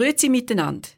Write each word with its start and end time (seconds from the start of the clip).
Grüezi 0.00 0.30
miteinander. 0.30 0.88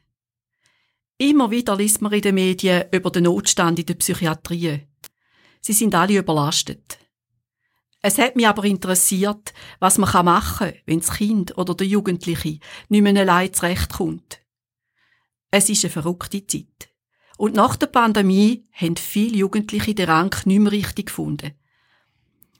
Immer 1.18 1.50
wieder 1.50 1.74
liest 1.74 2.02
man 2.02 2.12
in 2.12 2.20
den 2.20 2.36
Medien 2.36 2.84
über 2.92 3.10
den 3.10 3.24
Notstand 3.24 3.80
in 3.80 3.86
der 3.86 3.94
Psychiatrie. 3.94 4.86
Sie 5.60 5.72
sind 5.72 5.96
alle 5.96 6.18
überlastet. 6.18 7.00
Es 8.00 8.18
hat 8.18 8.36
mich 8.36 8.46
aber 8.46 8.62
interessiert, 8.62 9.54
was 9.80 9.98
man 9.98 10.24
machen 10.24 10.68
kann, 10.68 10.82
wenn 10.86 11.00
das 11.00 11.14
Kind 11.14 11.58
oder 11.58 11.74
der 11.74 11.88
Jugendliche 11.88 12.60
nicht 12.90 13.02
mehr 13.02 13.16
allein 13.16 13.52
zurechtkommt. 13.52 14.40
Es 15.50 15.68
ist 15.68 15.84
eine 15.84 15.90
verrückte 15.90 16.46
Zeit. 16.46 16.88
Und 17.38 17.56
nach 17.56 17.74
der 17.74 17.88
Pandemie 17.88 18.68
haben 18.70 18.96
viele 18.96 19.36
Jugendliche 19.38 19.96
den 19.96 20.08
Rang 20.08 20.32
nicht 20.44 20.60
mehr 20.60 20.70
richtig 20.70 21.06
gefunden. 21.06 21.58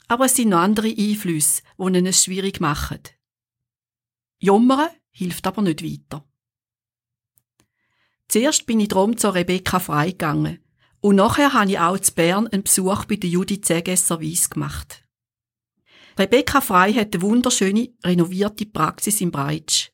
Aber 0.09 0.25
es 0.25 0.35
sind 0.35 0.49
noch 0.49 0.59
andere 0.59 0.89
Einflüsse, 0.89 1.63
die 1.79 1.83
ihnen 1.85 2.07
es 2.07 2.25
schwierig 2.25 2.59
machen. 2.59 2.99
Jummern 4.41 4.89
hilft 5.13 5.47
aber 5.47 5.63
nicht 5.63 5.85
weiter. 5.85 6.27
Zuerst 8.33 8.65
bin 8.65 8.81
ich 8.81 8.89
drum 8.89 9.19
zur 9.19 9.35
Rebecca 9.35 9.79
Frei. 9.79 10.17
Und 11.03 11.17
nachher 11.17 11.53
habe 11.53 11.71
ich 11.71 11.79
auch 11.79 11.99
zu 11.99 12.15
Bern 12.15 12.47
einen 12.47 12.63
Besuch 12.63 13.05
bei 13.05 13.17
der 13.17 13.29
Judith 13.29 13.61
Zegesser 13.61 14.23
Weiss 14.23 14.49
gemacht. 14.49 15.05
Rebecca 16.19 16.63
Frei 16.63 16.95
hat 16.95 17.13
eine 17.13 17.21
wunderschöne, 17.21 17.91
renovierte 18.03 18.65
Praxis 18.65 19.21
im 19.21 19.33
Breitsch. 19.33 19.91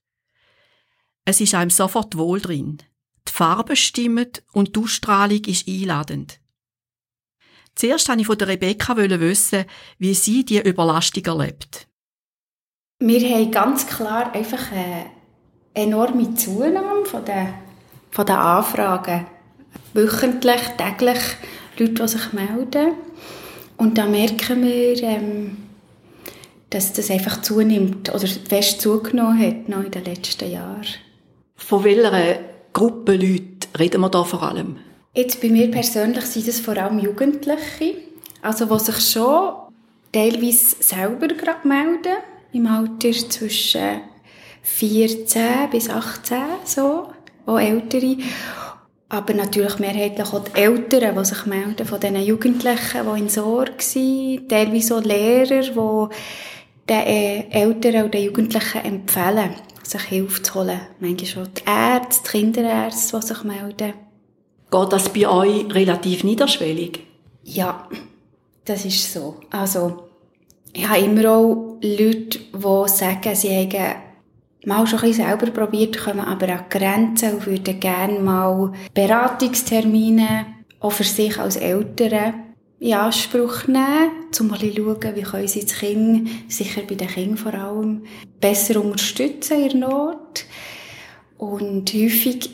Es 1.25 1.41
ist 1.41 1.57
einem 1.57 1.71
sofort 1.71 2.17
wohl 2.17 2.41
drin. 2.41 2.79
Die 3.27 3.33
Farben 3.33 3.75
stimmen 3.75 4.31
und 4.53 4.77
die 4.77 4.81
Ausstrahlung 4.83 5.45
ist 5.47 5.67
einladend. 5.67 6.39
Zuerst 7.75 8.09
wollte 8.09 8.21
ich 8.21 8.27
von 8.29 8.37
Rebecca 8.41 8.97
wissen, 8.97 9.65
wie 9.99 10.15
sie 10.15 10.45
die 10.45 10.61
Überlastung 10.61 11.25
erlebt. 11.25 11.89
Wir 13.01 13.21
haben 13.35 13.51
ganz 13.51 13.89
klar 13.89 14.33
einfach 14.33 14.71
eine 14.71 15.11
enorme 15.75 16.37
Zunahme 16.37 17.05
von 17.05 17.25
den, 17.25 17.68
von 18.11 18.27
den 18.27 18.37
Anfragen. 18.37 19.27
Wöchentlich, 19.95 20.61
täglich 20.77 21.21
Leute, 21.79 21.95
die 21.95 22.09
sich 22.09 22.33
melden. 22.33 22.93
Und 23.77 23.97
da 23.97 24.07
merken 24.07 24.63
wir, 24.63 25.03
ähm, 25.03 25.57
dass 26.71 26.93
das 26.93 27.11
einfach 27.11 27.41
zunimmt 27.43 28.13
oder 28.15 28.27
fest 28.27 28.81
zugenommen 28.81 29.41
hat 29.41 29.69
noch 29.69 29.85
in 29.85 29.91
den 29.91 30.05
letzten 30.05 30.51
Jahren. 30.51 30.87
Von 31.57 31.85
welcher 31.85 32.41
Gruppe 32.73 33.13
Leute 33.17 33.69
reden 33.79 34.01
wir 34.01 34.11
da 34.11 34.25
vor 34.25 34.43
allem? 34.43 34.77
Jetzt 35.15 35.41
bei 35.41 35.49
mir 35.49 35.71
persönlich 35.71 36.25
sind 36.27 36.49
es 36.49 36.61
vor 36.61 36.77
allem 36.77 36.99
Jugendliche, 36.99 37.95
also 38.43 38.67
die 38.67 38.85
sich 38.85 39.01
schon 39.01 39.55
teilweise 40.13 40.77
selber 40.81 41.29
gerade 41.29 41.67
melden, 41.67 42.19
im 42.53 42.67
Alter 42.67 43.13
zwischen 43.13 44.01
14 44.63 45.71
bis 45.71 45.89
18, 45.89 46.39
so, 46.65 47.09
auch 47.49 47.59
Ältere. 47.59 48.17
Aber 49.09 49.33
natürlich 49.33 49.79
mehrheitlich 49.79 50.33
auch 50.33 50.45
die 50.45 50.61
Eltern, 50.61 51.17
die 51.17 51.25
sich 51.25 51.47
melden, 51.47 51.87
von 51.87 51.99
diesen 51.99 52.23
Jugendlichen, 52.23 53.07
die 53.15 53.21
in 53.21 53.29
Sorge 53.29 53.73
sind, 53.79 54.49
teilweise 54.49 54.97
auch 54.97 55.03
Lehrer, 55.03 55.63
die 55.63 56.15
den 56.89 57.07
äh, 57.07 57.49
Eltern 57.51 58.05
und 58.05 58.15
den 58.15 58.25
Jugendlichen 58.25 58.85
empfehlen, 58.85 59.55
sich 59.83 60.03
Hilfe 60.03 60.43
zu 60.43 60.55
holen. 60.57 60.81
Manchmal 61.01 61.27
schon 61.27 61.49
die 61.55 61.63
Ärzte, 61.67 62.23
die 62.25 62.39
Kinderärzte, 62.39 63.19
die 63.19 63.27
sich 63.27 63.45
melden. 63.45 63.95
Geht 64.71 64.93
das 64.93 65.09
bei 65.09 65.29
euch 65.29 65.75
relativ 65.75 66.25
niederschwellig? 66.25 67.01
Ja, 67.45 67.89
das 68.67 68.85
ist 68.85 69.11
so. 69.11 69.37
Also, 69.51 70.09
ich 70.75 70.87
habe 70.87 71.01
immer 71.01 71.31
auch 71.31 71.79
Leute, 71.81 72.39
die 72.39 72.89
sagen, 72.89 73.35
sie 73.35 73.57
haben 73.57 74.08
mal 74.65 74.87
schon 74.87 74.99
ein 75.01 75.09
bisschen 75.09 75.27
selber 75.27 75.51
probiert, 75.51 75.99
kommen 75.99 76.21
aber 76.21 76.49
an 76.49 76.65
Grenzen 76.69 77.35
und 77.35 77.47
würden 77.47 77.81
gerne 77.81 78.19
mal 78.19 78.73
Beratungstermine 78.95 80.47
auch 80.81 80.93
für 80.93 81.05
sich 81.05 81.39
als 81.39 81.57
Eltern 81.57 82.35
in 82.81 82.95
Anspruch 82.95 83.67
nehmen, 83.67 84.11
um 84.39 84.47
mal 84.49 84.59
schauen, 84.59 85.17
wie 85.17 85.23
können 85.23 85.49
sie 85.49 85.61
das 85.63 85.79
Kind, 85.79 86.29
sicher 86.49 86.83
bei 86.89 86.95
den 86.95 87.09
Kindern 87.09 87.37
vor 87.37 87.55
allem, 87.55 88.05
besser 88.41 88.81
unterstützen 88.81 89.69
in 89.69 89.81
Not. 89.81 90.45
Und 91.39 91.93
häufig 91.93 92.51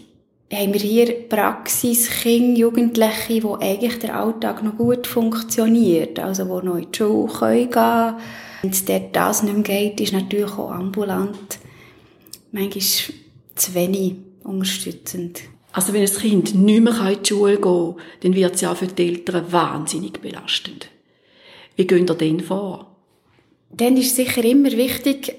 haben 0.53 0.73
wir 0.73 0.81
hier 0.81 1.29
Praxis, 1.29 2.09
Kinder, 2.09 2.59
Jugendliche, 2.59 3.43
wo 3.43 3.56
eigentlich 3.56 3.99
der 3.99 4.19
Alltag 4.19 4.62
noch 4.62 4.77
gut 4.77 5.06
funktioniert, 5.06 6.19
also 6.19 6.49
wo 6.49 6.61
noch 6.61 6.77
in 6.77 6.91
die 6.91 6.97
Schule 6.97 7.27
gehen 7.27 7.71
können. 7.71 8.17
Wenn 8.62 8.71
es 8.71 8.84
dort 8.84 9.15
das 9.15 9.43
nicht 9.43 9.55
mehr 9.55 9.62
geht, 9.62 10.00
ist 10.00 10.12
natürlich 10.15 10.53
auch 10.53 10.71
ambulant 10.71 11.59
manchmal 12.55 13.17
zu 13.57 13.75
wenig 13.75 14.15
unterstützend. 14.45 15.43
Also 15.73 15.93
wenn 15.93 16.03
ein 16.03 16.13
Kind 16.13 16.55
nicht 16.55 16.83
mehr 16.83 17.11
in 17.11 17.23
die 17.23 17.29
Schule 17.29 17.57
gehen 17.57 17.63
kann, 17.63 17.97
dann 18.21 18.35
wird 18.35 18.55
es 18.55 18.61
ja 18.61 18.75
für 18.75 18.87
die 18.87 19.09
Eltern 19.09 19.51
wahnsinnig 19.53 20.21
belastend. 20.21 20.89
Wie 21.77 21.87
gehen 21.87 22.07
ihr 22.07 22.15
denn 22.15 22.41
vor? 22.41 22.97
Dann 23.71 23.97
ist 23.97 24.15
sicher 24.15 24.45
immer 24.45 24.71
wichtig, 24.71 25.35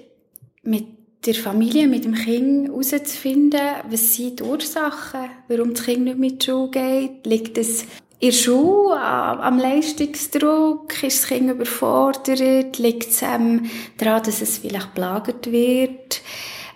mit 0.64 0.88
der 1.26 1.36
Familie, 1.36 1.88
mit 1.88 2.04
dem 2.04 2.16
Kind 2.16 2.68
herauszufinden, 2.68 3.62
was 3.90 4.16
sind 4.16 4.40
die 4.40 4.44
Ursachen, 4.44 5.30
warum 5.48 5.74
das 5.74 5.86
Kind 5.86 6.04
nicht 6.04 6.18
mit 6.18 6.42
der 6.42 6.52
Schule 6.52 6.70
geht. 6.70 7.26
Liegt 7.26 7.58
es 7.58 7.84
in 8.20 8.30
der 8.30 8.32
Schule 8.32 9.00
am 9.00 9.58
Leistungsdruck? 9.58 11.02
Ist 11.02 11.24
das 11.24 11.28
Kind 11.30 11.50
überfordert? 11.50 12.78
Liegt 12.78 13.10
es 13.10 13.22
ähm, 13.22 13.70
daran, 13.98 14.24
dass 14.24 14.42
es 14.42 14.58
vielleicht 14.58 14.94
belagert 14.94 15.50
wird? 15.50 16.22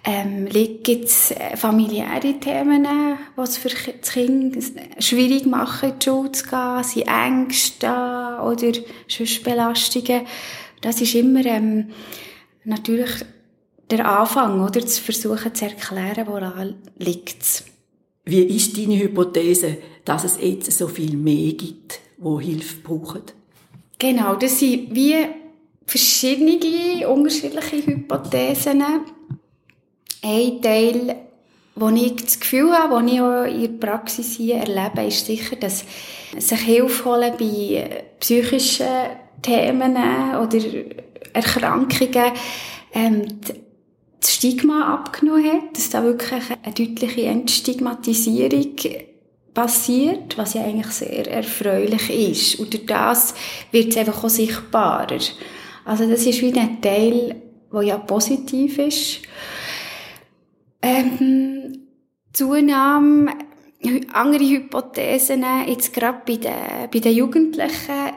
Ähm, 0.06 0.48
gibt 0.84 1.06
es 1.06 1.32
äh, 1.32 1.58
familiäre 1.58 2.40
Themen, 2.40 2.88
die 3.38 3.42
es 3.42 3.58
für 3.58 3.70
das 3.70 4.12
Kind 4.14 4.58
schwierig 5.00 5.46
machen, 5.46 5.90
in 5.92 6.00
die 6.00 6.06
Schule 6.06 6.32
zu 6.32 6.48
gehen? 6.48 6.84
Sind 6.84 7.08
Ängste 7.08 7.88
oder 7.88 8.72
sonst 9.08 9.44
Belastungen? 9.44 10.22
Das 10.82 11.02
ist 11.02 11.16
immer 11.16 11.46
ähm, 11.46 11.90
natürlich 12.64 13.12
der 13.92 14.08
Anfang, 14.08 14.64
oder? 14.64 14.86
Zu 14.86 15.02
versuchen 15.02 15.54
zu 15.54 15.66
erklären, 15.66 16.28
woran 16.28 16.76
liegt 16.98 17.42
es. 17.42 17.66
Wie 18.26 18.44
ist 18.44 18.78
deine 18.78 19.00
Hypothese, 19.00 19.78
dass 20.06 20.24
es 20.24 20.38
jetzt 20.42 20.72
so 20.72 20.88
viel 20.88 21.18
mehr 21.18 21.54
gibt, 21.54 22.00
wo 22.18 22.40
Hilfe 22.40 22.78
brauchen? 22.84 23.24
Genau, 23.98 24.36
das 24.36 24.60
sind 24.60 24.96
wie 24.96 25.16
verschiedene 25.86 27.10
unterschiedliche 27.10 27.86
Hypothesen 27.86 28.84
ein 30.22 30.62
Teil, 30.62 31.16
wo 31.76 31.90
ich 31.90 32.16
das 32.16 32.40
Gefühl 32.40 32.72
habe, 32.74 32.96
wo 32.96 33.08
ich 33.08 33.22
auch 33.22 33.44
in 33.44 33.80
der 33.80 33.88
Praxis 33.88 34.36
hier 34.36 34.58
erlebe, 34.58 35.08
ist 35.08 35.26
sicher, 35.26 35.56
dass 35.56 35.86
sich 36.38 36.60
Hilfe 36.60 37.06
holen 37.06 37.34
bei 37.40 38.04
psychischen 38.20 38.88
Themen 39.42 39.96
oder 39.96 40.60
Erkrankungen 41.34 42.32
ähm, 42.94 43.26
das 44.20 44.34
Stigma 44.34 44.94
abgenommen 44.94 45.46
hat, 45.46 45.78
dass 45.78 45.90
da 45.90 46.04
wirklich 46.04 46.44
eine 46.64 46.74
deutliche 46.74 47.24
Entstigmatisierung 47.24 48.76
passiert, 49.54 50.38
was 50.38 50.54
ja 50.54 50.64
eigentlich 50.64 50.92
sehr 50.92 51.28
erfreulich 51.32 52.10
ist. 52.10 52.60
Und 52.60 52.74
durch 52.74 52.86
das 52.86 53.34
wird 53.72 53.90
es 53.90 53.98
einfach 53.98 54.24
auch 54.24 54.30
sichtbarer. 54.30 55.20
Also 55.86 56.10
das 56.10 56.26
ist 56.26 56.42
wie 56.42 56.54
ein 56.54 56.82
Teil, 56.82 57.36
der 57.72 57.82
ja 57.82 57.98
positiv 57.98 58.78
ist. 58.80 59.20
Ähm, 60.82 61.88
Zunahme, 62.34 63.34
andere 64.14 64.48
Hypothesen, 64.48 65.44
jetzt 65.68 65.94
gerade 65.94 66.22
bei 66.26 66.36
den, 66.36 66.90
bei 66.92 67.00
den 67.00 67.16
Jugendlichen, 67.16 68.14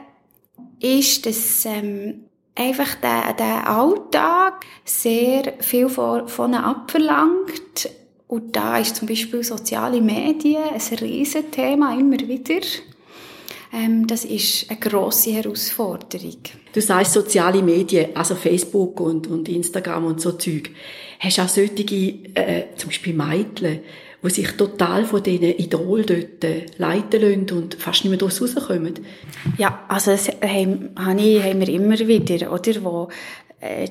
ist, 0.81 1.25
dass 1.25 1.65
ähm, 1.65 2.25
einfach 2.55 2.95
der, 2.95 3.33
der 3.33 3.69
Alltag 3.69 4.65
sehr 4.83 5.53
viel 5.59 5.89
von, 5.89 6.27
von 6.27 6.53
abverlangt. 6.53 7.89
Und 8.27 8.55
da 8.55 8.77
ist 8.77 8.95
zum 8.95 9.07
Beispiel 9.07 9.43
soziale 9.43 10.01
Medien 10.01 10.63
ein 10.63 10.97
Riesenthema 10.97 11.93
immer 11.97 12.19
wieder. 12.19 12.61
Ähm, 13.73 14.05
das 14.05 14.23
ist 14.23 14.69
eine 14.69 14.79
grosse 14.79 15.31
Herausforderung. 15.31 16.37
Du 16.73 16.79
sagst 16.79 17.13
soziale 17.13 17.63
Medien, 17.63 18.15
also 18.15 18.35
Facebook 18.35 18.99
und, 18.99 19.25
und 19.25 19.49
Instagram 19.49 20.05
und 20.05 20.21
so 20.21 20.33
Zeug. 20.33 20.69
Hast 21.19 21.39
du 21.39 21.41
auch 21.41 21.49
solche, 21.49 21.83
äh, 22.35 22.65
zum 22.75 22.89
Beispiel 22.89 23.13
Mädchen, 23.13 23.79
die 24.21 24.29
sich 24.29 24.51
total 24.51 25.05
von 25.05 25.23
diesen 25.23 25.57
Idolen 25.57 26.05
dort 26.05 26.43
äh, 26.43 26.65
leiten 26.77 27.21
lassen 27.21 27.57
und 27.57 27.75
fast 27.75 28.03
nicht 28.03 28.11
mehr 28.11 28.19
daraus 28.19 28.41
rauskommen? 28.41 28.93
Ja, 29.57 29.85
also 29.87 30.11
das 30.11 30.27
haben, 30.27 30.91
haben 30.95 31.19
wir 31.19 31.69
immer 31.69 31.97
wieder, 31.97 32.53
oder? 32.53 32.83
Wo 32.83 33.09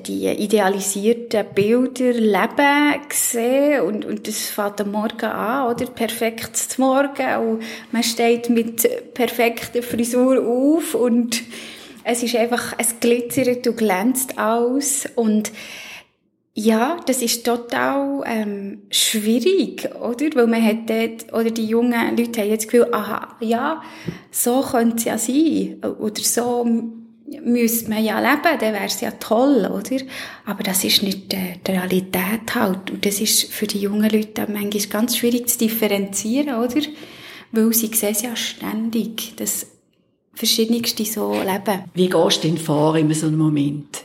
die 0.05 0.27
idealisierten 0.27 1.45
Bilder 1.55 2.13
leben 2.13 3.01
sehen 3.11 3.81
und, 3.81 4.05
und 4.05 4.27
das 4.27 4.49
fängt 4.49 4.81
am 4.81 4.91
Morgen 4.91 5.25
an, 5.25 5.73
oder? 5.73 5.85
Perfekt 5.87 6.55
zum 6.55 6.85
Morgen 6.85 7.37
und 7.37 7.63
man 7.91 8.03
steht 8.03 8.49
mit 8.49 8.87
perfekter 9.13 9.81
Frisur 9.81 10.45
auf 10.45 10.93
und 10.93 11.41
es 12.03 12.21
ist 12.21 12.35
einfach, 12.35 12.73
es 12.77 12.99
glitzert 12.99 13.65
und 13.65 13.77
glänzt 13.77 14.37
aus 14.37 15.07
und 15.15 15.51
Ja, 16.55 16.99
das 17.07 17.23
ist 17.23 17.43
total 17.43 18.21
ähm, 18.27 18.83
schwierig, 18.91 19.89
oder? 19.95 20.27
Weil 20.35 20.45
man 20.45 20.63
hat 20.63 20.87
dort, 20.87 21.33
oder 21.33 21.49
die 21.49 21.65
jungen 21.65 22.15
Leute 22.15 22.41
haben 22.41 22.49
jetzt 22.49 22.65
das 22.65 22.71
Gefühl, 22.71 22.93
aha, 22.93 23.37
ja, 23.39 23.81
so 24.29 24.61
könnte 24.61 24.97
es 24.97 25.05
ja 25.05 25.17
sein. 25.17 25.81
Oder 25.99 26.21
so 26.21 26.63
müsste 27.43 27.89
man 27.89 28.03
ja 28.03 28.19
leben, 28.19 28.59
dann 28.59 28.73
wäre 28.73 28.85
es 28.85 29.01
ja 29.01 29.11
toll, 29.11 29.65
oder? 29.65 30.03
Aber 30.45 30.63
das 30.63 30.83
ist 30.83 31.03
nicht 31.03 31.31
die 31.31 31.71
Realität 31.71 32.53
halt. 32.53 32.91
Und 32.91 33.05
das 33.05 33.19
ist 33.19 33.51
für 33.51 33.67
die 33.67 33.79
jungen 33.79 34.09
Leute 34.09 34.47
manchmal 34.51 34.87
ganz 34.89 35.17
schwierig 35.17 35.49
zu 35.49 35.57
differenzieren, 35.59 36.55
oder? 36.55 36.81
Weil 37.51 37.73
sie 37.73 37.87
sehen 37.87 38.15
ja 38.21 38.35
ständig, 38.35 39.35
dass 39.37 39.67
verschiedenste 40.33 41.05
so 41.05 41.33
leben. 41.33 41.83
Wie 41.93 42.09
gehst 42.09 42.43
du 42.43 42.47
denn 42.47 42.57
vor 42.57 42.95
in 42.95 43.13
so 43.13 43.27
einem 43.27 43.37
Moment? 43.37 44.03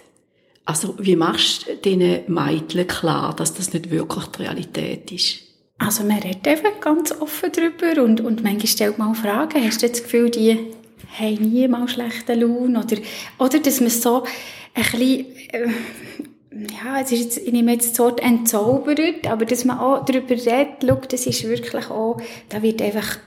Also, 0.64 0.94
wie 0.98 1.16
machst 1.16 1.66
du 1.66 1.76
diesen 1.76 2.20
Mädchen 2.26 2.86
klar, 2.86 3.34
dass 3.34 3.54
das 3.54 3.72
nicht 3.72 3.90
wirklich 3.90 4.26
die 4.26 4.42
Realität 4.42 5.10
ist? 5.10 5.38
Also, 5.78 6.04
man 6.04 6.18
redet 6.18 6.46
einfach 6.46 6.78
ganz 6.80 7.10
offen 7.12 7.50
darüber 7.54 8.02
und, 8.02 8.20
und 8.20 8.42
manchmal 8.42 8.66
stellt 8.66 8.98
man 8.98 9.12
auch 9.12 9.16
Fragen. 9.16 9.64
Hast 9.64 9.82
du 9.82 9.88
das 9.88 10.02
Gefühl, 10.02 10.28
die 10.28 10.58
haben 11.18 11.50
nie 11.50 11.68
mal 11.68 11.88
schlechte 11.88 12.34
Laune? 12.34 12.78
Oder, 12.78 12.96
oder 13.38 13.58
dass 13.58 13.80
man 13.80 13.90
so 13.90 14.24
ein 14.74 14.82
bisschen, 14.82 15.26
äh, 15.52 15.68
ja, 16.72 17.00
es 17.00 17.12
ist 17.12 17.20
jetzt, 17.20 17.38
ich 17.38 17.52
nehme 17.52 17.72
jetzt 17.72 17.92
das 17.92 17.98
Wort 17.98 18.20
entzaubert, 18.20 19.26
aber 19.26 19.44
dass 19.44 19.64
man 19.64 19.78
auch 19.78 20.04
darüber 20.04 20.30
redet, 20.30 20.84
schaut, 20.86 21.12
das 21.12 21.26
ist 21.26 21.44
wirklich 21.44 21.90
auch, 21.90 22.20
da 22.48 22.62
wird 22.62 22.82
einfach 22.82 23.18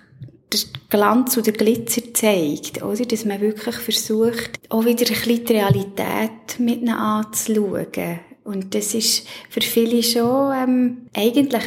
der 0.51 0.60
Glanz 0.89 1.38
oder 1.38 1.51
Glitzer 1.51 2.13
zeigt, 2.13 2.83
oder? 2.83 3.06
Dass 3.06 3.25
man 3.25 3.39
wirklich 3.39 3.75
versucht, 3.75 4.60
auch 4.69 4.86
wieder 4.86 5.06
ein 5.06 5.13
bisschen 5.13 5.45
die 5.45 5.54
Realität 5.54 6.60
mit 6.60 6.88
anzuschauen. 6.89 8.19
Und 8.44 8.75
das 8.75 8.94
ist 8.94 9.28
für 9.50 9.62
viele 9.62 10.04
schon, 10.04 10.54
ähm, 10.54 10.98
eigentlich 11.16 11.63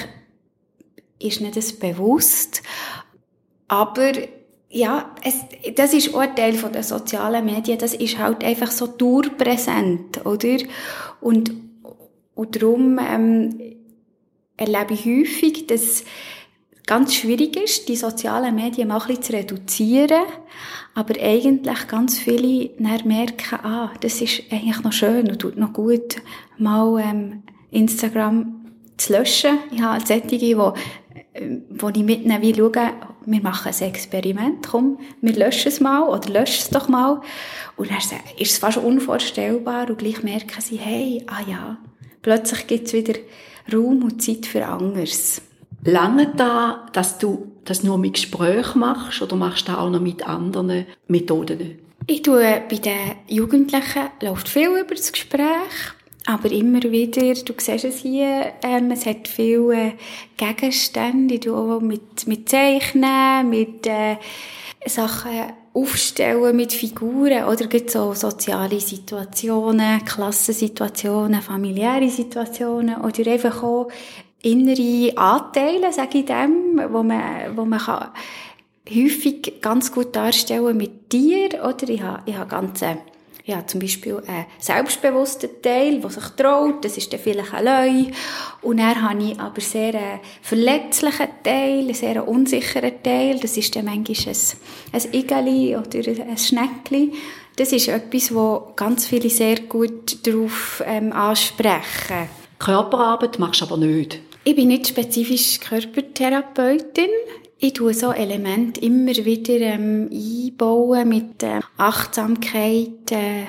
ist 1.18 1.40
nicht 1.40 1.56
das 1.56 1.72
bewusst, 1.72 2.62
aber 3.68 4.12
ja, 4.74 5.14
es, 5.22 5.44
das 5.76 5.94
ist 5.94 6.14
auch 6.14 6.26
Teil 6.34 6.54
von 6.54 6.72
den 6.72 6.82
sozialen 6.82 7.44
Medien, 7.44 7.78
das 7.78 7.94
ist 7.94 8.18
halt 8.18 8.42
einfach 8.42 8.72
so 8.72 8.88
durchpräsent, 8.88 10.26
oder? 10.26 10.58
Und, 11.20 11.52
und 12.34 12.60
darum 12.60 12.98
ähm, 12.98 13.76
erlebe 14.56 14.94
ich 14.94 15.06
häufig, 15.06 15.68
dass 15.68 16.04
ganz 16.86 17.14
schwierig 17.14 17.56
ist, 17.56 17.88
die 17.88 17.94
sozialen 17.94 18.56
Medien 18.56 18.88
mal 18.88 19.00
ein 19.00 19.06
bisschen 19.06 19.22
zu 19.22 19.32
reduzieren, 19.34 20.24
aber 20.94 21.20
eigentlich 21.20 21.86
ganz 21.86 22.18
viele 22.18 22.70
dann 22.76 23.06
merken, 23.06 23.60
ah, 23.62 23.92
das 24.00 24.20
ist 24.20 24.42
eigentlich 24.50 24.82
noch 24.82 24.92
schön 24.92 25.30
und 25.30 25.38
tut 25.38 25.56
noch 25.56 25.72
gut, 25.72 26.16
mal 26.58 27.00
ähm, 27.00 27.44
Instagram 27.70 28.64
zu 28.96 29.12
löschen. 29.12 29.58
Ich 29.70 29.82
habe 29.82 30.04
solche, 30.04 30.26
die, 30.26 30.56
wo, 31.34 31.38
äh, 31.38 31.60
wo 31.70 31.88
ich 31.88 32.02
mitnehme, 32.02 32.42
wie 32.42 32.54
schauen, 32.54 32.90
wir 33.26 33.42
machen 33.42 33.72
ein 33.72 33.88
Experiment, 33.88 34.66
komm, 34.68 34.98
wir 35.20 35.34
löschen 35.34 35.68
es 35.68 35.80
mal 35.80 36.08
oder 36.08 36.28
löschen 36.30 36.62
es 36.62 36.70
doch 36.70 36.88
mal. 36.88 37.20
Und 37.76 37.90
dann 37.90 37.98
ist 38.38 38.52
es 38.52 38.58
fast 38.58 38.78
unvorstellbar 38.78 39.88
und 39.88 39.98
gleich 39.98 40.22
merken 40.22 40.60
sie, 40.60 40.76
hey, 40.76 41.24
ah 41.26 41.42
ja, 41.48 41.78
plötzlich 42.22 42.66
gibt 42.66 42.86
es 42.86 42.92
wieder 42.92 43.14
Raum 43.72 44.02
und 44.02 44.22
Zeit 44.22 44.46
für 44.46 44.66
anderes. 44.66 45.42
Lange 45.84 46.32
da, 46.36 46.86
dass 46.92 47.18
du 47.18 47.52
das 47.64 47.82
nur 47.82 47.98
mit 47.98 48.14
Gespräch 48.14 48.74
machst 48.74 49.22
oder 49.22 49.36
machst 49.36 49.68
du 49.68 49.72
das 49.72 49.80
auch 49.80 49.90
noch 49.90 50.00
mit 50.00 50.26
anderen 50.26 50.86
Methoden? 51.08 51.78
Ich 52.06 52.22
tue 52.22 52.62
bei 52.68 52.76
den 52.76 53.16
Jugendlichen 53.28 54.10
läuft 54.20 54.48
viel 54.48 54.68
über 54.68 54.94
das 54.94 55.10
Gespräch, 55.10 55.94
aber 56.26 56.50
immer 56.50 56.82
wieder, 56.82 57.34
du 57.34 57.52
siehst 57.58 57.84
es 57.84 57.98
hier, 57.98 58.52
ähm, 58.62 58.90
es 58.90 59.06
hat 59.06 59.28
viele 59.28 59.92
Gegenstände, 60.36 61.38
du 61.38 61.54
auch 61.54 61.80
mit, 61.80 62.26
mit 62.26 62.48
Zeichnen, 62.48 63.48
mit 63.50 63.86
äh, 63.86 64.16
Sachen 64.86 65.52
aufstellen 65.74 66.54
mit 66.54 66.72
Figuren 66.72 67.44
oder 67.44 67.66
gibt 67.66 67.90
so 67.90 68.14
soziale 68.14 68.78
Situationen, 68.80 70.04
Klassensituationen, 70.04 71.42
familiäre 71.42 72.08
Situationen 72.08 73.00
oder 73.00 73.30
einfach 73.30 73.62
auch 73.62 73.88
innere 74.42 75.16
Anteile, 75.16 75.92
sage 75.92 76.18
ich 76.18 76.26
dem, 76.26 76.80
wo 76.90 77.02
man, 77.02 77.56
wo 77.56 77.64
man 77.64 77.80
kann 77.80 78.10
häufig 78.88 79.60
ganz 79.60 79.90
gut 79.90 80.14
darstellen 80.14 80.76
mit 80.76 81.12
dir, 81.12 81.48
oder? 81.64 81.88
Ich 81.88 82.02
habe, 82.02 82.22
ich 82.26 82.36
habe 82.36 82.50
ganze, 82.50 82.98
ja, 83.46 83.66
zum 83.66 83.80
Beispiel 83.80 84.22
einen 84.26 84.46
selbstbewussten 84.58 85.50
Teil, 85.60 86.00
der 86.00 86.10
sich 86.10 86.24
traut, 86.30 86.82
das 86.82 86.96
ist 86.96 87.12
dann 87.12 87.20
vielleicht 87.20 87.52
ein 87.52 87.64
Leu. 87.64 88.10
Und 88.62 88.78
dann 88.78 89.02
habe 89.02 89.22
ich 89.22 89.38
aber 89.38 89.60
sehr 89.60 89.94
einen 89.94 90.20
verletzlichen 90.40 91.28
Teil, 91.42 91.80
einen 91.80 91.94
sehr 91.94 92.26
unsicheren 92.26 93.02
Teil, 93.02 93.38
das 93.38 93.56
ist 93.58 93.76
dann 93.76 93.84
manchmal 93.84 94.34
ein, 94.34 95.02
ein 95.02 95.12
Igeli 95.12 95.76
oder 95.76 96.22
ein 96.22 96.38
Schneckli. 96.38 97.12
Das 97.56 97.70
ist 97.72 97.88
etwas, 97.88 98.34
wo 98.34 98.72
ganz 98.74 99.06
viele 99.06 99.28
sehr 99.28 99.60
gut 99.60 100.26
darauf 100.26 100.82
ähm, 100.86 101.12
ansprechen. 101.12 102.28
Körperarbeit 102.58 103.38
machst 103.38 103.60
du 103.60 103.66
aber 103.66 103.76
nicht. 103.76 104.20
Ich 104.44 104.56
bin 104.56 104.68
nicht 104.68 104.88
spezifisch 104.88 105.60
Körpertherapeutin. 105.60 107.10
Ich 107.58 107.72
tue 107.74 107.94
so 107.94 108.10
Elemente 108.10 108.80
immer 108.80 109.12
wieder 109.12 109.54
ähm, 109.54 110.10
einbauen 110.12 111.08
mit 111.08 111.42
äh, 111.42 111.60
Achtsamkeit. 111.76 113.10
Äh, 113.10 113.44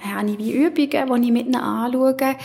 habe 0.00 0.30
ich 0.30 0.38
wie 0.38 0.52
Übungen, 0.52 1.22
die 1.22 1.26
ich 1.26 1.32
mit 1.32 1.46
ihnen 1.46 1.56
anschaue. 1.56 2.36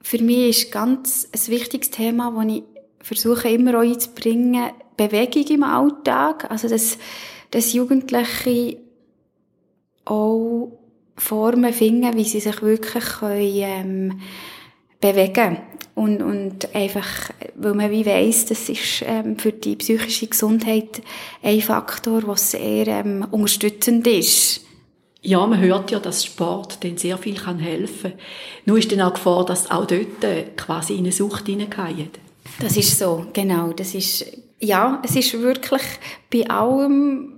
Für 0.00 0.22
mich 0.22 0.62
ist 0.62 0.72
ganz 0.72 1.28
ein 1.32 1.52
wichtiges 1.52 1.90
Thema, 1.90 2.32
das 2.32 2.54
ich 2.54 2.62
versuche 3.00 3.48
immer 3.48 3.78
auch 3.78 3.82
einzubringen, 3.82 4.70
Bewegung 4.96 5.44
im 5.48 5.62
Alltag. 5.64 6.50
Also, 6.50 6.68
dass, 6.68 6.96
dass 7.50 7.72
Jugendliche 7.72 8.78
auch 10.04 10.72
Formen 11.16 11.72
finden, 11.72 12.16
wie 12.16 12.24
sie 12.24 12.40
sich 12.40 12.62
wirklich 12.62 13.04
können, 13.04 13.40
ähm, 13.40 14.20
bewegen 15.00 15.58
und, 15.96 16.20
und 16.22 16.74
einfach, 16.74 17.30
weil 17.54 17.72
man 17.72 17.90
wie 17.90 18.04
weiss, 18.04 18.44
das 18.44 18.68
ist 18.68 19.02
ähm, 19.06 19.38
für 19.38 19.50
die 19.50 19.76
psychische 19.76 20.26
Gesundheit 20.26 21.00
ein 21.42 21.62
Faktor, 21.62 22.22
was 22.26 22.50
sehr 22.50 22.86
ähm, 22.86 23.26
unterstützend 23.30 24.06
ist. 24.06 24.60
Ja, 25.22 25.46
man 25.46 25.58
hört 25.58 25.90
ja, 25.90 25.98
dass 25.98 26.26
Sport 26.26 26.84
dann 26.84 26.98
sehr 26.98 27.16
viel 27.16 27.36
kann 27.36 27.58
helfen 27.58 28.12
kann. 28.12 28.20
Nur 28.66 28.76
ist 28.76 28.92
dann 28.92 29.00
auch 29.00 29.14
Gefahr, 29.14 29.46
dass 29.46 29.70
auch 29.70 29.86
dort 29.86 30.22
äh, 30.22 30.44
quasi 30.54 30.92
in 30.92 30.98
eine 31.00 31.12
Sucht 31.12 31.46
hineingehen. 31.46 32.10
Das 32.60 32.76
ist 32.76 32.98
so, 32.98 33.24
genau. 33.32 33.72
Das 33.72 33.94
ist, 33.94 34.26
ja, 34.60 35.00
es 35.02 35.16
ist 35.16 35.40
wirklich 35.40 35.82
bei 36.30 36.46
allem 36.50 37.32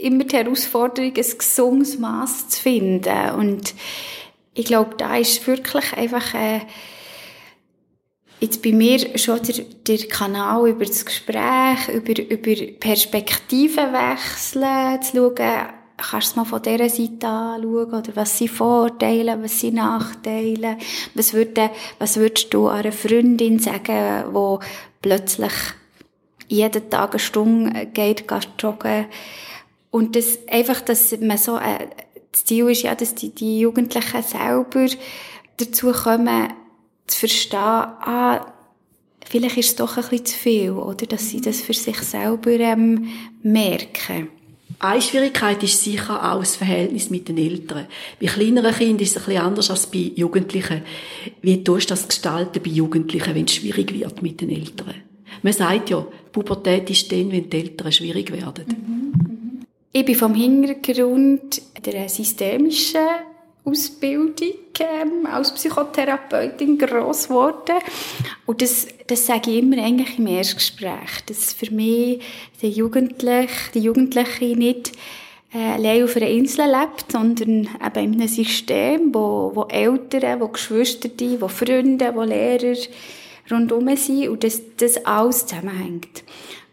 immer 0.00 0.22
die 0.22 0.36
Herausforderung, 0.36 1.12
ein 1.12 1.38
gesundes 1.38 1.98
Maß 1.98 2.50
zu 2.50 2.62
finden. 2.62 3.30
Und 3.36 3.74
ich 4.54 4.66
glaube, 4.66 4.94
da 4.96 5.16
ist 5.16 5.44
wirklich 5.48 5.92
einfach, 5.92 6.34
äh, 6.34 6.60
jetzt 8.46 8.62
bei 8.62 8.72
mir 8.72 9.18
schon 9.18 9.40
der, 9.42 9.64
der 9.86 10.08
Kanal 10.08 10.68
über 10.68 10.84
das 10.84 11.04
Gespräch, 11.04 11.88
über, 11.92 12.22
über 12.22 12.72
Perspektiven 12.78 13.92
wechseln, 13.92 15.02
zu 15.02 15.16
schauen, 15.16 15.68
kannst 15.96 16.34
du 16.34 16.40
mal 16.40 16.44
von 16.44 16.62
dieser 16.62 16.88
Seite 16.88 17.26
anschauen, 17.26 17.94
oder 17.94 18.14
was 18.14 18.38
sind 18.38 18.50
Vorteile, 18.50 19.42
was 19.42 19.60
sind 19.60 19.74
Nachteile, 19.74 20.78
was, 21.14 21.34
würde, 21.34 21.70
was 21.98 22.16
würdest 22.16 22.52
du 22.54 22.68
einer 22.68 22.92
Freundin 22.92 23.58
sagen, 23.58 24.32
die 24.32 24.66
plötzlich 25.02 25.52
jeden 26.48 26.88
Tag 26.90 27.10
eine 27.10 27.18
Stunde 27.18 27.86
geht, 27.86 28.28
geht 28.28 28.48
joggen. 28.60 29.06
Und 29.90 30.14
das, 30.14 30.38
einfach, 30.48 30.80
dass 30.82 31.18
man 31.20 31.38
so, 31.38 31.56
äh, 31.56 31.88
das 32.30 32.44
Ziel 32.44 32.68
ist 32.68 32.82
ja, 32.82 32.94
dass 32.94 33.14
die, 33.14 33.30
die 33.30 33.60
Jugendlichen 33.60 34.22
selber 34.22 34.86
dazu 35.56 35.90
kommen, 35.90 36.52
zu 37.06 37.20
verstehen, 37.20 37.58
ah, 37.60 38.52
vielleicht 39.24 39.56
ist 39.56 39.70
es 39.70 39.76
doch 39.76 39.96
ein 39.96 40.02
bisschen 40.02 40.26
zu 40.26 40.36
viel, 40.36 40.70
oder? 40.72 41.06
Dass 41.06 41.30
sie 41.30 41.40
das 41.40 41.60
für 41.60 41.74
sich 41.74 41.98
selber 41.98 42.50
ähm, 42.50 43.08
merken. 43.42 44.28
Eine 44.78 45.00
Schwierigkeit 45.00 45.62
ist 45.62 45.82
sicher 45.82 46.32
auch 46.32 46.40
das 46.40 46.56
Verhältnis 46.56 47.08
mit 47.08 47.28
den 47.28 47.38
Eltern. 47.38 47.86
Bei 48.20 48.26
kleineren 48.26 48.74
Kindern 48.74 48.98
ist 48.98 49.16
es 49.16 49.16
ein 49.16 49.24
bisschen 49.24 49.42
anders 49.42 49.70
als 49.70 49.86
bei 49.86 50.12
Jugendlichen. 50.14 50.82
Wie 51.40 51.64
tust 51.64 51.88
du 51.88 51.94
das 51.94 52.06
gestalten 52.06 52.62
bei 52.62 52.70
Jugendlichen, 52.70 53.34
wenn 53.34 53.46
es 53.46 53.54
schwierig 53.54 53.98
wird 53.98 54.22
mit 54.22 54.40
den 54.40 54.50
Eltern? 54.50 54.94
Man 55.42 55.52
sagt 55.52 55.90
ja, 55.90 56.06
Pubertät 56.30 56.90
ist 56.90 57.10
dann, 57.10 57.32
wenn 57.32 57.48
die 57.48 57.56
Eltern 57.56 57.90
schwierig 57.90 58.30
werden. 58.30 58.64
Mhm. 58.68 59.66
Ich 59.92 60.04
bin 60.04 60.14
vom 60.14 60.34
Hintergrund 60.34 61.62
der 61.84 62.08
systemischen 62.10 63.00
Ausbildung 63.66 64.54
ähm, 64.78 65.26
als 65.26 65.52
Psychotherapeutin 65.52 66.78
gross 66.78 67.28
geworden. 67.28 67.76
Und 68.46 68.62
das, 68.62 68.86
das 69.06 69.26
sage 69.26 69.50
ich 69.50 69.58
immer 69.58 69.82
eigentlich 69.82 70.18
im 70.18 70.28
Erstgespräch, 70.28 71.24
dass 71.26 71.52
für 71.52 71.70
mich 71.72 72.22
die 72.62 72.68
Jugendliche, 72.68 73.72
die 73.74 73.80
Jugendliche 73.80 74.56
nicht 74.56 74.92
äh, 75.52 75.58
allein 75.58 76.04
auf 76.04 76.16
einer 76.16 76.28
Insel 76.28 76.66
lebt, 76.66 77.10
sondern 77.10 77.68
eben 77.84 78.14
in 78.14 78.20
einem 78.20 78.28
System, 78.28 79.12
wo, 79.12 79.50
wo 79.54 79.64
Eltern, 79.64 80.40
wo 80.40 80.48
Geschwister, 80.48 81.10
wo 81.40 81.48
Freunde, 81.48 82.12
wo 82.14 82.22
Lehrer 82.22 82.76
rundherum 83.50 83.96
sind 83.96 84.28
und 84.28 84.44
dass 84.44 84.60
das 84.76 85.04
alles 85.04 85.46
zusammenhängt. 85.46 86.22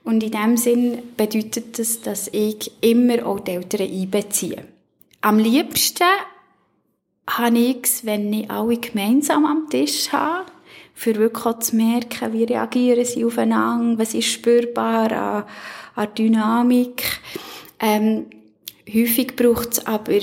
Und 0.04 0.22
in 0.22 0.32
dem 0.32 0.58
Sinn 0.58 1.00
bedeutet 1.16 1.80
das, 1.80 2.02
dass 2.02 2.28
ich 2.28 2.72
immer 2.82 3.26
auch 3.26 3.40
die 3.40 3.52
Eltern 3.52 3.90
einbeziehe. 3.90 4.66
Am 5.22 5.40
liebsten 5.40 6.04
habe 7.28 7.58
ich 7.58 7.84
es, 7.84 8.06
wenn 8.06 8.32
ich 8.34 8.50
alle 8.50 8.78
gemeinsam 8.78 9.46
am 9.46 9.70
Tisch 9.70 10.12
habe, 10.12 10.46
für 10.94 11.16
wirklich 11.16 11.46
auch 11.46 11.60
zu 11.60 11.76
merken, 11.76 12.34
wie 12.34 12.44
reagieren 12.44 13.06
sie 13.06 13.26
aufeinander, 13.26 14.00
was 14.00 14.14
ist 14.14 14.28
spürbar 14.28 15.12
an, 15.12 15.44
an 15.96 16.10
Dynamik. 16.16 17.20
Ähm, 17.80 18.28
häufig 18.88 19.36
braucht 19.36 19.74
es 19.74 19.86
aber 19.86 20.20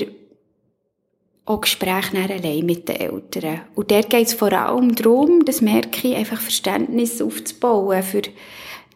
auch 1.45 1.61
Gespräche 1.61 2.17
allein 2.17 2.65
mit 2.65 2.87
den 2.87 2.95
Eltern. 2.95 3.61
Und 3.75 3.91
dort 3.91 4.09
geht 4.09 4.27
es 4.27 4.33
vor 4.33 4.53
allem 4.53 4.95
darum, 4.95 5.43
das 5.43 5.61
merke 5.61 6.07
ich, 6.07 6.15
einfach 6.15 6.39
Verständnis 6.39 7.21
aufzubauen 7.21 8.03
für 8.03 8.21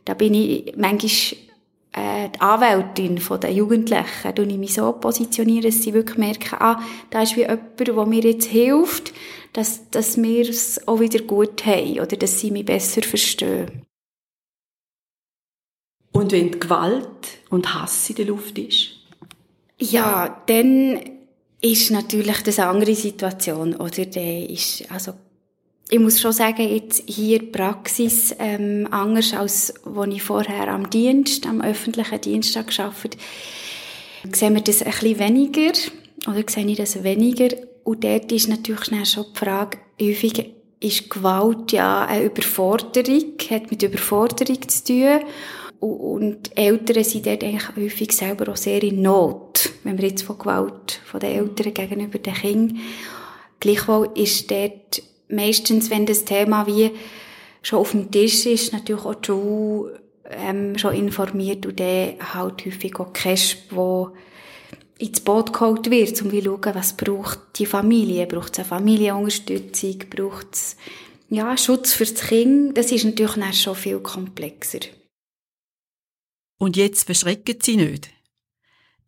da 0.05 0.13
bin 0.13 0.35
ich 0.35 0.73
manchmal 0.77 1.44
äh, 1.95 2.29
die 2.29 2.41
Anwältin 2.41 3.21
der 3.41 3.51
Jugendlichen, 3.53 4.35
da 4.35 4.43
ich 4.43 4.57
mich 4.57 4.73
so 4.73 4.91
positionieren, 4.91 5.63
dass 5.63 5.81
sie 5.81 5.93
wirklich 5.93 6.17
merken, 6.17 6.57
ah, 6.59 6.81
da 7.09 7.21
ist 7.21 7.37
wie 7.37 7.41
jemand, 7.41 7.79
der 7.79 8.05
mir 8.05 8.21
jetzt 8.21 8.47
hilft, 8.47 9.13
dass, 9.53 9.89
dass 9.91 10.21
wir 10.21 10.49
es 10.49 10.85
auch 10.87 10.99
wieder 10.99 11.19
gut 11.19 11.65
haben 11.65 11.99
oder 12.01 12.17
dass 12.17 12.39
sie 12.39 12.51
mich 12.51 12.65
besser 12.65 13.01
verstehen. 13.01 13.85
Und 16.11 16.31
wenn 16.33 16.51
die 16.51 16.59
Gewalt 16.59 17.39
und 17.49 17.73
Hass 17.73 18.09
in 18.09 18.15
der 18.17 18.25
Luft 18.25 18.57
ist? 18.57 18.89
Ja, 19.79 20.41
dann 20.47 20.99
ist 21.61 21.91
natürlich 21.91 22.41
das 22.43 22.59
eine 22.59 22.69
andere 22.69 22.95
Situation, 22.95 23.75
oder? 23.75 24.05
Der 24.05 24.49
ist, 24.49 24.89
also 24.91 25.13
ich 25.89 25.99
muss 25.99 26.19
schon 26.19 26.31
sagen, 26.31 26.67
jetzt 26.67 27.03
hier 27.07 27.51
Praxis 27.51 28.35
ähm, 28.39 28.87
anders 28.89 29.33
als 29.33 29.73
wo 29.83 30.03
ich 30.03 30.23
vorher 30.23 30.69
am 30.69 30.89
Dienst, 30.89 31.45
am 31.45 31.61
öffentlichen 31.61 32.21
Dienst 32.21 32.55
habe 32.55 32.71
gearbeitet, 32.71 33.17
sehen 34.31 34.55
wir 34.55 34.61
das 34.61 34.81
ein 34.81 34.91
bisschen 34.91 35.19
weniger 35.19 35.73
oder 36.27 36.43
sehe 36.47 36.65
ich 36.65 36.77
das 36.77 37.03
weniger 37.03 37.49
und 37.83 38.03
dort 38.03 38.31
ist 38.31 38.49
natürlich 38.49 38.85
schnell 38.85 39.05
schon 39.05 39.25
die 39.33 39.39
Frage, 39.39 39.77
häufig 40.01 40.53
ist 40.79 41.09
Gewalt 41.09 41.71
ja 41.71 42.05
eine 42.05 42.25
Überforderung, 42.25 43.35
hat 43.49 43.69
mit 43.69 43.83
Überforderung 43.83 44.67
zu 44.67 44.83
tun 44.85 45.19
und 45.79 46.57
Eltern 46.57 47.03
sind 47.03 47.27
dort 47.27 47.43
eigentlich 47.43 47.75
häufig 47.75 48.11
selber 48.11 48.51
auch 48.51 48.57
sehr 48.57 48.81
in 48.81 49.03
Not, 49.03 49.69
wenn 49.83 49.99
wir 49.99 50.09
jetzt 50.09 50.23
von 50.23 50.39
Gewalt 50.39 50.99
von 51.05 51.19
den 51.19 51.31
Eltern 51.31 51.73
gegenüber 51.73 52.17
den 52.17 52.33
Kindern. 52.33 52.79
Gleichwohl 53.59 54.09
ist 54.15 54.49
dort 54.49 55.03
meistens, 55.29 55.89
wenn 55.89 56.05
das 56.05 56.25
Thema 56.25 56.67
wie 56.67 56.91
schon 57.61 57.79
auf 57.79 57.91
dem 57.91 58.11
Tisch 58.11 58.45
ist, 58.45 58.73
natürlich 58.73 59.05
auch 59.05 59.15
die 59.15 60.31
ähm, 60.31 60.77
schon 60.77 60.95
informiert 60.95 61.65
und 61.65 61.79
dann 61.79 62.15
halt 62.33 62.65
häufig 62.65 62.99
auch 62.99 63.13
Kesp, 63.13 63.71
wo 63.71 64.11
ins 64.97 65.19
Boot 65.19 65.51
geholt 65.51 65.89
wird, 65.89 66.21
um 66.21 66.31
zu 66.31 66.41
schauen, 66.41 66.75
was 66.75 66.95
braucht 66.95 67.39
die 67.59 67.65
Familie. 67.65 68.27
Braucht 68.27 68.53
es 68.53 68.59
eine 68.59 68.67
Familienunterstützung? 68.67 69.99
Braucht 70.09 70.53
es 70.53 70.77
ja, 71.29 71.57
Schutz 71.57 71.93
fürs 71.93 72.13
Kind? 72.13 72.77
Das 72.77 72.91
ist 72.91 73.03
natürlich 73.03 73.33
dann 73.33 73.53
schon 73.53 73.75
viel 73.75 73.99
komplexer. 73.99 74.79
Und 76.57 76.77
jetzt 76.77 77.03
verschrecken 77.03 77.57
Sie 77.61 77.75
nicht. 77.75 78.09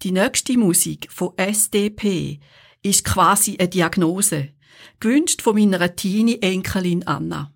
Die 0.04 0.12
nächste 0.12 0.58
Musik 0.58 1.08
von 1.10 1.34
SDP 1.38 2.40
ist 2.84 3.06
quasi 3.06 3.56
eine 3.58 3.70
Diagnose 3.70 4.50
gewünscht 5.00 5.42
von 5.42 5.56
meiner 5.56 5.96
Teenie-Enkelin 5.96 7.06
Anna. 7.08 7.52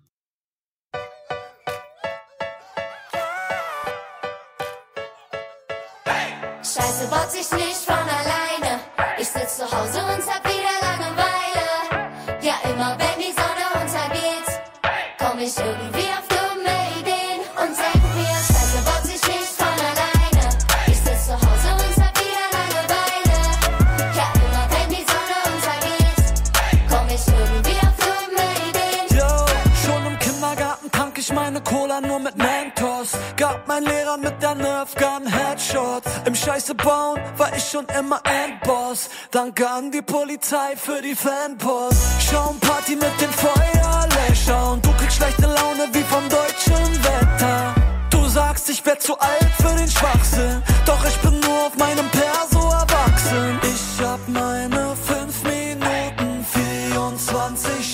Mein 33.72 33.84
Lehrer 33.84 34.18
mit 34.18 34.42
der 34.42 34.54
Nerfgun 34.54 35.26
Headshot. 35.26 36.02
Im 36.26 36.34
Scheiße 36.34 36.74
bauen 36.74 37.18
war 37.38 37.56
ich 37.56 37.64
schon 37.64 37.86
immer 37.98 38.20
Endboss. 38.44 39.08
Danke 39.30 39.66
an 39.66 39.90
die 39.90 40.02
Polizei 40.02 40.76
für 40.76 41.00
die 41.00 41.14
Fanpost. 41.14 41.96
Schauen 42.20 42.58
Party 42.60 42.96
mit 42.96 43.14
den 43.18 43.30
Feuerlöscher 43.30 44.72
und 44.72 44.84
du 44.84 44.92
kriegst 44.98 45.16
schlechte 45.16 45.46
Laune 45.46 45.84
wie 45.92 46.02
vom 46.02 46.28
deutschen 46.28 47.04
Wetter. 47.04 47.74
Du 48.10 48.26
sagst, 48.28 48.68
ich 48.68 48.84
wär 48.84 48.98
zu 48.98 49.18
alt 49.18 49.52
für 49.56 49.74
den 49.74 49.88
Schwachsinn, 49.88 50.62
doch 50.84 51.02
ich 51.06 51.16
bin 51.24 51.40
nur 51.40 51.66
auf 51.66 51.76
meinem 51.78 52.08
Perso 52.10 52.68
erwachsen. 52.68 53.58
Ich 53.62 54.04
hab 54.04 54.20
meine 54.28 54.94
5 54.96 55.44
Minuten, 55.44 56.44
24 56.44 57.91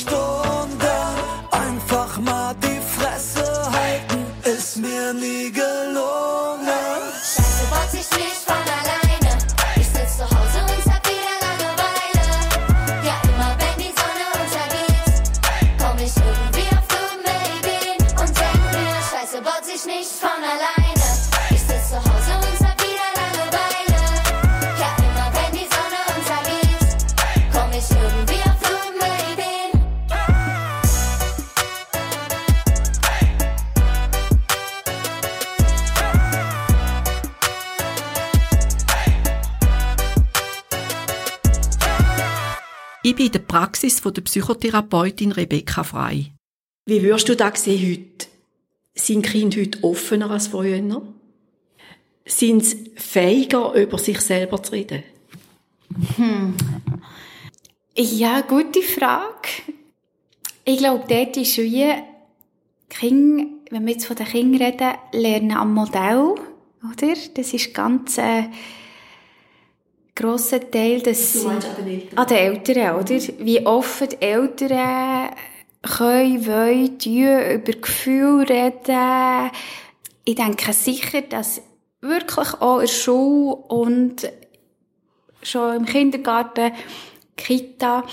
Praxis 43.49 43.99
von 43.99 44.15
der 44.15 44.23
Psychotherapeutin 44.23 45.33
Rebecca 45.33 45.83
Frei. 45.83 46.33
Wie 46.87 47.03
würdest 47.03 47.29
du 47.29 47.35
das 47.35 47.65
sehen 47.65 47.91
heute? 47.91 48.29
Sind 48.95 49.23
Kinder 49.23 49.61
heute 49.61 49.83
offener 49.83 50.31
als 50.31 50.49
früher? 50.49 51.03
Sind 52.25 52.65
sie 52.65 52.93
fähiger, 52.95 53.73
über 53.73 53.99
sich 53.99 54.21
selber 54.21 54.63
zu 54.63 54.73
reden? 54.73 55.03
Hm. 56.17 56.55
Ja, 57.97 58.43
gute 58.43 58.83
Frage. 58.83 59.49
Ich 60.65 60.79
glaube, 60.79 61.05
dort 61.09 61.37
ist 61.37 61.57
wie 61.57 61.91
Kinder, 62.91 63.45
wenn 63.71 63.87
wir 63.87 63.93
jetzt 63.95 64.07
von 64.07 64.17
den 64.17 64.27
Kindern 64.27 64.63
reden, 64.63 64.93
lernen 65.13 65.53
am 65.53 65.75
Modell, 65.75 66.35
oder? 66.83 67.15
Das 67.35 67.55
ist 67.55 67.75
ganz... 67.75 68.19
Äh, 68.19 68.45
grosser 70.19 70.71
Teil, 70.71 71.01
dass 71.01 71.43
meinst 71.43 71.69
an 71.69 71.77
den 71.85 72.01
Eltern? 72.01 72.19
An 72.19 72.27
den 72.27 72.37
Eltern, 72.37 72.97
oder? 72.97 73.45
Wie 73.45 73.67
offen 73.67 74.09
die 74.09 74.23
Eltern 74.23 75.31
können, 75.83 76.47
wollen, 76.47 76.99
tun, 76.99 77.53
über 77.55 77.73
Gefühle 77.73 78.49
reden. 78.49 79.51
Ich 80.25 80.35
denke 80.35 80.73
sicher, 80.73 81.23
dass 81.23 81.63
wirklich 82.01 82.55
auch 82.61 82.81
in 82.81 82.87
der 82.87 82.93
Schule 82.93 83.55
und 83.55 84.31
schon 85.43 85.77
im 85.77 85.87
Kindergarten, 85.87 86.73
Kita, 87.37 88.05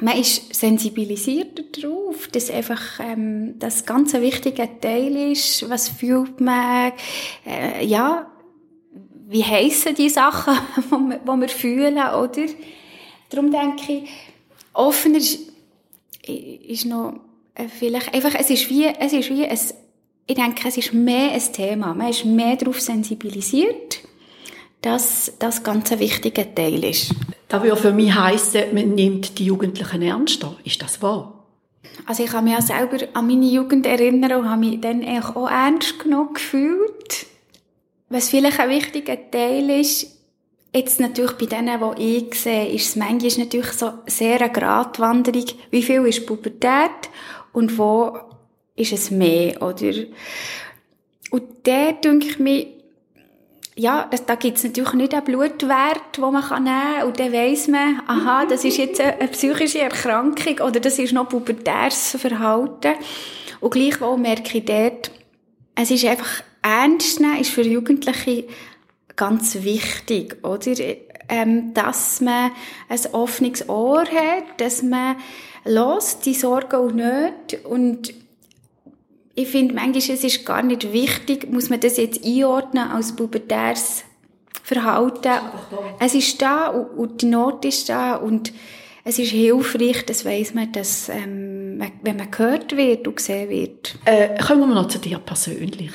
man 0.00 0.16
ist 0.16 0.54
sensibilisiert 0.54 1.76
darauf, 1.76 2.28
dass 2.28 2.50
einfach 2.50 3.00
ähm, 3.00 3.58
das 3.58 3.84
ganz 3.84 4.14
ein 4.14 4.22
wichtiger 4.22 4.80
Teil 4.80 5.32
ist. 5.32 5.68
Was 5.68 5.88
fühlt 5.88 6.40
man? 6.40 6.92
Äh, 7.44 7.84
ja, 7.84 8.30
wie 9.28 9.44
heissen 9.44 9.94
die 9.94 10.08
Sachen, 10.08 10.54
die 10.76 10.90
wir, 10.90 11.40
wir 11.40 11.48
fühlen, 11.48 11.96
oder? 11.96 12.46
Darum 13.30 13.50
denke 13.50 13.92
ich, 13.92 14.10
offener 14.72 15.18
ist, 15.18 15.40
ist 16.22 16.86
noch 16.86 17.20
äh, 17.54 17.68
vielleicht 17.68 18.14
einfach, 18.14 18.34
es 18.38 18.48
ist 18.48 18.70
wie, 18.70 18.86
es 18.86 19.12
ist 19.12 19.28
wie 19.30 19.44
ein, 19.44 19.58
ich 20.26 20.34
denke, 20.34 20.68
es 20.68 20.76
ist 20.76 20.94
mehr 20.94 21.32
ein 21.32 21.52
Thema. 21.52 21.94
Man 21.94 22.08
ist 22.08 22.24
mehr 22.24 22.56
darauf 22.56 22.80
sensibilisiert. 22.80 24.00
dass 24.80 25.32
das 25.38 25.64
ganz 25.64 25.90
ein 25.90 25.98
wichtiger 25.98 26.54
Teil 26.54 26.84
ist. 26.84 27.12
Das 27.48 27.62
würde 27.62 27.76
für 27.76 27.92
mich 27.92 28.14
heissen, 28.14 28.62
man 28.72 28.94
nimmt 28.94 29.38
die 29.38 29.46
Jugendlichen 29.46 30.02
ernster. 30.02 30.56
Ist 30.64 30.82
das 30.82 31.02
wahr? 31.02 31.34
Also 32.06 32.22
ich 32.22 32.30
kann 32.30 32.44
mich 32.44 32.56
auch 32.56 32.62
selber 32.62 32.98
an 33.14 33.26
meine 33.26 33.46
Jugend 33.46 33.86
erinnern 33.86 34.40
und 34.40 34.48
habe 34.48 34.60
mich 34.60 34.80
dann 34.80 35.02
auch 35.04 35.50
ernst 35.50 35.98
genug 35.98 36.34
gefühlt. 36.34 37.26
Was 38.08 38.30
vielleicht 38.30 38.58
ein 38.60 38.70
wichtiger 38.70 39.30
Teil 39.30 39.68
ist, 39.70 40.18
jetzt 40.74 41.00
natürlich 41.00 41.32
bei 41.32 41.46
denen, 41.46 41.80
die 41.96 42.16
ich 42.18 42.34
sehe, 42.40 42.68
ist 42.68 42.88
es 42.88 42.96
manchmal 42.96 43.44
natürlich 43.44 43.72
so 43.72 43.92
sehr 44.06 44.40
eine 44.40 44.52
Gratwanderung. 44.52 45.46
Wie 45.70 45.82
viel 45.82 46.06
ist 46.06 46.26
Pubertät 46.26 47.10
und 47.52 47.76
wo 47.78 48.18
ist 48.76 48.92
es 48.92 49.10
mehr, 49.10 49.60
oder? 49.60 49.92
Und 51.30 51.42
da 51.64 51.92
denke 51.92 52.28
ich 52.28 52.38
mir, 52.38 52.66
ja, 53.76 54.08
das, 54.10 54.26
da 54.26 54.34
gibt's 54.34 54.64
natürlich 54.64 54.92
nicht 54.94 55.14
einen 55.14 55.24
Blutwert, 55.24 56.16
den 56.16 56.22
man 56.22 56.64
nehmen 56.64 56.66
kann. 56.66 57.06
Und 57.06 57.20
dann 57.20 57.32
weiss 57.32 57.68
man, 57.68 58.02
aha, 58.06 58.44
das 58.46 58.64
ist 58.64 58.76
jetzt 58.76 59.00
eine 59.00 59.28
psychische 59.28 59.80
Erkrankung 59.80 60.58
oder 60.66 60.80
das 60.80 60.98
ist 60.98 61.12
noch 61.12 61.28
pubertäres 61.28 62.16
Verhalten. 62.18 62.94
Und 63.60 63.70
gleichwohl 63.70 64.18
merke 64.18 64.58
ich 64.58 64.64
dort, 64.64 65.10
es 65.76 65.90
ist 65.92 66.04
einfach 66.04 66.42
ernst 66.62 67.20
nehmen, 67.20 67.40
ist 67.40 67.50
für 67.50 67.62
Jugendliche 67.62 68.44
ganz 69.16 69.62
wichtig, 69.62 70.44
oder? 70.44 70.72
Ähm, 71.30 71.74
dass 71.74 72.22
man 72.22 72.52
ein 72.88 73.00
offenes 73.12 73.68
Ohr 73.68 74.04
hat, 74.04 74.58
dass 74.58 74.82
man 74.82 75.16
los 75.64 76.20
die 76.20 76.32
Sorgen 76.32 76.76
und 76.76 76.96
nicht 76.96 77.64
und 77.66 78.14
ich 79.38 79.46
finde 79.46 79.74
manchmal, 79.74 80.16
es 80.16 80.24
ist 80.24 80.44
gar 80.44 80.62
nicht 80.62 80.92
wichtig, 80.92 81.48
muss 81.52 81.70
man 81.70 81.78
das 81.78 81.96
jetzt 81.96 82.24
einordnen 82.24 82.88
als 82.88 83.14
pubertäres 83.14 84.02
Verhalten. 84.64 85.32
Es 86.00 86.14
ist 86.14 86.42
da 86.42 86.68
und, 86.68 87.22
die 87.22 87.26
Not 87.26 87.64
ist 87.64 87.88
da 87.88 88.16
und 88.16 88.52
es 89.04 89.18
ist 89.20 89.30
hilfreich, 89.30 90.04
das 90.06 90.24
weiss 90.24 90.54
man, 90.54 90.72
dass, 90.72 91.08
ähm, 91.08 91.80
wenn 92.02 92.16
man 92.16 92.30
gehört 92.30 92.76
wird 92.76 93.06
und 93.06 93.16
gesehen 93.16 93.48
wird. 93.48 93.96
Äh, 94.04 94.42
kommen 94.42 94.68
wir 94.68 94.74
noch 94.74 94.88
zu 94.88 94.98
dir 94.98 95.18
persönlich. 95.18 95.92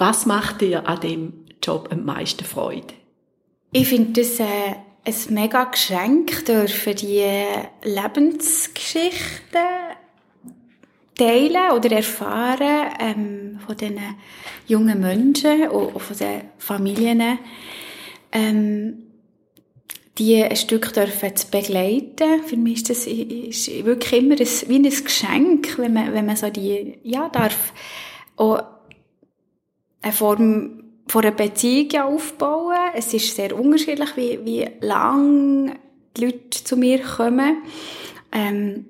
Was 0.00 0.24
macht 0.24 0.62
dir 0.62 0.88
an 0.88 0.98
dem 1.00 1.32
Job 1.62 1.90
am 1.92 2.06
meisten 2.06 2.42
Freude? 2.42 2.94
Ich 3.70 3.86
finde 3.86 4.22
das 4.22 4.40
äh, 4.40 4.44
ein 5.04 5.14
mega 5.28 5.64
Geschenk, 5.64 6.46
dürfen 6.46 6.96
die 6.96 7.22
Lebensgeschichten 7.84 9.60
teilen 11.18 11.72
oder 11.76 11.92
erfahren 11.92 12.92
ähm, 12.98 13.60
von 13.66 13.76
diesen 13.76 14.00
jungen 14.66 15.00
Menschen 15.00 15.68
und 15.68 16.00
von 16.00 16.16
den 16.16 16.44
Familien, 16.56 17.38
ähm, 18.32 19.02
die 20.16 20.42
ein 20.42 20.56
Stück 20.56 20.94
dürfen 20.94 21.36
zu 21.36 21.46
begleiten. 21.50 22.42
Für 22.46 22.56
mich 22.56 22.76
ist 22.76 22.88
das 22.88 23.06
ist 23.06 23.84
wirklich 23.84 24.22
immer 24.22 24.40
ein, 24.40 24.46
wie 24.66 24.76
ein 24.76 25.04
Geschenk, 25.04 25.76
wenn 25.76 25.92
man, 25.92 26.14
wenn 26.14 26.24
man 26.24 26.36
so 26.36 26.48
die, 26.48 26.98
ja, 27.02 27.28
darf 27.28 27.74
auch 28.38 28.79
eine 30.02 30.12
Form 30.12 30.84
von 31.06 31.24
einer 31.24 31.34
Beziehung 31.34 32.00
aufbauen. 32.00 32.76
Es 32.94 33.12
ist 33.12 33.34
sehr 33.34 33.58
unterschiedlich, 33.58 34.16
wie, 34.16 34.38
wie 34.44 34.68
lang 34.80 35.76
die 36.16 36.24
Leute 36.24 36.64
zu 36.64 36.76
mir 36.76 37.00
kommen. 37.02 37.58
Ähm, 38.32 38.86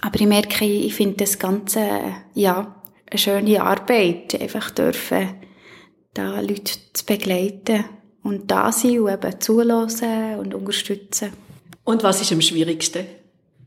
aber 0.00 0.20
ich 0.20 0.26
merke, 0.26 0.64
ich 0.64 0.94
finde 0.94 1.16
das 1.16 1.38
Ganze, 1.38 1.88
ja, 2.34 2.74
eine 3.10 3.18
schöne 3.18 3.62
Arbeit, 3.62 4.40
einfach 4.40 4.70
dürfen, 4.70 5.34
da 6.12 6.40
Leute 6.40 6.74
zu 6.92 7.06
begleiten 7.06 7.84
und 8.22 8.50
da 8.50 8.72
sein 8.72 9.00
und 9.00 9.12
eben 9.12 9.40
zulassen 9.40 10.36
und 10.38 10.54
unterstützen. 10.54 11.32
Und 11.84 12.02
was 12.02 12.20
ist 12.20 12.32
am 12.32 12.40
schwierigsten? 12.40 13.06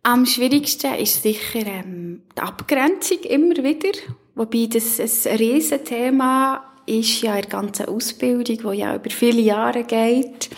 Am 0.03 0.25
schwierigsten 0.25 0.95
ist 0.95 1.23
sicher 1.23 1.65
ähm, 1.65 2.23
die 2.35 2.41
Abgrenzung 2.41 3.19
immer 3.21 3.55
wieder, 3.57 3.91
wobei 4.35 4.67
das 4.71 4.99
ein 4.99 5.37
Riesenthema 5.37 6.66
ist 6.87 7.21
ja 7.21 7.35
in 7.35 7.41
der 7.41 7.51
ganzen 7.51 7.85
Ausbildung, 7.87 8.71
die 8.71 8.77
ja 8.79 8.95
über 8.95 9.09
viele 9.09 9.41
Jahre 9.41 9.83
geht. 9.83 10.49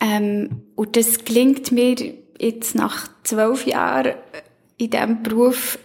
Ähm, 0.00 0.62
und 0.74 0.96
das 0.96 1.24
gelingt 1.24 1.72
mir 1.72 1.96
jetzt 2.38 2.74
nach 2.74 3.08
zwölf 3.24 3.66
Jahren 3.66 4.14
in 4.78 4.90
diesem 4.90 5.22
Beruf 5.22 5.78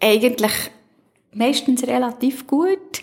eigentlich 0.00 0.52
meistens 1.34 1.86
relativ 1.86 2.46
gut. 2.46 3.02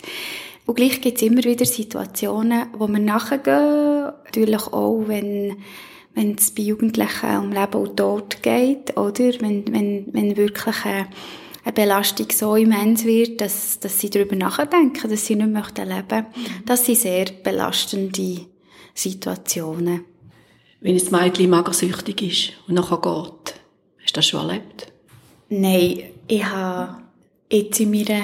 Und 0.66 0.76
gleich 0.76 1.00
gibt 1.00 1.16
es 1.16 1.22
immer 1.22 1.44
wieder 1.44 1.64
Situationen, 1.66 2.68
wo 2.78 2.86
wir 2.88 2.98
nachgehen. 2.98 4.12
Natürlich 4.24 4.66
auch, 4.68 5.02
wenn, 5.06 5.56
wenn 6.14 6.36
es 6.36 6.52
bei 6.52 6.62
Jugendlichen 6.62 7.36
um 7.38 7.52
Leben 7.52 7.74
und 7.74 7.96
Tod 7.96 8.42
geht, 8.42 8.96
oder? 8.96 9.32
Wenn, 9.40 9.64
wenn, 9.72 10.06
wenn 10.12 10.36
wirklich 10.36 10.84
eine, 10.84 11.08
eine 11.64 11.72
Belastung 11.72 12.26
so 12.30 12.56
immens 12.56 13.04
wird, 13.04 13.40
dass, 13.40 13.78
dass 13.80 13.98
sie 13.98 14.10
darüber 14.10 14.36
nachdenken, 14.36 15.10
dass 15.10 15.26
sie 15.26 15.36
nicht 15.36 15.50
möchten 15.50 15.88
leben. 15.88 16.26
Das 16.66 16.86
sind 16.86 16.98
sehr 16.98 17.26
belastende 17.26 18.46
Situationen. 18.94 20.04
Wenn 20.80 20.96
ein 20.96 21.10
Mädchen 21.10 21.50
magersüchtig 21.50 22.22
ist 22.22 22.52
und 22.66 22.74
nachher 22.74 22.96
geht, 22.98 23.54
hast 24.02 24.10
du 24.10 24.12
das 24.14 24.26
schon 24.26 24.48
erlebt? 24.48 24.92
Nein, 25.50 26.04
ich 26.26 26.44
habe 26.44 27.02
jetzt 27.50 27.80
in 27.80 27.90
meiner 27.90 28.22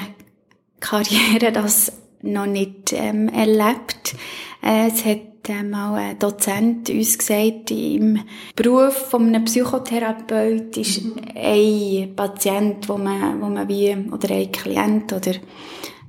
Karriere 0.80 1.52
das 1.52 1.92
noch 2.22 2.46
nicht 2.46 2.92
ähm, 2.92 3.28
erlebt. 3.28 4.14
Äh, 4.62 4.88
es 4.88 5.04
hat 5.04 5.20
äh, 5.48 5.62
mal 5.62 5.94
ein 5.94 6.18
Dozent 6.18 6.90
uns 6.90 7.18
gesagt, 7.18 7.70
im 7.70 8.20
Beruf 8.54 9.10
von 9.10 9.26
einem 9.28 9.44
Psychotherapeut 9.44 10.76
ist 10.76 11.04
mhm. 11.04 11.16
ein 11.34 12.14
Patient, 12.16 12.88
wo 12.88 12.96
man, 12.96 13.40
wo 13.40 13.46
man 13.46 13.68
wie, 13.68 13.94
oder 14.10 14.34
ein 14.34 14.52
Klient 14.52 15.12
oder 15.12 15.32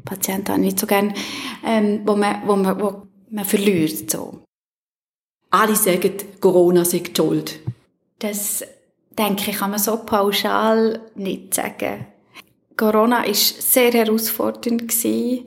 Patient 0.05 0.49
habe 0.49 0.59
ich 0.59 0.65
nicht 0.65 0.79
so 0.79 0.87
gern, 0.87 1.13
ähm, 1.65 2.01
wo 2.05 2.15
man, 2.15 2.47
wo 2.47 2.55
man, 2.55 2.79
wo 2.79 3.07
man 3.29 3.45
verliert, 3.45 4.09
so. 4.09 4.41
Alle 5.49 5.75
sagen, 5.75 6.13
Corona 6.39 6.83
sei 6.85 7.03
schuld. 7.15 7.59
Das 8.19 8.65
denke 9.17 9.51
ich, 9.51 9.57
kann 9.57 9.71
man 9.71 9.79
so 9.79 9.97
pauschal 9.97 10.99
nicht 11.15 11.53
sagen. 11.53 12.07
Corona 12.77 13.25
war 13.25 13.33
sehr 13.33 13.91
herausfordernd. 13.91 14.87
Gewesen. 14.87 15.45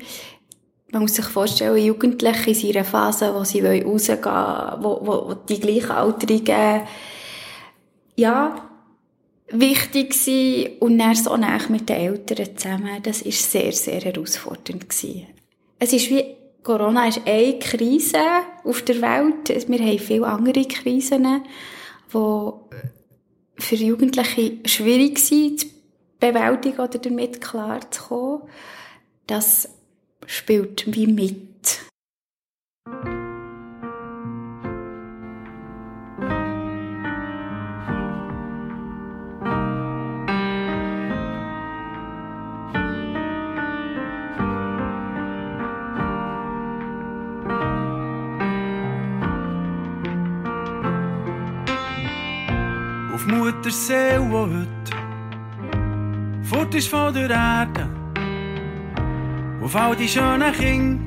Man 0.93 1.03
muss 1.03 1.15
sich 1.15 1.27
vorstellen, 1.27 1.85
Jugendliche 1.85 2.51
in 2.51 2.69
ihrer 2.69 2.85
Phase, 2.85 3.33
wo 3.35 3.45
sie 3.45 3.61
rausgehen 3.61 4.25
wollen, 4.25 4.83
wo, 4.83 5.01
wo, 5.03 5.29
wo 5.29 5.35
die 5.35 5.61
Gleichaltrigen, 5.61 6.83
ja, 8.17 8.71
wichtig 9.53 10.15
sind 10.15 10.81
und 10.81 10.99
dann 10.99 11.15
so 11.15 11.37
nah 11.37 11.59
mit 11.69 11.89
den 11.89 11.97
Eltern 11.97 12.57
zusammen. 12.57 13.03
Das 13.03 13.25
war 13.25 13.33
sehr, 13.33 13.73
sehr 13.73 14.01
herausfordernd. 14.01 14.89
Gewesen. 14.89 15.27
Es 15.79 15.93
ist 15.93 16.11
wie, 16.11 16.37
Corona 16.63 17.09
ist 17.09 17.23
eine 17.25 17.59
Krise 17.59 18.19
auf 18.65 18.83
der 18.83 19.01
Welt. 19.01 19.69
Wir 19.69 19.79
haben 19.79 19.99
viele 19.99 20.27
andere 20.27 20.65
Krisen, 20.67 21.43
die 22.13 22.51
für 23.59 23.75
Jugendliche 23.77 24.59
schwierig 24.65 25.19
war, 25.19 25.57
zu 25.57 25.67
bewältigen 26.19 26.81
oder 26.81 26.99
damit 26.99 27.41
klarzukommen. 27.41 28.43
Das 29.27 29.69
spielt 30.27 30.85
wie 30.95 31.07
mit. 31.07 31.51
der 53.71 53.73
Seele, 53.73 54.21
die 54.21 54.33
heute 54.33 54.67
fort 56.43 56.75
ist 56.75 56.89
von 56.89 57.15
der 57.15 57.31
Erde. 57.31 58.00
Auf 59.63 59.77
all 59.77 59.95
die 59.95 60.09
schönen 60.09 60.53
Kinder, 60.53 61.03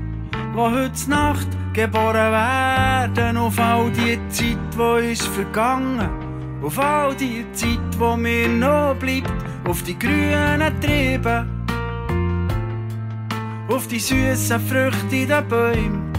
die 0.53 0.59
heute 0.59 1.09
Nacht 1.09 1.47
geboren 1.73 2.31
werden. 2.31 3.37
Auf 3.37 3.59
all 3.59 3.89
die 3.91 4.19
Zeit, 4.29 4.57
die 4.77 5.11
ist 5.11 5.25
vergangen. 5.27 6.07
Auf 6.61 6.77
all 6.77 7.15
die 7.15 7.45
Zeit, 7.53 7.79
die 7.99 8.17
mir 8.17 8.47
noch 8.47 8.95
bleibt. 8.95 9.33
Auf 9.67 9.81
die 9.81 9.97
grünen 9.97 10.79
Triebe. 10.79 11.47
Auf 13.69 13.87
die 13.87 13.99
süßen 13.99 14.59
Früchte 14.59 15.15
in 15.15 15.27
den 15.27 15.47
Bäumen. 15.47 16.13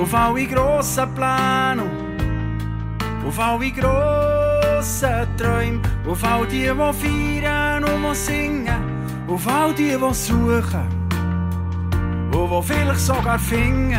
Auf 0.00 0.14
alle 0.14 0.46
grossen 0.46 1.12
Pläne. 1.14 1.82
Auf 3.26 3.38
alle 3.40 3.70
grossen 3.72 5.26
Träume, 5.36 5.80
auf 6.06 6.22
all 6.24 6.46
die, 6.46 6.62
die 6.62 6.68
feiern 6.68 7.84
und 7.84 8.02
die 8.02 8.14
singen, 8.14 8.82
auf 9.26 9.48
all 9.48 9.72
die, 9.72 9.96
die 9.96 10.14
suchen 10.14 11.03
die 12.60 12.72
vielleicht 12.72 13.00
sogar 13.00 13.38
finden. 13.38 13.92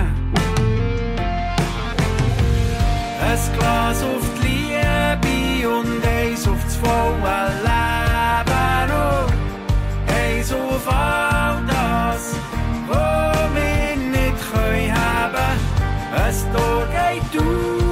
Ein 3.21 3.59
Glas 3.59 4.03
auf 4.03 4.23
die 4.37 4.47
Liebe 4.47 5.69
und 5.69 6.05
eins 6.05 6.47
auf 6.47 6.63
das 6.63 6.75
volle 6.75 7.49
Leben. 7.63 8.91
Und 9.03 10.13
eins 10.13 10.53
auf 10.53 10.87
all 10.87 11.61
das, 11.67 12.35
was 12.87 13.49
wir 13.55 13.95
nicht 13.97 14.51
können 14.51 14.93
haben. 14.93 15.59
Ein 16.15 16.53
Tor 16.53 16.87
geht 16.87 17.41
auf 17.41 17.84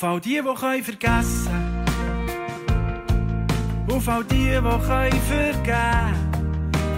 Auf 0.00 0.04
all 0.04 0.20
die, 0.20 0.40
die 0.40 0.54
können 0.54 0.84
vergessen. 0.84 1.84
Auf 3.90 4.08
all 4.08 4.22
die, 4.22 4.44
die 4.44 4.60
können 4.60 5.20
vergeben. 5.26 6.14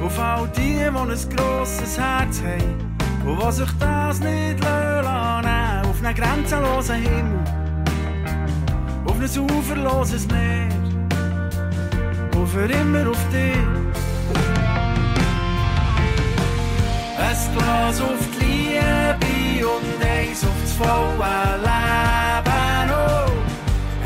Auf 0.04 0.18
all 0.18 0.46
die, 0.48 0.74
die 0.74 0.84
ein 0.84 1.34
grosses 1.34 1.98
Herz 1.98 2.42
haben. 2.42 2.98
Und 3.24 3.42
die 3.42 3.52
sich 3.52 3.70
das 3.78 4.20
nicht 4.20 4.60
lassen. 4.60 5.88
Auf 5.88 6.04
einen 6.04 6.14
grenzenlosen 6.14 6.96
Himmel. 6.96 7.44
Auf 9.06 9.18
ein 9.18 9.50
uferloses 9.50 10.26
Meer. 10.28 10.68
Und 12.36 12.46
für 12.48 12.66
immer 12.70 13.08
auf 13.08 13.28
dich. 13.32 13.56
Ein 17.18 17.56
Glas 17.56 18.00
auf 18.02 18.28
die 18.38 18.44
Liebe 18.44 19.66
und 19.66 20.04
eins 20.04 20.44
auf 20.44 20.50
das 20.62 20.72
volle 20.74 21.56
Leben. 21.62 22.39
Oh, 22.88 23.32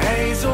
eins 0.00 0.44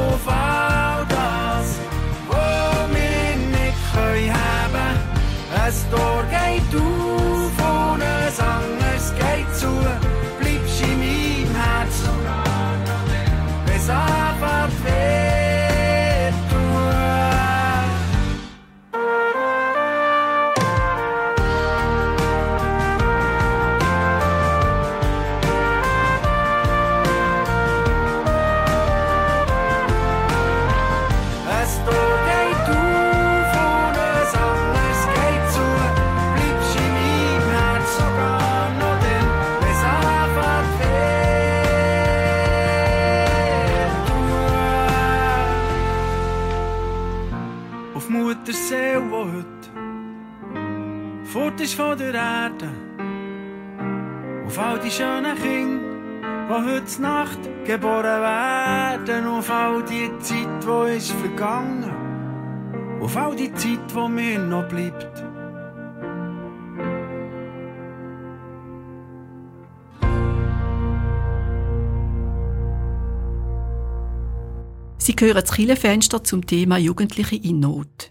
die 54.90 54.96
schönen 54.96 55.36
Kinder, 55.36 56.24
die 56.48 56.74
heute 56.74 57.02
Nacht 57.02 57.38
geboren 57.64 58.22
werden. 58.22 59.26
Auf 59.26 59.50
all 59.50 59.84
die 59.84 60.10
Zeit, 60.20 60.48
die 60.64 60.96
ist 60.96 61.12
vergangen. 61.12 63.00
Auf 63.00 63.16
all 63.16 63.36
die 63.36 63.52
Zeit, 63.54 63.78
die 63.94 64.08
mir 64.08 64.38
noch 64.38 64.68
bleibt. 64.68 65.24
Sie 74.98 75.16
hören 75.18 75.34
das 75.34 75.52
Kirchenfenster 75.52 76.24
zum 76.24 76.46
Thema 76.46 76.78
Jugendliche 76.78 77.36
in 77.36 77.60
Not. 77.60 78.10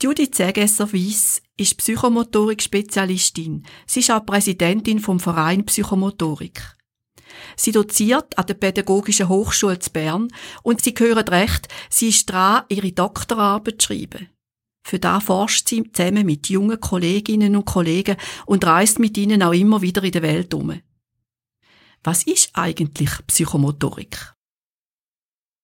Judith 0.00 0.36
Sägesser-Weiss 0.36 1.42
ist 1.56 1.78
Psychomotorik-Spezialistin. 1.78 3.64
Sie 3.86 4.00
ist 4.00 4.10
auch 4.10 4.26
Präsidentin 4.26 4.98
vom 4.98 5.20
Verein 5.20 5.64
Psychomotorik. 5.64 6.76
Sie 7.56 7.72
doziert 7.72 8.36
an 8.38 8.46
der 8.46 8.54
Pädagogischen 8.54 9.28
Hochschule 9.28 9.78
zu 9.78 9.90
Bern 9.90 10.28
und 10.62 10.82
Sie 10.82 10.94
hören 10.96 11.28
recht, 11.28 11.68
sie 11.90 12.08
ist 12.08 12.26
dran, 12.26 12.64
ihre 12.68 12.92
Doktorarbeit 12.92 13.80
zu 13.80 13.88
schreiben. 13.88 14.28
Für 14.86 14.98
da 15.00 15.18
forscht 15.18 15.68
sie 15.68 15.90
zusammen 15.90 16.26
mit 16.26 16.48
jungen 16.48 16.80
Kolleginnen 16.80 17.56
und 17.56 17.64
Kollegen 17.64 18.16
und 18.46 18.64
reist 18.64 19.00
mit 19.00 19.16
ihnen 19.18 19.42
auch 19.42 19.52
immer 19.52 19.82
wieder 19.82 20.04
in 20.04 20.12
der 20.12 20.22
Welt 20.22 20.54
um. 20.54 20.80
Was 22.04 22.22
ist 22.22 22.50
eigentlich 22.52 23.10
Psychomotorik? 23.26 24.32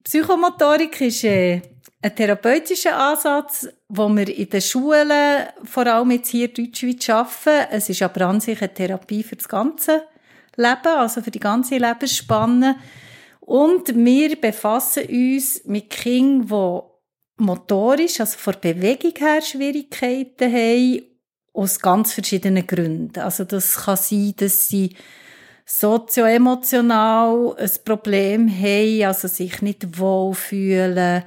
Psychomotorik 0.02 1.00
ist 1.02 1.22
äh, 1.22 1.62
ein 2.02 2.16
therapeutischer 2.16 2.98
Ansatz, 2.98 3.68
den 3.94 4.16
wir 4.16 4.28
in 4.28 4.48
den 4.48 4.60
Schulen, 4.62 5.46
vor 5.64 5.86
allem 5.86 6.12
jetzt 6.12 6.28
hier 6.30 6.48
in 6.48 6.54
Deutschschweiz, 6.54 7.10
arbeiten. 7.10 7.68
Es 7.70 7.88
ist 7.90 8.02
aber 8.02 8.22
an 8.22 8.40
sich 8.40 8.60
eine 8.60 8.72
Therapie 8.72 9.22
für 9.22 9.36
das 9.36 9.48
ganze 9.48 10.04
Leben, 10.56 10.86
also 10.86 11.20
für 11.20 11.30
die 11.30 11.40
ganze 11.40 11.76
Lebensspanne. 11.76 12.76
Und 13.40 13.94
wir 13.94 14.40
befassen 14.40 15.04
uns 15.08 15.62
mit 15.66 15.90
Kindern, 15.90 16.84
die 17.38 17.44
motorisch, 17.44 18.20
also 18.20 18.38
von 18.38 18.54
Bewegung 18.60 19.12
her 19.18 19.42
Schwierigkeiten 19.42 20.52
haben, 20.52 21.02
aus 21.52 21.78
ganz 21.80 22.14
verschiedenen 22.14 22.66
Gründen. 22.66 23.20
Also 23.20 23.44
das 23.44 23.74
kann 23.76 23.98
sein, 23.98 24.32
dass 24.38 24.68
sie 24.68 24.96
sozioemotional 25.66 27.56
ein 27.58 27.70
Problem 27.84 28.48
haben, 28.48 29.04
also 29.04 29.28
sich 29.28 29.60
nicht 29.60 29.98
wohlfühlen, 29.98 31.24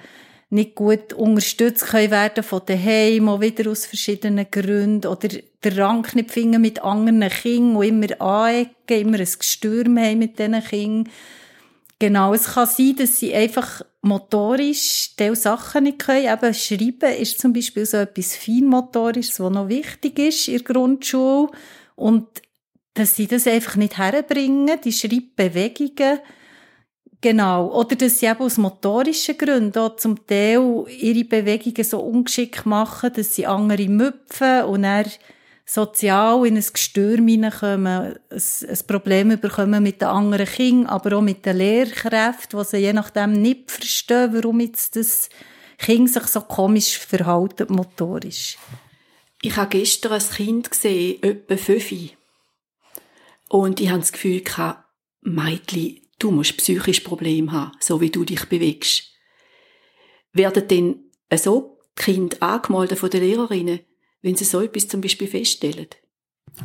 nicht 0.55 0.75
gut 0.75 1.13
unterstützt 1.13 1.85
können 1.85 2.11
werden 2.11 2.43
von 2.43 2.61
daheim, 2.65 3.29
auch 3.29 3.41
wieder 3.41 3.69
aus 3.69 3.85
verschiedenen 3.85 4.47
Gründen, 4.49 5.07
oder 5.07 5.27
den 5.27 5.79
Rang 5.79 6.07
nicht 6.13 6.31
finden 6.31 6.61
mit 6.61 6.83
anderen 6.83 7.29
Kindern, 7.29 7.81
die 7.81 7.87
immer 7.87 8.21
anecken, 8.21 8.99
immer 8.99 9.19
ein 9.19 9.27
Gestürm 9.39 9.97
haben 9.99 10.19
mit 10.19 10.39
diesen 10.39 10.63
Kindern. 10.63 11.13
Genau, 11.99 12.33
es 12.33 12.45
kann 12.53 12.67
sein, 12.67 12.95
dass 12.97 13.19
sie 13.19 13.33
einfach 13.33 13.81
motorisch 14.01 15.15
diese 15.17 15.35
Sachen 15.35 15.85
nicht 15.85 15.99
können. 15.99 16.25
Eben 16.25 16.53
Schreiben 16.53 17.13
ist 17.19 17.39
zum 17.39 17.53
Beispiel 17.53 17.85
so 17.85 17.97
etwas 17.97 18.35
Feinmotorisches, 18.35 19.39
was 19.39 19.51
noch 19.51 19.69
wichtig 19.69 20.19
ist 20.19 20.47
in 20.47 20.57
der 20.57 20.63
Grundschule. 20.63 21.51
Und 21.95 22.27
dass 22.95 23.15
sie 23.15 23.27
das 23.27 23.47
einfach 23.47 23.75
nicht 23.77 23.97
herbringen, 23.97 24.79
die 24.83 24.91
Schreibbewegungen. 24.91 26.19
Genau. 27.21 27.71
Oder 27.71 27.95
dass 27.95 28.19
sie 28.19 28.27
eben 28.27 28.39
aus 28.39 28.57
motorischen 28.57 29.37
Gründen 29.37 29.77
auch 29.79 29.95
zum 29.95 30.25
Teil 30.27 30.85
ihre 30.99 31.23
Bewegungen 31.23 31.83
so 31.83 31.99
ungeschickt 31.99 32.65
machen, 32.65 33.11
dass 33.13 33.35
sie 33.35 33.47
andere 33.47 33.87
müpfen 33.87 34.63
und 34.63 34.83
dann 34.83 35.05
sozial 35.65 36.45
in 36.45 36.57
ein 36.57 36.65
Gestürm 36.71 37.27
hineinkommen, 37.27 38.15
ein, 38.29 38.77
Problem 38.87 39.39
bekommen 39.39 39.81
mit 39.81 40.01
den 40.01 40.09
anderen 40.09 40.45
Kindern, 40.45 40.85
aber 40.87 41.17
auch 41.17 41.21
mit 41.21 41.45
den 41.45 41.57
Lehrkräften, 41.57 42.59
die 42.59 42.65
sie 42.65 42.77
je 42.77 42.93
nachdem 42.93 43.41
nicht 43.41 43.71
verstehen, 43.71 44.31
warum 44.33 44.59
jetzt 44.59 44.95
das 44.95 45.29
Kind 45.79 46.11
sich 46.11 46.27
so 46.27 46.41
komisch 46.41 46.99
verhalten, 46.99 47.73
motorisch. 47.73 48.57
Ich 49.41 49.55
habe 49.57 49.69
gestern 49.69 50.13
ein 50.13 50.29
Kind 50.29 50.71
gesehen, 50.71 51.21
etwa 51.21 51.57
fünf. 51.57 51.91
Und 53.49 53.79
ich 53.79 53.89
hatte 53.89 53.99
das 53.99 54.11
Gefühl, 54.11 54.43
Meitli, 55.21 56.04
du 56.19 56.31
musst 56.31 56.57
psychisch 56.57 57.01
Probleme 57.01 57.51
haben, 57.51 57.71
so 57.79 58.01
wie 58.01 58.09
du 58.09 58.23
dich 58.23 58.45
bewegst. 58.45 59.11
Werden 60.33 60.67
denn 60.67 61.11
so 61.35 61.79
die 61.97 62.03
Kinder 62.03 62.41
angemeldet 62.41 62.99
von 62.99 63.09
den 63.09 63.21
Lehrerinnen, 63.21 63.79
wenn 64.21 64.35
sie 64.35 64.45
so 64.45 64.61
etwas 64.61 64.87
zum 64.87 65.01
Beispiel 65.01 65.27
feststellen? 65.27 65.87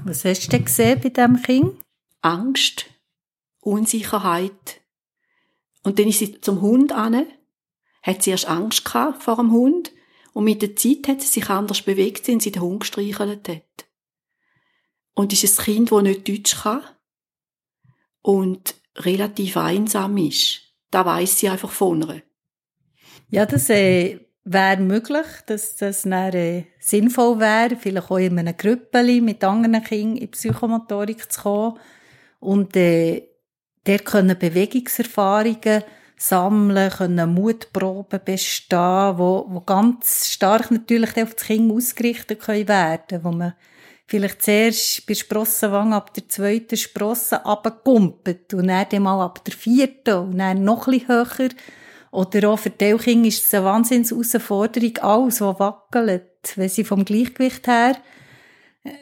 Was 0.05 0.25
hast 0.25 0.47
du 0.47 0.51
denn 0.51 0.65
gesehen 0.65 1.01
bei 1.01 1.09
diesem 1.09 1.43
Kind? 1.43 1.85
Angst, 2.23 2.87
Unsicherheit. 3.61 4.81
Und 5.83 5.99
dann 5.99 6.09
ist 6.09 6.19
sie 6.19 6.41
zum 6.41 6.61
Hund 6.61 6.93
an, 6.93 7.27
hat 8.03 8.23
sie 8.23 8.31
erst 8.31 8.49
Angst 8.49 8.85
gehabt 8.85 9.23
vor 9.23 9.37
dem 9.37 9.53
Hund 9.53 9.93
Und 10.33 10.45
mit 10.45 10.63
der 10.63 10.77
Zeit 10.77 11.09
hat 11.09 11.21
sie 11.21 11.29
sich 11.29 11.51
anders 11.51 11.83
bewegt, 11.83 12.29
wenn 12.29 12.41
sie 12.41 12.53
den 12.53 12.63
Hund 12.63 12.81
gestreichelt 12.81 13.49
hat. 13.49 13.87
Und 15.15 15.33
ist 15.33 15.59
ein 15.59 15.65
Kind, 15.65 15.93
das 15.93 16.03
nicht 16.03 16.29
Deutsch 16.29 16.63
kann 16.63 16.83
und 18.23 18.80
relativ 18.97 19.57
einsam 19.57 20.17
ist. 20.17 20.63
Da 20.91 21.05
weiß 21.05 21.39
sie 21.39 21.49
einfach 21.49 21.71
ihr. 21.71 22.23
Ja, 23.29 23.47
das 23.47 23.71
äh, 23.71 24.19
wäre 24.45 24.81
möglich, 24.81 25.27
dass 25.47 25.77
das 25.77 26.05
dann, 26.05 26.35
äh, 26.35 26.65
sinnvoll 26.81 27.39
wäre, 27.39 27.77
vielleicht 27.77 28.11
auch 28.11 28.19
in 28.19 28.39
einem 28.39 28.57
Grüppeli 28.57 29.21
mit 29.21 29.45
anderen 29.45 29.85
Kindern 29.85 30.17
in 30.17 30.31
Psychomotorik 30.31 31.31
zu 31.31 31.43
kommen. 31.43 31.79
Und 32.41 32.77
äh, 32.77 33.29
der 33.87 34.01
können 34.01 34.39
Bewegungserfahrungen 34.39 35.85
sammeln, 36.17 36.91
können 36.91 37.35
Mutproben 37.35 38.21
bestehen, 38.25 39.19
wo, 39.19 39.47
wo 39.49 39.61
ganz 39.61 40.29
stark 40.29 40.71
natürlich 40.71 41.17
auf 41.23 41.35
das 41.35 41.47
Kind 41.47 41.73
ausgerichtet 41.73 42.41
können 42.41 42.69
werden, 42.69 43.25
wo 43.25 43.31
man 43.31 43.55
vielleicht 44.11 44.43
zuerst 44.43 45.07
bei 45.07 45.15
Sprossenwange 45.15 45.95
ab 45.95 46.13
der 46.13 46.29
zweiten 46.29 46.77
Sprosse 46.77 47.47
abgekumpelt 47.47 48.53
und 48.55 48.67
dann 48.67 49.03
mal 49.03 49.25
ab 49.25 49.45
der 49.45 49.55
vierten 49.55 50.15
und 50.15 50.39
dann 50.39 50.65
noch 50.65 50.87
bisschen 50.87 51.09
höher. 51.09 51.49
Oder 52.11 52.51
auch 52.51 52.59
für 52.59 52.71
die 52.71 52.97
Kinder 52.97 53.29
ist 53.29 53.47
es 53.47 53.55
eine 53.55 53.67
Wahnsinnsherausforderung, 53.67 54.99
alles, 54.99 55.41
was 55.41 55.61
wackelt, 55.61 56.55
wenn 56.57 56.69
sie 56.69 56.83
vom 56.83 57.05
Gleichgewicht 57.05 57.69
her 57.69 57.97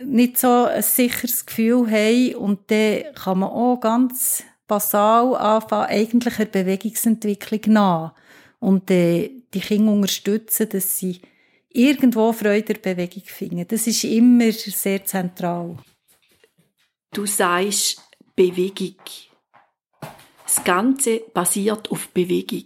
nicht 0.04 0.36
so 0.36 0.64
ein 0.64 0.82
sicheres 0.82 1.46
Gefühl 1.46 1.90
haben. 1.90 2.34
Und 2.34 2.70
dann 2.70 3.14
kann 3.14 3.38
man 3.38 3.48
auch 3.48 3.80
ganz 3.80 4.42
basal 4.66 5.34
anfangen, 5.36 5.88
eigentlich 5.88 6.38
eine 6.38 6.46
Bewegungsentwicklung 6.46 7.72
nach. 7.72 8.14
Und 8.60 8.90
äh, 8.90 9.30
die 9.54 9.60
Kinder 9.60 9.92
unterstützen, 9.92 10.68
dass 10.68 10.98
sie 10.98 11.22
irgendwo 11.70 12.32
Freude 12.32 12.74
der 12.74 12.94
Bewegung 12.94 13.24
finden. 13.24 13.66
Das 13.68 13.86
ist 13.86 14.04
immer 14.04 14.52
sehr 14.52 15.04
zentral. 15.04 15.76
Du 17.12 17.26
sagst 17.26 18.02
Bewegung. 18.34 18.96
Das 20.44 20.64
Ganze 20.64 21.20
basiert 21.34 21.90
auf 21.90 22.08
Bewegung. 22.08 22.64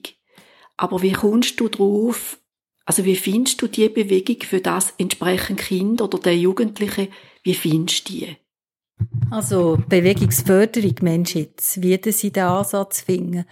Aber 0.76 1.02
wie 1.02 1.12
kommst 1.12 1.58
du 1.60 1.68
drauf, 1.68 2.38
also 2.84 3.04
wie 3.04 3.16
findest 3.16 3.62
du 3.62 3.68
die 3.68 3.88
Bewegung 3.88 4.40
für 4.42 4.60
das 4.60 4.94
entsprechend 4.98 5.60
Kind 5.60 6.00
oder 6.00 6.18
der 6.18 6.36
Jugendliche, 6.36 7.08
wie 7.42 7.54
findest 7.54 8.08
du 8.08 8.12
die? 8.12 8.36
Also 9.30 9.78
Bewegungsförderung, 9.88 10.94
Mensch 11.00 11.34
jetzt, 11.34 11.80
wie 11.82 11.98
sie 12.12 12.30
den 12.30 12.44
Ansatz 12.44 13.00
finden. 13.00 13.44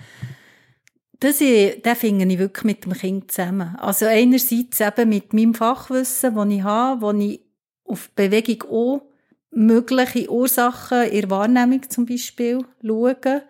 Das, 1.21 1.39
den 1.39 1.97
finde 1.97 2.25
ich 2.25 2.39
wirklich 2.39 2.65
mit 2.65 2.85
dem 2.85 2.95
Kind 2.95 3.31
zusammen. 3.31 3.77
Also 3.77 4.07
einerseits 4.07 4.81
eben 4.81 5.09
mit 5.11 5.35
meinem 5.35 5.55
Fachwissen, 5.55 6.35
das 6.35 6.49
ich 6.49 6.63
habe, 6.63 7.03
wo 7.03 7.13
ich 7.13 7.41
auf 7.85 8.11
Bewegung 8.11 8.71
auch 8.71 9.03
mögliche 9.51 10.31
Ursachen 10.31 11.11
in 11.11 11.31
Wahrnehmung 11.31 11.89
zum 11.91 12.07
Beispiel 12.07 12.65
schaue. 12.83 13.43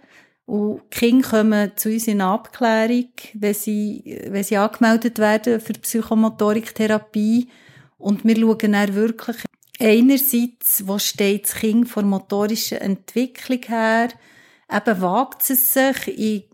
Und 0.47 0.83
die 0.93 0.99
Kinder 0.99 1.29
kommen 1.29 1.73
zu 1.77 1.91
uns 1.91 2.09
in 2.09 2.21
Abklärung, 2.21 3.11
wenn 3.35 3.55
sie, 3.55 4.19
wenn 4.27 4.43
sie 4.43 4.57
angemeldet 4.57 5.21
werden 5.21 5.61
für 5.61 5.75
die 5.75 5.81
Psychomotoriktherapie. 5.81 7.49
Und 7.99 8.25
wir 8.25 8.37
schauen 8.37 8.73
dann 8.73 8.95
wirklich 8.97 9.37
einerseits, 9.79 10.89
wo 10.89 10.99
steht 10.99 11.45
das 11.45 11.55
Kind 11.55 11.89
vor 11.89 12.03
motorischer 12.03 12.83
Entwicklung 12.83 13.63
her, 13.63 14.09
eben 14.71 15.01
wagt 15.01 15.49
es 15.49 15.73
sich 15.73 16.19
in 16.19 16.50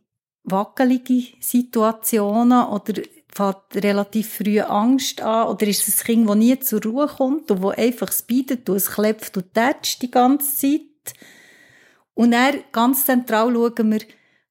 wackelige 0.47 1.37
Situationen 1.41 2.67
oder 2.67 3.03
fängt 3.35 3.85
relativ 3.85 4.35
früh 4.37 4.61
Angst 4.61 5.21
an 5.21 5.49
oder 5.49 5.67
ist 5.67 5.87
es 5.87 6.01
ein 6.01 6.07
Kind, 6.07 6.29
das 6.29 6.37
nie 6.37 6.59
zur 6.59 6.83
Ruhe 6.83 7.07
kommt 7.07 7.51
und 7.51 7.63
wo 7.63 7.69
einfach 7.71 8.09
es 8.09 8.23
bietet 8.23 8.69
und 8.71 8.77
es 8.77 8.91
klebt 8.91 9.37
und 9.37 9.53
tätscht 9.53 10.03
die 10.03 10.11
ganze 10.11 10.57
Zeit. 10.57 10.81
Und 12.15 12.31
dann 12.31 12.65
ganz 12.73 13.05
zentral 13.05 13.53
schauen 13.53 13.93
wir, 13.93 14.01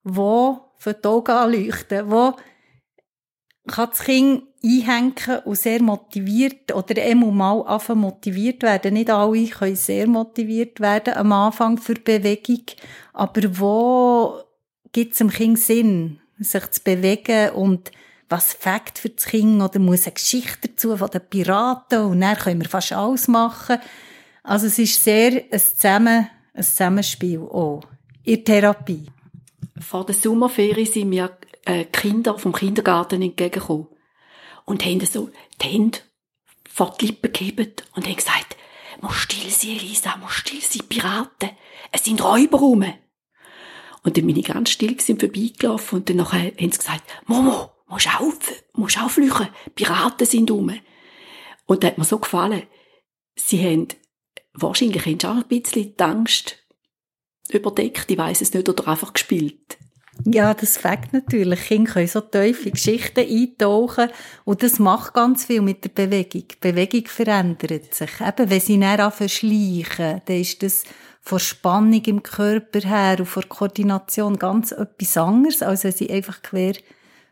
wo 0.04 0.60
für 0.78 0.94
die 0.94 1.08
Augen 1.08 1.32
anleuchten, 1.32 2.10
wo 2.10 2.34
kann 3.66 3.90
das 3.90 4.04
Kind 4.04 4.44
einhängen 4.62 5.40
und 5.44 5.58
sehr 5.58 5.82
motiviert 5.82 6.72
oder 6.72 7.02
einmal 7.02 7.32
mal 7.32 7.62
anfangen 7.62 8.02
motiviert 8.02 8.62
werden. 8.62 8.94
Nicht 8.94 9.10
alle 9.10 9.46
können 9.48 9.74
sehr 9.74 10.06
motiviert 10.06 10.78
werden 10.78 11.14
am 11.14 11.32
Anfang 11.32 11.78
für 11.78 11.94
Bewegung, 11.94 12.62
aber 13.12 13.58
wo 13.58 14.45
gibt 14.96 15.12
es 15.12 15.18
dem 15.18 15.28
Kind 15.28 15.58
Sinn, 15.58 16.20
sich 16.38 16.70
zu 16.70 16.80
bewegen 16.82 17.50
und 17.50 17.90
was 18.30 18.54
Fakt 18.54 18.98
für 18.98 19.10
das 19.10 19.26
Kind 19.26 19.60
oder 19.60 19.78
muss 19.78 20.06
eine 20.06 20.14
Geschichte 20.14 20.68
dazu 20.68 20.96
von 20.96 21.10
den 21.10 21.20
Piraten 21.20 22.00
und 22.00 22.22
dann 22.22 22.34
können 22.34 22.62
wir 22.62 22.68
fast 22.70 22.94
alles 22.94 23.28
machen. 23.28 23.76
Also 24.42 24.68
es 24.68 24.78
ist 24.78 25.04
sehr 25.04 25.44
ein, 25.52 25.60
Zusammen, 25.60 26.30
ein 26.54 26.62
Zusammenspiel 26.62 27.40
auch 27.40 27.82
in 28.24 28.42
Therapie. 28.42 29.04
Vor 29.78 30.06
der 30.06 30.14
Sommerferien 30.14 30.86
sind 30.86 31.10
mir 31.10 31.36
äh, 31.66 31.84
Kinder 31.84 32.38
vom 32.38 32.54
Kindergarten 32.54 33.20
entgegengekommen 33.20 33.88
und 34.64 34.82
haben 34.82 35.04
so 35.04 35.28
die 35.60 35.66
Hände 35.66 35.98
vor 36.72 36.96
die 36.98 37.08
Lippen 37.08 37.34
gegeben 37.34 37.74
und 37.94 38.06
haben 38.06 38.16
gesagt, 38.16 38.56
muss 39.02 39.16
still 39.16 39.50
sein, 39.50 39.76
Elisa, 39.76 40.16
muss 40.16 40.32
still 40.32 40.62
sein, 40.62 40.88
Piraten, 40.88 41.50
es 41.92 42.04
sind 42.04 42.24
Räuber 42.24 42.56
rum. 42.56 42.86
Und 44.06 44.16
dann 44.16 44.24
bin 44.24 44.36
ich 44.36 44.44
ganz 44.44 44.70
still 44.70 44.94
gewesen, 44.94 45.18
vorbeigelaufen 45.18 45.98
und 45.98 46.08
dann 46.08 46.18
nachher 46.18 46.52
haben 46.52 46.70
sie 46.70 46.78
gesagt, 46.78 47.02
Momo, 47.26 47.72
musst 47.88 48.08
auf, 48.20 48.38
musst 48.72 49.02
auflüchen, 49.02 49.48
Piraten 49.74 50.24
sind 50.24 50.48
rum. 50.48 50.72
Und 51.66 51.82
das 51.82 51.90
hat 51.90 51.98
mir 51.98 52.04
so 52.04 52.20
gefallen. 52.20 52.62
Sie 53.34 53.58
haben, 53.64 53.88
wahrscheinlich 54.54 55.04
haben 55.04 55.18
sie 55.18 55.26
auch 55.26 55.34
ein 55.34 55.48
bisschen 55.48 55.96
die 55.96 56.04
Angst 56.04 56.56
überdeckt, 57.50 58.08
ich 58.08 58.16
weiss 58.16 58.42
es 58.42 58.54
nicht, 58.54 58.68
oder 58.68 58.86
einfach 58.86 59.12
gespielt. 59.12 59.76
Ja, 60.24 60.54
das 60.54 60.78
fängt 60.78 61.12
natürlich. 61.12 61.62
Kinder 61.62 61.92
können 61.94 62.06
so 62.06 62.20
tiefe 62.20 62.70
Geschichten 62.70 63.28
eintauchen 63.28 64.10
und 64.44 64.62
das 64.62 64.78
macht 64.78 65.14
ganz 65.14 65.46
viel 65.46 65.62
mit 65.62 65.82
der 65.82 65.88
Bewegung. 65.88 66.44
Die 66.48 66.56
Bewegung 66.60 67.06
verändert 67.06 67.92
sich. 67.92 68.20
Eben, 68.20 68.50
wenn 68.50 68.60
sie 68.60 68.76
näher 68.76 69.04
anfangen 69.04 69.28
schleichen, 69.28 70.22
dann 70.24 70.40
ist 70.40 70.62
das 70.62 70.84
von 71.26 71.40
Spannung 71.40 72.02
im 72.04 72.22
Körper 72.22 72.78
her 72.80 73.16
und 73.18 73.26
von 73.26 73.48
Koordination 73.48 74.38
ganz 74.38 74.70
etwas 74.70 75.16
anderes, 75.16 75.60
als 75.60 75.82
wenn 75.82 75.90
sie 75.90 76.08
einfach 76.08 76.40
quer 76.40 76.74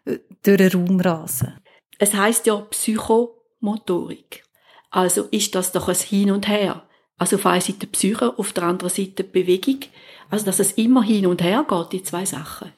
äh, 0.04 0.18
durch 0.42 0.56
den 0.56 0.72
Raum 0.72 1.00
rasen. 1.00 1.54
Es 2.00 2.12
heißt 2.12 2.44
ja 2.46 2.56
Psychomotorik. 2.56 4.42
Also 4.90 5.28
ist 5.30 5.54
das 5.54 5.70
doch 5.70 5.88
ein 5.88 5.94
Hin 5.94 6.32
und 6.32 6.48
Her. 6.48 6.82
Also 7.18 7.36
auf 7.36 7.46
einer 7.46 7.60
Seite 7.60 7.86
Psyche, 7.86 8.36
auf 8.36 8.52
der 8.52 8.64
anderen 8.64 8.92
Seite 8.92 9.22
Bewegung. 9.22 9.78
Also 10.28 10.44
dass 10.44 10.58
es 10.58 10.72
immer 10.72 11.04
hin 11.04 11.26
und 11.26 11.40
her 11.40 11.64
geht, 11.68 11.92
die 11.92 12.02
zwei 12.02 12.24
Sachen. 12.24 12.72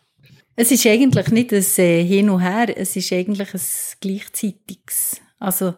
Es 0.54 0.70
ist 0.70 0.84
eigentlich 0.86 1.28
nicht 1.28 1.52
ein 1.54 1.64
äh, 1.78 2.04
Hin 2.04 2.28
und 2.28 2.40
Her, 2.40 2.76
es 2.76 2.94
ist 2.94 3.10
eigentlich 3.10 3.54
ein 3.54 3.60
gleichzeitiges. 4.02 5.22
Also 5.38 5.74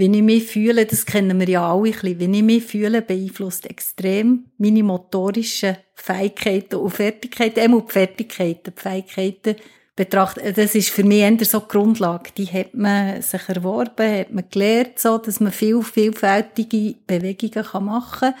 wenn 0.00 0.14
ich 0.14 0.22
mich 0.22 0.44
fühle, 0.44 0.86
das 0.86 1.04
kennen 1.04 1.38
wir 1.38 1.48
ja 1.48 1.70
alle 1.70 1.88
ein 1.88 1.92
bisschen, 1.92 2.20
wenn 2.20 2.34
ich 2.34 2.42
mich 2.42 2.64
fühle, 2.64 3.02
beeinflusst 3.02 3.68
extrem 3.68 4.46
meine 4.56 4.82
motorischen 4.82 5.76
Fähigkeiten 5.94 6.76
und 6.76 6.90
Fertigkeiten, 6.90 7.60
einmal 7.60 7.82
die 7.82 7.92
Fertigkeiten, 7.92 8.72
die 8.74 8.80
Fähigkeiten 8.80 9.56
betrachtet, 9.94 10.56
das 10.56 10.74
ist 10.74 10.88
für 10.88 11.04
mich 11.04 11.18
eher 11.18 11.44
so 11.44 11.60
die 11.60 11.68
Grundlage. 11.68 12.30
Die 12.34 12.46
hat 12.46 12.74
man 12.74 13.20
sich 13.20 13.46
erworben, 13.46 14.18
hat 14.18 14.32
man 14.32 14.44
gelernt, 14.50 14.98
so, 14.98 15.18
dass 15.18 15.38
man 15.38 15.52
viel, 15.52 15.82
vielfältige 15.82 16.94
Bewegungen 17.06 17.84
machen 17.84 18.32
kann. 18.32 18.34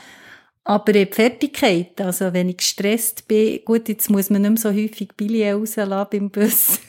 Aber 0.64 0.92
die 0.92 1.04
Fertigkeit, 1.04 2.00
also 2.00 2.32
wenn 2.32 2.48
ich 2.48 2.58
gestresst 2.58 3.28
bin, 3.28 3.60
gut, 3.66 3.88
jetzt 3.88 4.08
muss 4.08 4.30
man 4.30 4.40
nicht 4.40 4.50
mehr 4.50 4.58
so 4.58 4.70
häufig 4.70 5.10
Billy 5.14 5.50
rauslassen 5.50 6.08
beim 6.10 6.30
Bus. 6.30 6.80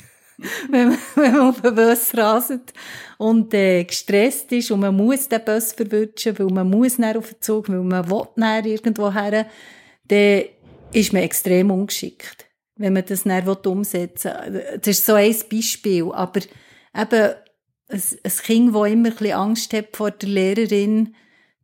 wenn, 0.69 0.89
man, 0.89 0.97
wenn 1.15 1.32
man 1.34 1.49
auf 1.49 1.62
den 1.62 1.75
Bus 1.75 2.15
raset 2.15 2.73
und 3.17 3.54
äh, 3.54 3.84
gestresst 3.84 4.51
ist 4.51 4.71
und 4.71 4.82
man 4.82 4.95
muss 4.95 5.30
den 5.30 5.43
Bus 5.43 5.73
verwünschen, 5.73 6.38
weil 6.38 6.47
man 6.47 6.69
muss 6.69 6.97
näher 6.97 7.17
auf 7.17 7.30
den 7.30 7.41
Zug, 7.41 7.69
weil 7.69 7.82
man 7.82 8.10
will 8.10 8.23
näher 8.36 8.65
irgendwo 8.65 9.13
her, 9.13 9.47
dann 10.08 10.43
ist 10.93 11.13
man 11.13 11.23
extrem 11.23 11.71
ungeschickt, 11.71 12.45
wenn 12.75 12.93
man 12.93 13.06
das 13.06 13.25
näher 13.25 13.65
umsetzen 13.65 14.32
will. 14.47 14.80
Das 14.80 14.88
ist 14.88 15.06
so 15.06 15.13
ein 15.13 15.36
Beispiel, 15.49 16.12
aber 16.12 16.41
eben 16.95 17.34
ein, 17.91 18.32
Kind, 18.43 18.75
das 18.75 18.91
immer 18.91 19.21
ein 19.21 19.32
Angst 19.32 19.73
hat 19.73 19.95
vor 19.95 20.12
der 20.12 20.30
Lehrerin, 20.30 21.15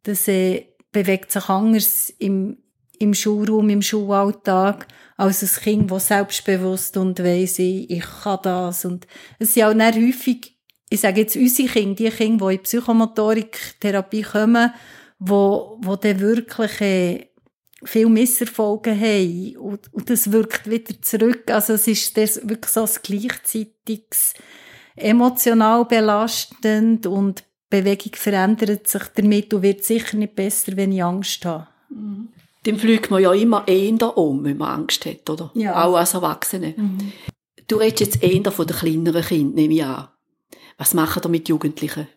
das 0.04 0.28
äh, 0.28 0.66
bewegt 0.92 1.32
sich 1.32 1.50
anders 1.50 2.10
im, 2.18 2.58
im 3.00 3.14
Schulraum, 3.14 3.70
im 3.70 3.82
Schulalltag, 3.82 4.88
als 5.18 5.42
ein 5.42 5.64
Kind, 5.64 5.92
das 5.92 6.08
selbstbewusst 6.08 6.96
und 6.96 7.20
weiss, 7.24 7.60
ich 7.60 8.04
kann 8.24 8.40
das. 8.44 8.86
Und 8.86 9.08
es 9.40 9.54
sind 9.54 9.64
auch 9.64 9.74
nicht 9.74 9.96
häufig, 9.96 10.56
ich 10.90 11.02
sage 11.02 11.22
jetzt 11.22 11.36
unsere 11.36 11.68
Kinder, 11.68 11.96
die 11.96 12.10
Kinder, 12.10 12.50
die 12.50 12.56
in 12.56 12.64
Psychomotorik-Therapie 12.64 14.22
kommen, 14.22 14.72
wo, 15.20 15.78
wo 15.82 15.96
dann 15.96 16.20
wirklich 16.20 16.82
äh, 16.82 17.28
viel 17.84 18.08
Misserfolge 18.08 18.92
haben 18.92 19.58
und, 19.58 19.94
und 19.94 20.10
das 20.10 20.32
wirkt 20.32 20.70
wieder 20.70 21.02
zurück. 21.02 21.50
Also 21.50 21.74
es 21.74 21.88
ist 21.88 22.16
das 22.16 22.48
wirklich 22.48 22.72
so 22.72 22.84
ein 22.84 22.90
gleichzeitiges 23.02 24.34
emotional 24.96 25.86
belastend 25.86 27.06
und 27.06 27.44
Bewegung 27.70 28.14
verändert 28.16 28.88
sich 28.88 29.04
damit 29.16 29.54
und 29.54 29.62
wird 29.62 29.84
sicher 29.84 30.16
nicht 30.18 30.36
besser, 30.36 30.76
wenn 30.76 30.92
ich 30.92 31.04
Angst 31.04 31.44
habe. 31.46 31.68
Mhm. 31.90 32.30
Dann 32.68 32.78
fliegt 32.78 33.10
man 33.10 33.24
ja 33.24 33.32
immer 33.32 33.66
eher 33.66 34.18
um, 34.18 34.44
wenn 34.44 34.58
man 34.58 34.82
Angst 34.82 35.06
hat, 35.06 35.30
oder? 35.30 35.52
Ja. 35.54 35.86
Auch 35.86 35.96
als 35.96 36.14
Erwachsene. 36.14 36.74
Mhm. 36.76 37.14
Du 37.66 37.78
redest 37.78 38.02
jetzt 38.02 38.24
eher 38.24 38.52
von 38.52 38.68
den 38.68 38.76
kleineren 38.76 39.24
Kindern, 39.24 39.56
nehme 39.56 39.74
ich 39.74 39.86
an. 39.86 40.10
Was 40.78 40.94
machen 40.94 41.22
ihr 41.24 41.30
mit 41.30 41.48
Jugendlichen? 41.48 42.10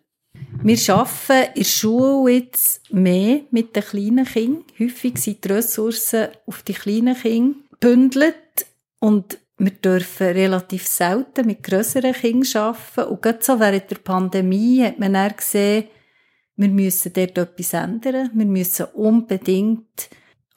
Wir 0.63 0.77
arbeiten 0.95 1.53
in 1.55 1.63
der 1.63 1.65
Schule 1.65 2.33
jetzt 2.33 2.93
mehr 2.93 3.43
mit 3.53 3.77
den 3.77 3.85
kleinen 3.85 4.25
Kindern. 4.25 4.65
Häufig 4.79 5.19
sind 5.19 5.45
die 5.45 5.53
Ressourcen 5.53 6.29
auf 6.47 6.63
die 6.65 6.75
kleinen 6.75 7.17
Kinder 7.17 7.57
gebündelt 7.71 8.67
und 8.99 9.39
wir 9.57 9.71
dürfen 9.71 10.27
relativ 10.27 10.85
selten 10.85 11.47
mit 11.47 11.63
grösseren 11.63 12.13
Kindern 12.13 12.75
arbeiten. 12.75 13.13
Und 13.13 13.23
gerade 13.23 13.39
so 13.41 13.61
während 13.61 13.89
der 13.89 13.97
Pandemie 13.97 14.83
hat 14.83 14.99
man 14.99 15.13
dann 15.13 15.37
gesehen, 15.37 15.85
wir 16.57 16.69
müssen 16.69 17.13
dort 17.13 17.39
etwas 17.39 17.73
ändern. 17.73 18.31
Wir 18.35 18.47
müssen 18.47 18.87
unbedingt 18.95 20.11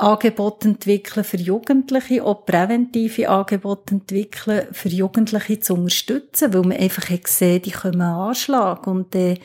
Angebote 0.04 0.68
entwickeln 0.68 1.24
für 1.24 1.38
Jugendliche, 1.38 2.24
auch 2.24 2.46
präventive 2.46 3.30
Angebote 3.30 3.96
entwickeln, 3.96 4.68
für 4.72 4.90
Jugendliche 4.90 5.60
zu 5.60 5.76
unterstützen, 5.76 6.54
weil 6.54 6.62
man 6.62 6.78
einfach 6.78 7.10
hat 7.10 7.24
gesehen, 7.24 7.62
die 7.62 7.72
kommen 7.72 8.02
Anschlag 8.02 8.86
und 8.86 9.16
äh, 9.16 9.36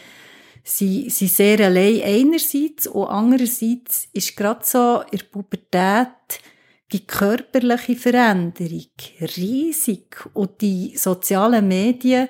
sie 0.64 1.08
sind 1.10 1.30
sehr 1.30 1.60
allein 1.60 2.02
einerseits 2.02 2.86
und 2.86 3.06
andererseits 3.06 4.08
ist 4.12 4.36
gerade 4.36 4.60
so 4.64 5.02
in 5.10 5.18
der 5.18 5.26
Pubertät 5.26 6.08
die 6.92 7.06
körperliche 7.06 7.96
Veränderung 7.96 8.86
riesig 9.36 10.28
und 10.34 10.60
die 10.60 10.96
sozialen 10.96 11.68
Medien, 11.68 12.28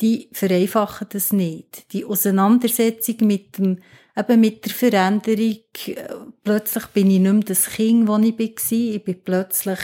die 0.00 0.28
vereinfachen 0.32 1.08
das 1.10 1.32
nicht. 1.32 1.92
Die 1.92 2.04
Auseinandersetzung 2.04 3.16
mit 3.22 3.58
dem 3.58 3.78
eben 4.16 4.40
mit 4.40 4.64
der 4.64 4.72
Veränderung, 4.72 5.58
äh, 5.86 5.94
plötzlich 6.42 6.86
bin 6.86 7.10
ich 7.10 7.20
nicht 7.20 7.32
mehr 7.32 7.42
das 7.44 7.66
Kind, 7.70 8.08
das 8.08 8.20
ich 8.20 8.38
war. 8.38 8.94
Ich 8.94 9.04
bin 9.04 9.22
plötzlich 9.24 9.78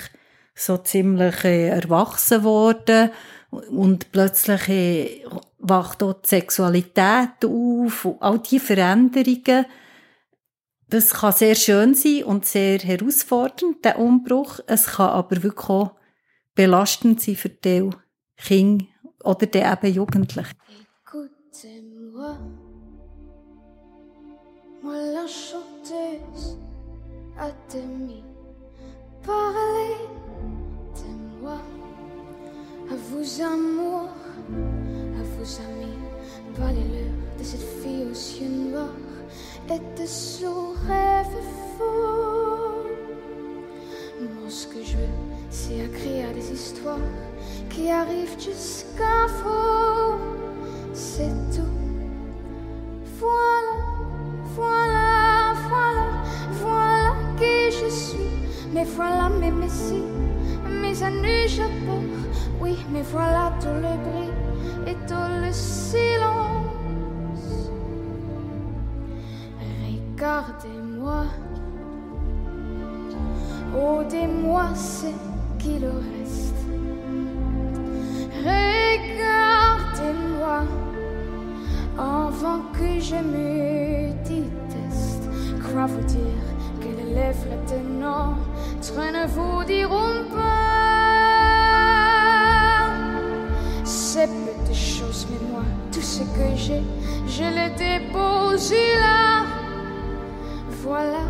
so 0.54 0.78
ziemlich 0.78 1.44
äh, 1.44 1.68
erwachsen 1.68 2.42
worden 2.42 3.10
und 3.50 4.10
plötzlich 4.12 4.68
äh, 4.68 5.24
wacht 5.58 6.02
auch 6.02 6.14
die 6.14 6.28
Sexualität 6.28 7.44
auf 7.44 8.08
all 8.20 8.38
diese 8.40 8.64
Veränderungen. 8.64 9.66
Das 10.88 11.10
kann 11.10 11.32
sehr 11.32 11.54
schön 11.54 11.94
sein 11.94 12.24
und 12.24 12.46
sehr 12.46 12.78
herausfordernd, 12.78 13.84
der 13.84 13.98
Umbruch. 13.98 14.60
Es 14.66 14.86
kann 14.86 15.10
aber 15.10 15.42
wirklich 15.42 15.68
auch 15.68 15.92
belastend 16.54 17.20
sein 17.20 17.36
für 17.36 17.50
die 17.50 17.90
Kinder 18.36 18.86
oder 19.22 19.46
die 19.46 19.58
eben 19.58 19.94
Jugendlichen. 19.94 20.56
Écoutez-moi. 21.04 22.38
Chanteuse 26.18 26.56
à 27.38 27.50
demi 27.72 28.22
Parlez 29.24 29.96
de 30.96 31.42
moi. 31.42 31.60
À 32.90 32.94
vos 32.94 33.42
amours, 33.42 34.14
à 35.18 35.22
vos 35.22 35.60
amis 35.60 35.98
Parlez-leur 36.56 37.12
de 37.38 37.44
cette 37.44 37.60
fille 37.82 38.04
aux 38.04 38.40
yeux 38.40 38.70
noirs 38.70 38.88
Et 39.70 40.00
de 40.00 40.06
son 40.06 40.72
rêve 40.86 41.26
faux 41.76 42.86
Moi 44.20 44.48
ce 44.48 44.66
que 44.66 44.82
je 44.82 44.96
veux 44.96 45.28
c'est 45.50 45.78
écrire 45.78 46.32
des 46.34 46.52
histoires 46.52 46.98
Qui 47.70 47.90
arrivent 47.90 48.38
jusqu'à 48.38 49.26
vous. 49.42 50.18
C'est 50.92 51.32
tout. 51.54 51.62
Voilà 53.18 53.68
voilà, 54.58 55.27
voilà, 55.68 56.08
voilà 56.62 57.12
qui 57.38 57.70
je 57.70 57.88
suis. 57.90 58.34
Mais 58.72 58.84
voilà 58.84 59.28
mes 59.28 59.50
messies, 59.50 60.04
mes 60.82 61.02
années 61.02 61.48
je 61.48 61.62
porte. 61.86 62.04
Oui, 62.60 62.76
mais 62.92 63.02
voilà 63.02 63.52
tout 63.60 63.68
le 63.68 63.96
bruit 64.04 64.32
et 64.86 64.96
tout 65.06 65.28
le 65.42 65.52
silence. 65.52 66.68
Regardez-moi, 70.16 71.24
oh, 73.76 74.02
moi 74.42 74.74
ce 74.74 75.06
qu'il 75.58 75.84
reste. 75.84 76.62
Regardez-moi 78.44 79.28
avant 81.98 82.62
que 82.72 83.00
je 83.00 83.16
me 83.16 84.12
déteste. 84.24 84.67
Crois 85.68 85.86
vous 85.86 86.00
dire 86.00 86.42
que 86.80 86.86
les 86.86 87.14
lèvres 87.14 87.56
de 87.68 87.78
notre 88.00 89.00
ne 89.12 89.26
vous 89.28 89.64
diront 89.64 90.24
pas 90.34 90.88
ces 93.84 94.26
petites 94.26 94.74
choses, 94.74 95.26
mais 95.30 95.40
moi, 95.52 95.64
tout 95.92 96.00
ce 96.00 96.20
que 96.20 96.56
j'ai, 96.56 96.82
je 97.26 97.44
le 97.44 97.68
dépose 97.76 98.72
là. 98.72 99.44
Voilà, 100.82 101.26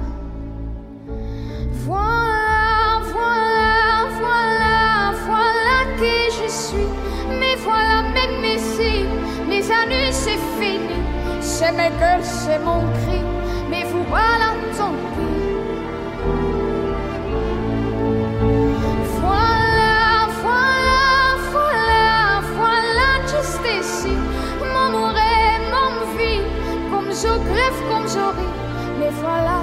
voilà, 1.85 3.01
voilà, 3.13 4.07
voilà, 4.21 5.13
voilà 5.27 5.79
qui 5.99 6.19
je 6.31 6.49
suis. 6.49 6.91
Mais 7.41 7.57
voilà, 7.57 8.03
même 8.15 8.45
ici, 8.45 9.05
mes 9.49 9.65
années, 9.71 10.13
c'est 10.13 10.41
fini. 10.61 10.99
C'est 11.41 11.73
mes 11.73 11.91
gueules, 11.99 12.23
c'est 12.23 12.61
mon 12.61 12.83
cri. 12.93 13.38
Voilà, 14.09 14.49
tant 14.77 14.95
pis. 15.15 15.37
Voilà, 19.21 20.29
voilà, 20.43 21.03
voilà, 21.53 22.41
voilà, 22.57 23.09
juste 23.31 23.67
ici. 23.81 24.15
Mon 24.61 24.91
oreille, 25.07 25.61
mon 25.75 25.93
vie, 26.17 26.43
comme 26.91 27.11
je 27.11 27.33
greffe, 27.49 27.81
comme 27.91 28.09
je 28.09 28.25
ris. 28.37 28.55
Mais 28.99 29.11
voilà 29.21 29.57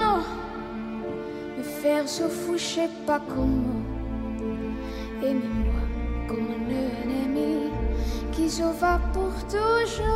non. 0.00 0.22
Me 1.56 1.62
faire 1.62 2.08
se 2.08 2.24
foucher 2.24 2.88
pas 3.06 3.20
comment. 3.28 3.82
Aimez-moi 5.22 5.82
comme 6.28 6.48
un 6.48 6.70
ennemi 6.70 7.70
qui 8.32 8.48
se 8.48 8.62
va 8.62 8.98
pour 9.12 9.32
toujours. 9.48 10.06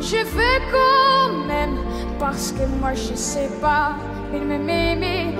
Je 0.00 0.16
veux 0.16 0.60
quand 0.70 1.46
même, 1.46 1.78
parce 2.18 2.52
que 2.52 2.66
moi 2.80 2.92
je 2.94 3.14
sais 3.14 3.50
pas, 3.60 3.96
il 4.32 4.42
me 4.42 4.58
met 4.58 4.96
mes 4.96 5.34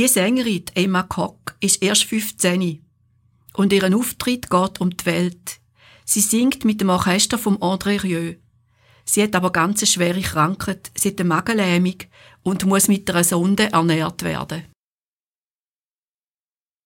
Die 0.00 0.08
Sängerin, 0.08 0.64
Emma 0.74 1.02
Kock, 1.02 1.56
ist 1.60 1.82
erst 1.82 2.04
15 2.04 2.82
und 3.52 3.70
ihren 3.70 3.92
Auftritt 3.92 4.48
geht 4.48 4.80
um 4.80 4.96
die 4.96 5.04
Welt. 5.04 5.60
Sie 6.06 6.22
singt 6.22 6.64
mit 6.64 6.80
dem 6.80 6.88
Orchester 6.88 7.36
vom 7.36 7.58
André 7.58 8.02
Rieu. 8.02 8.36
Sie 9.04 9.22
hat 9.22 9.34
aber 9.34 9.52
ganz 9.52 9.86
schwere 9.86 10.22
Krankheit, 10.22 10.90
sie 10.96 11.10
hat 11.10 11.20
eine 11.20 11.28
Magenlähmung 11.28 11.96
und 12.42 12.64
muss 12.64 12.88
mit 12.88 13.10
einer 13.10 13.24
Sonde 13.24 13.70
ernährt 13.72 14.22
werden. 14.22 14.64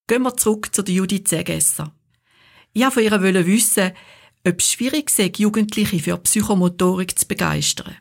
Gehen 0.09 0.23
wir 0.23 0.37
zurück 0.37 0.75
zu 0.75 0.83
Judith 0.83 1.29
Segesser. 1.29 1.95
Ich 2.73 2.83
wollte 2.83 3.11
von 3.11 3.25
ihr 3.27 3.47
wissen, 3.47 3.93
ob 4.45 4.59
es 4.59 4.73
schwierig 4.73 5.09
sei, 5.11 5.31
Jugendliche 5.37 6.01
für 6.01 6.17
Psychomotorik 6.17 7.17
zu 7.17 7.29
begeistern. 7.29 7.95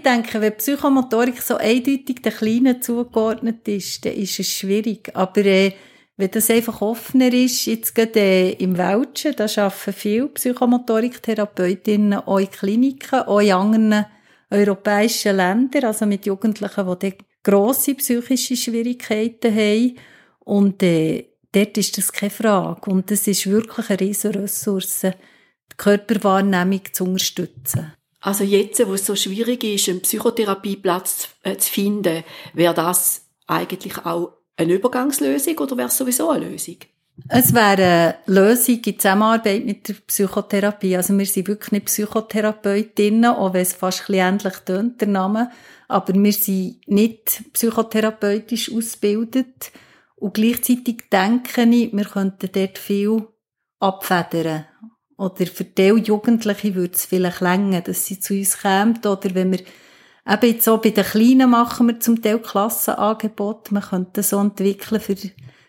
Ich 0.00 0.04
denke, 0.04 0.40
wenn 0.40 0.56
Psychomotorik 0.56 1.42
so 1.42 1.56
eindeutig 1.58 2.22
den 2.22 2.32
Kleinen 2.32 2.80
zugeordnet 2.80 3.68
ist, 3.68 4.02
dann 4.06 4.14
ist 4.14 4.40
es 4.40 4.48
schwierig. 4.48 5.10
Aber 5.12 5.44
äh, 5.44 5.74
wenn 6.16 6.30
das 6.30 6.48
einfach 6.48 6.80
offener 6.80 7.30
ist, 7.30 7.66
jetzt 7.66 7.94
gerade 7.94 8.18
äh, 8.18 8.52
im 8.52 8.78
Welschen, 8.78 9.36
da 9.36 9.44
arbeiten 9.44 9.92
viele 9.92 10.28
Psychomotoriktherapeutinnen 10.28 12.14
auch 12.14 12.38
in 12.38 12.50
Kliniken, 12.50 13.20
auch 13.24 13.40
in 13.40 13.52
anderen 13.52 14.06
europäischen 14.48 15.36
Ländern, 15.36 15.84
also 15.84 16.06
mit 16.06 16.24
Jugendlichen, 16.24 16.98
die 17.02 17.18
grosse 17.42 17.94
psychische 17.94 18.56
Schwierigkeiten 18.56 19.54
haben. 19.54 19.98
Und 20.38 20.82
äh, 20.82 21.26
dort 21.52 21.76
ist 21.76 21.98
das 21.98 22.10
keine 22.10 22.30
Frage. 22.30 22.90
Und 22.90 23.10
das 23.10 23.26
ist 23.26 23.50
wirklich 23.50 23.90
eine 23.90 24.00
riesige 24.00 24.44
Ressource, 24.44 25.02
die 25.02 25.76
Körperwahrnehmung 25.76 26.80
zu 26.90 27.04
unterstützen. 27.04 27.92
Also 28.20 28.44
jetzt, 28.44 28.86
wo 28.86 28.94
es 28.94 29.06
so 29.06 29.16
schwierig 29.16 29.64
ist, 29.64 29.88
einen 29.88 30.02
Psychotherapieplatz 30.02 31.28
äh, 31.42 31.56
zu 31.56 31.70
finden, 31.70 32.22
wäre 32.52 32.74
das 32.74 33.26
eigentlich 33.46 34.04
auch 34.04 34.34
eine 34.56 34.74
Übergangslösung 34.74 35.58
oder 35.58 35.76
wäre 35.78 35.88
es 35.88 35.96
sowieso 35.96 36.30
eine 36.30 36.50
Lösung? 36.50 36.76
Es 37.28 37.54
wäre 37.54 37.66
eine 37.66 38.16
Lösung 38.26 38.80
in 38.84 38.98
Zusammenarbeit 38.98 39.64
mit 39.64 39.88
der 39.88 39.94
Psychotherapie. 40.06 40.96
Also 40.96 41.16
wir 41.16 41.26
sind 41.26 41.48
wirklich 41.48 41.72
nicht 41.72 41.86
Psychotherapeutinnen, 41.86 43.30
auch 43.30 43.52
wenn 43.52 43.62
es 43.62 43.74
fast 43.74 44.08
ähnlich 44.08 44.56
tönt, 44.64 45.00
der 45.00 45.08
Name. 45.08 45.50
Aber 45.88 46.14
wir 46.14 46.32
sind 46.32 46.80
nicht 46.86 47.42
psychotherapeutisch 47.52 48.72
ausgebildet. 48.72 49.72
Und 50.16 50.34
gleichzeitig 50.34 51.08
denke 51.10 51.62
ich, 51.62 51.92
wir 51.92 52.04
könnten 52.04 52.50
dort 52.52 52.78
viel 52.78 53.26
abfedern. 53.80 54.66
Oder 55.20 55.44
für 55.44 55.64
die 55.64 55.88
Jugendliche 55.88 56.74
würde 56.74 56.94
es 56.94 57.04
vielleicht 57.04 57.42
länger, 57.42 57.82
dass 57.82 58.06
sie 58.06 58.18
zu 58.18 58.32
uns 58.32 58.56
kämen. 58.56 58.96
Oder 59.04 59.34
wenn 59.34 59.52
wir 59.52 59.60
eben 60.26 60.46
jetzt 60.46 60.64
so 60.64 60.78
bei 60.78 60.88
den 60.90 61.04
Kleinen 61.04 61.50
machen 61.50 61.88
wir 61.88 62.00
zum 62.00 62.22
Teil 62.22 62.38
Klassenangebote. 62.38 63.74
Man 63.74 63.82
könnte 63.82 64.12
das 64.14 64.30
so 64.30 64.38
entwickeln 64.40 64.98
für, 64.98 65.16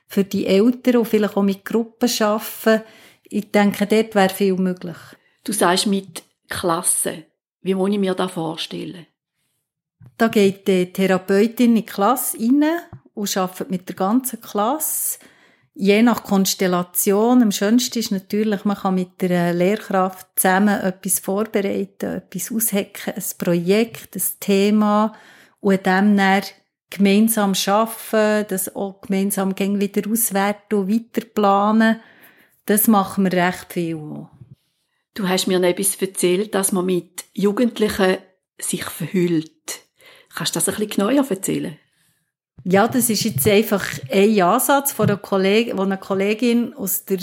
für 0.08 0.24
die 0.24 0.48
Eltern 0.48 0.96
und 0.96 1.06
vielleicht 1.06 1.36
auch 1.36 1.44
mit 1.44 1.66
Gruppen 1.66 2.10
arbeiten. 2.22 2.86
Ich 3.24 3.52
denke, 3.52 3.88
dort 3.88 4.16
wäre 4.16 4.34
viel 4.34 4.56
möglich. 4.56 4.96
Du 5.44 5.52
sagst 5.52 5.86
mit 5.86 6.24
Klassen. 6.48 7.26
Wie 7.62 7.76
muss 7.76 7.92
ich 7.92 8.00
mir 8.00 8.16
das 8.16 8.32
vorstellen? 8.32 9.06
Da 10.18 10.30
geht 10.30 10.66
die 10.66 10.94
Therapeutin 10.94 11.72
in 11.72 11.76
die 11.76 11.86
Klasse 11.86 12.38
rein 12.38 12.80
und 13.14 13.36
arbeitet 13.36 13.70
mit 13.70 13.90
der 13.90 13.98
ganzen 13.98 14.40
Klasse 14.40 15.20
je 15.74 16.02
nach 16.02 16.24
Konstellation, 16.24 17.42
am 17.42 17.52
schönsten 17.52 18.00
ist 18.00 18.12
natürlich, 18.12 18.66
man 18.66 18.78
kann 18.78 18.96
mit 18.96 19.22
der 19.22 19.54
Lehrkraft 19.54 20.28
zusammen 20.36 20.80
etwas 20.82 21.20
vorbereiten, 21.20 22.18
etwas 22.18 22.52
aushecken, 22.52 23.14
ein 23.16 23.24
Projekt, 23.38 24.16
ein 24.16 24.24
Thema 24.40 25.14
und 25.60 25.86
dem 25.86 26.18
dann 26.18 26.44
gemeinsam 26.90 27.56
schaffen, 27.56 28.46
das 28.50 28.76
auch 28.76 29.02
gemeinsam 29.02 29.58
wieder 29.58 30.10
auswerten 30.10 30.76
und 30.76 30.90
weiter 30.90 31.26
planen. 31.26 32.00
Das 32.66 32.88
machen 32.88 33.24
wir 33.24 33.34
recht 33.34 33.74
viel. 33.74 34.28
Du 35.14 35.28
hast 35.28 35.48
mir 35.48 35.62
etwas 35.64 35.96
erzählt, 35.96 36.54
dass 36.54 36.72
man 36.72 36.86
mit 36.86 37.26
Jugendlichen 37.34 38.18
sich 38.60 38.84
verhüllt. 38.84 39.82
Kannst 40.34 40.56
du 40.56 40.60
das 40.60 40.70
ein 40.70 40.76
bisschen 40.76 41.08
genauer 41.08 41.30
erzählen? 41.30 41.78
Ja, 42.64 42.88
das 42.88 43.10
ist 43.10 43.24
jetzt 43.24 43.48
einfach 43.48 43.84
ein 44.12 44.42
Ansatz 44.42 44.92
von 44.92 45.08
einer 45.10 45.18
Kollegin, 45.18 45.80
eine 45.80 45.98
Kollegin 45.98 46.74
aus 46.76 47.06
der 47.06 47.20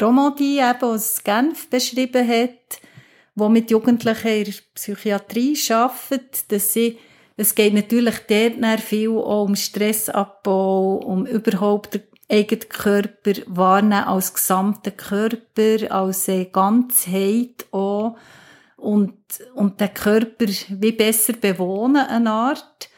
Romandie, 0.00 0.58
eben 0.58 0.82
aus 0.82 1.22
Genf, 1.22 1.70
beschrieben 1.70 2.26
hat, 2.26 2.80
wo 3.34 3.48
mit 3.48 3.70
Jugendlichen 3.70 4.28
in 4.28 4.44
der 4.44 4.52
Psychiatrie 4.74 5.56
arbeitet, 5.70 6.50
dass 6.50 6.72
sie, 6.72 6.98
es 7.36 7.54
geht 7.54 7.74
natürlich 7.74 8.16
dort 8.28 8.80
viel 8.80 9.10
auch 9.10 9.44
um 9.44 9.54
Stressabbau, 9.54 10.96
um 10.96 11.24
überhaupt 11.24 11.94
den 11.94 12.02
eigenen 12.28 12.68
Körper 12.68 13.32
wahrnehmen 13.46 14.04
als 14.04 14.34
gesamten 14.34 14.96
Körper, 14.96 15.90
als 15.90 16.30
Ganzheit 16.52 17.66
auch 17.70 18.16
und, 18.76 19.14
und 19.54 19.80
den 19.80 19.94
Körper 19.94 20.46
wie 20.68 20.92
besser 20.92 21.34
bewohnen, 21.34 22.06
eine 22.06 22.30
Art. 22.30 22.88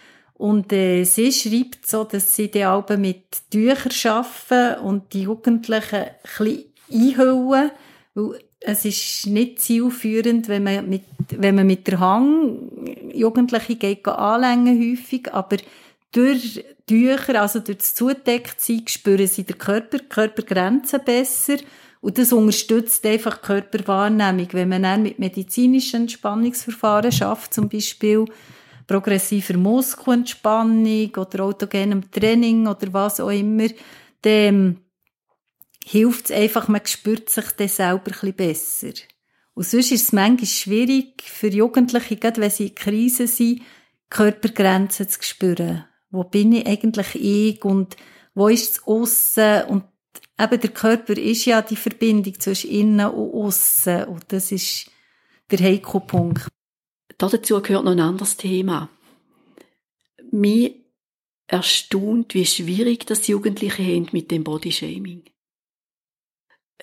Und 0.42 0.72
äh, 0.72 1.04
sie 1.04 1.30
schreibt 1.30 1.86
so, 1.86 2.02
dass 2.02 2.34
sie 2.34 2.50
die 2.50 2.64
Alben 2.64 3.00
mit 3.00 3.48
Tüchern 3.48 3.92
arbeiten 4.12 4.80
und 4.80 5.12
die 5.12 5.22
Jugendlichen 5.22 5.94
ein 5.94 6.14
bisschen 6.36 6.64
einhüllen, 6.90 7.70
weil 8.14 8.40
es 8.58 8.84
ist 8.84 9.28
nicht 9.28 9.60
zielführend, 9.60 10.48
wenn 10.48 10.64
man 10.64 10.88
mit, 10.88 11.04
wenn 11.30 11.54
man 11.54 11.68
mit 11.68 11.86
der 11.86 12.00
Hang 12.00 12.58
Jugendliche 13.14 13.76
geht 13.76 14.04
anlängen 14.08 14.80
häufig, 14.80 15.32
aber 15.32 15.58
durch 16.10 16.64
Tücher, 16.88 17.40
also 17.40 17.60
durch 17.60 17.78
das 17.78 17.94
Zudecktsein, 17.94 18.82
spüren 18.88 19.28
sie 19.28 19.44
den 19.44 19.58
Körper, 19.58 20.00
Körpergrenzen 20.00 21.04
besser 21.04 21.58
und 22.00 22.18
das 22.18 22.32
unterstützt 22.32 23.06
einfach 23.06 23.36
die 23.36 23.46
Körperwahrnehmung. 23.46 24.48
Wenn 24.50 24.70
man 24.70 24.82
dann 24.82 25.04
mit 25.04 25.20
medizinischen 25.20 26.00
Entspannungsverfahren 26.00 27.12
schafft, 27.12 27.54
zum 27.54 27.68
Beispiel, 27.68 28.24
progressiver 28.86 29.56
Muskelentspannung 29.56 31.14
oder 31.16 31.44
autogenem 31.44 32.10
Training 32.10 32.66
oder 32.66 32.92
was 32.92 33.20
auch 33.20 33.30
immer, 33.30 33.68
dann 34.22 34.78
hilft 35.84 36.26
es 36.26 36.36
einfach, 36.36 36.68
man 36.68 36.84
spürt 36.86 37.28
sich 37.28 37.50
dann 37.52 37.68
selber 37.68 38.12
ein 38.22 38.34
besser. 38.34 38.92
Und 39.54 39.66
sonst 39.66 39.92
ist 39.92 40.04
es 40.04 40.12
manchmal 40.12 40.46
schwierig 40.46 41.22
für 41.22 41.48
Jugendliche, 41.48 42.16
gerade 42.16 42.40
wenn 42.40 42.50
sie 42.50 42.68
in 42.68 42.74
Krise 42.74 43.26
sind, 43.26 43.62
Körpergrenzen 44.08 45.08
zu 45.08 45.22
spüren. 45.22 45.84
Wo 46.10 46.24
bin 46.24 46.52
ich 46.52 46.66
eigentlich 46.66 47.14
ich 47.14 47.64
und 47.64 47.96
wo 48.34 48.48
ist 48.48 48.72
es 48.72 48.86
aussen 48.86 49.64
und 49.68 49.84
eben 50.38 50.60
der 50.60 50.70
Körper 50.70 51.16
ist 51.16 51.44
ja 51.44 51.62
die 51.62 51.76
Verbindung 51.76 52.38
zwischen 52.38 52.70
innen 52.70 53.06
und 53.06 53.34
aussen 53.34 54.04
und 54.04 54.24
das 54.28 54.52
ist 54.52 54.90
der 55.50 55.58
Heiko-Punkt. 55.60 56.48
Dazu 57.18 57.60
gehört 57.60 57.84
noch 57.84 57.92
ein 57.92 58.00
anderes 58.00 58.36
Thema. 58.36 58.88
Mich 60.30 60.76
erstaunt, 61.46 62.34
wie 62.34 62.46
schwierig 62.46 63.06
das 63.06 63.26
Jugendliche 63.26 63.82
haben 63.82 64.08
mit 64.12 64.30
dem 64.30 64.44
Bodyshaming. 64.44 65.24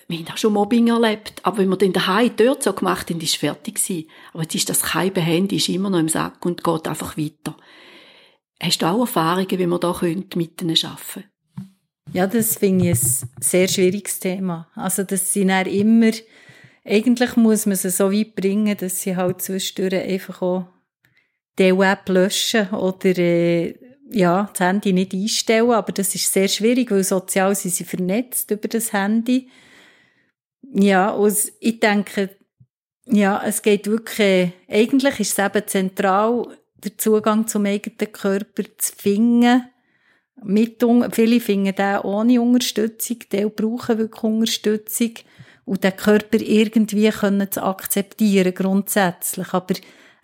Wir 0.08 0.18
haben 0.18 0.28
auch 0.28 0.36
schon 0.36 0.52
Mobbing 0.52 0.88
erlebt, 0.88 1.40
aber 1.44 1.58
wenn 1.58 1.68
wir 1.68 1.76
dann 1.76 1.92
daheim 1.92 2.32
dort 2.36 2.62
so 2.62 2.72
gemacht 2.72 3.10
haben, 3.10 3.20
ist 3.20 3.30
es 3.30 3.34
fertig 3.36 3.76
gewesen. 3.76 4.08
Aber 4.32 4.42
jetzt 4.42 4.54
ist 4.54 4.68
das 4.68 4.82
kein 4.82 5.14
Handy, 5.14 5.56
ist 5.56 5.68
immer 5.68 5.90
noch 5.90 5.98
im 5.98 6.08
Sack 6.08 6.44
und 6.44 6.64
geht 6.64 6.88
einfach 6.88 7.16
weiter. 7.16 7.56
Hast 8.60 8.82
du 8.82 8.86
auch 8.86 9.00
Erfahrungen, 9.00 9.58
wie 9.58 9.66
man 9.66 9.80
da 9.80 9.96
mit 10.02 10.36
ihnen 10.36 10.76
arbeiten 10.84 10.96
könnte? 11.12 11.24
Ja, 12.12 12.26
das 12.26 12.56
finde 12.56 12.90
ich 12.90 12.98
ein 12.98 13.28
sehr 13.40 13.68
schwieriges 13.68 14.18
Thema. 14.18 14.68
Also, 14.74 15.04
das 15.04 15.32
sind 15.32 15.50
immer 15.50 16.10
eigentlich 16.84 17.36
muss 17.36 17.66
man 17.66 17.76
sie 17.76 17.90
so 17.90 18.12
weit 18.12 18.34
bringen, 18.34 18.76
dass 18.76 19.02
sie 19.02 19.16
halt 19.16 19.42
zwischendurch 19.42 20.02
einfach 20.02 20.42
auch 20.42 20.66
die 21.58 21.76
Web 21.76 22.08
löschen 22.08 22.70
oder 22.70 23.18
äh, 23.18 23.74
ja, 24.12 24.48
das 24.52 24.60
Handy 24.60 24.92
nicht 24.92 25.14
einstellen. 25.14 25.70
Aber 25.70 25.92
das 25.92 26.14
ist 26.14 26.32
sehr 26.32 26.48
schwierig, 26.48 26.90
weil 26.90 27.04
sozial 27.04 27.54
sind 27.54 27.74
sie 27.74 27.84
vernetzt 27.84 28.50
über 28.50 28.68
das 28.68 28.92
Handy. 28.92 29.48
Ja, 30.72 31.10
und 31.10 31.52
ich 31.60 31.80
denke, 31.80 32.30
ja, 33.06 33.42
es 33.44 33.62
geht 33.62 33.86
wirklich, 33.86 34.52
eigentlich 34.68 35.20
ist 35.20 35.38
es 35.38 35.44
eben 35.44 35.66
zentral, 35.66 36.56
den 36.76 36.98
Zugang 36.98 37.46
zum 37.46 37.66
eigenen 37.66 38.12
Körper 38.12 38.62
zu 38.78 38.92
finden. 38.96 39.64
Mit, 40.42 40.82
viele 41.12 41.40
finden 41.40 41.74
den 41.74 41.98
ohne 41.98 42.40
Unterstützung, 42.40 43.18
die 43.30 43.44
brauchen 43.44 43.98
wirklich 43.98 44.22
Unterstützung 44.22 45.12
und 45.70 45.84
den 45.84 45.94
Körper 45.94 46.38
irgendwie 46.40 47.10
können 47.10 47.48
zu 47.48 47.62
akzeptieren, 47.62 48.52
grundsätzlich. 48.52 49.54
Aber 49.54 49.76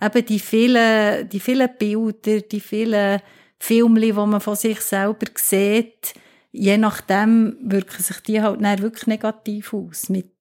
eben 0.03 0.27
die 0.27 0.41
vielen, 0.41 1.29
die 1.29 1.39
vielen 1.39 1.71
Bilder, 1.79 2.41
die 2.41 2.59
vielen 2.59 3.21
Filme, 3.57 4.01
die 4.01 4.13
man 4.13 4.41
von 4.41 4.57
sich 4.57 4.81
selber 4.81 5.27
sieht, 5.37 6.15
je 6.51 6.77
nachdem 6.77 7.59
wirken 7.61 8.03
sich 8.03 8.19
die 8.23 8.43
halt 8.43 8.61
dann 8.61 8.83
wirklich 8.83 9.07
negativ 9.07 9.73
aus. 9.73 10.09
Mit 10.09 10.33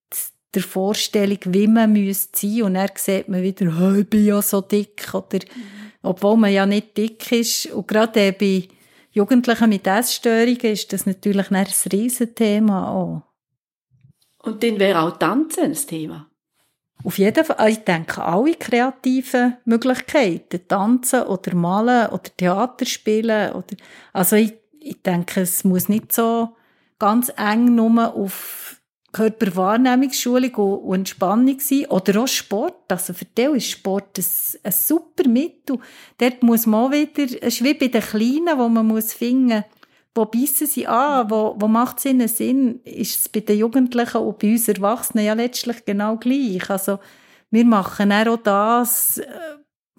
der 0.56 0.64
Vorstellung, 0.64 1.38
wie 1.46 1.68
man 1.68 1.94
müsste 1.94 2.40
sein. 2.40 2.64
Und 2.64 2.74
dann 2.74 2.90
sieht 2.96 3.30
man 3.30 3.44
wieder, 3.44 3.72
oh, 3.80 3.94
ich 3.94 4.10
bin 4.10 4.26
ja 4.26 4.42
so 4.42 4.62
dick. 4.62 5.14
Oder, 5.14 5.38
mhm. 5.38 5.62
obwohl 6.02 6.36
man 6.36 6.52
ja 6.52 6.66
nicht 6.66 6.98
dick 6.98 7.32
ist. 7.32 7.68
Und 7.68 7.88
gerade 7.88 8.34
bei 8.34 8.68
Jugendlichen 9.12 9.70
mit 9.70 9.86
Essstörungen 9.86 10.58
ist 10.62 10.92
das 10.92 11.06
natürlich 11.06 11.52
ein 11.52 11.68
Riesenthema 11.92 12.90
auch. 12.90 13.22
Und 14.46 14.64
dann 14.64 14.80
wäre 14.80 15.02
auch 15.02 15.18
Tanzen 15.18 15.64
ein 15.64 15.74
Thema. 15.74 16.30
Auf 17.04 17.18
jeden 17.20 17.46
Fall, 17.46 17.70
ich 17.70 17.80
denke, 17.80 18.24
alle 18.24 18.56
kreativen 18.56 19.58
Möglichkeiten, 19.66 20.68
tanzen 20.68 21.24
oder 21.24 21.54
malen 21.54 22.10
oder 22.10 22.36
Theater 22.36 22.86
spielen 22.86 23.52
oder, 23.52 23.76
also 24.12 24.36
ich, 24.38 24.54
ich 24.80 25.02
denke, 25.04 25.42
es 25.42 25.64
muss 25.64 25.90
nicht 25.90 26.14
so 26.14 26.56
ganz 26.98 27.32
eng 27.38 27.76
nur 27.76 28.16
auf 28.16 28.82
Körperwahrnehmungsschulung 29.12 30.54
und 30.56 30.96
Entspannung 30.96 31.60
sein 31.60 31.86
oder 31.86 32.22
auch 32.22 32.28
Sport. 32.28 32.92
Also 32.92 33.14
für 33.14 33.26
die 33.26 33.58
ist 33.58 33.70
Sport 33.70 34.18
ein, 34.18 34.26
ein 34.64 34.72
super 34.72 35.30
Mittel. 35.30 35.80
Dort 36.18 36.44
muss 36.44 36.66
man 36.66 36.88
auch 36.88 36.92
wieder, 36.92 37.24
es 37.24 37.34
ist 37.34 37.64
wie 37.64 37.76
bei 37.76 37.88
den 37.88 38.02
Kleinen, 38.02 38.58
wo 38.58 38.68
man 38.68 38.86
muss 38.86 39.14
finden, 39.14 39.64
wo 40.16 40.26
bissen 40.26 40.66
sie 40.66 40.88
an, 40.88 41.30
wo, 41.30 41.56
wo 41.60 41.68
macht 41.68 42.00
es 42.00 42.06
ihnen 42.06 42.30
Sinn, 42.30 42.80
ist 42.86 43.20
es 43.20 43.30
bei 43.30 43.42
den 43.42 43.60
Jugendlichen 43.60 44.18
und 44.18 44.40
bei 44.40 44.54
uns 44.54 44.68
Erwachsenen 44.68 45.26
ja 45.26 45.34
letztlich 45.34 45.84
genau 45.86 46.16
gleich. 46.16 46.70
Also 46.70 47.00
wir 47.52 47.66
machen 47.66 48.14
auch 48.14 48.38
das 48.38 49.18
äh, 49.18 49.28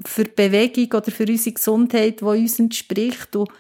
für 0.05 0.25
die 0.25 0.33
Bewegung 0.35 0.99
oder 0.99 1.11
für 1.11 1.27
unsere 1.27 1.55
Gesundheit, 1.55 2.21
die 2.23 2.25
uns 2.25 2.59
entspricht 2.59 3.37
und 3.37 3.51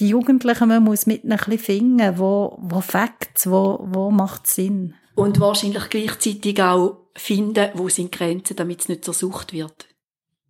die 0.00 0.08
Jugendlichen, 0.08 0.68
man 0.68 0.82
muss 0.82 1.06
mit 1.06 1.22
ein 1.22 1.30
bisschen 1.30 1.58
finden, 1.58 2.18
wo, 2.18 2.58
wo 2.60 2.80
Facts, 2.80 3.48
wo, 3.48 3.86
wo 3.90 4.10
macht 4.10 4.46
Sinn. 4.46 4.94
Und 5.14 5.38
wahrscheinlich 5.38 5.88
gleichzeitig 5.90 6.60
auch 6.62 6.96
finden, 7.14 7.70
wo 7.74 7.88
sind 7.88 8.10
Grenzen, 8.10 8.56
damit 8.56 8.80
es 8.80 8.88
nicht 8.88 9.04
zur 9.04 9.14
Sucht 9.14 9.52
wird. 9.52 9.86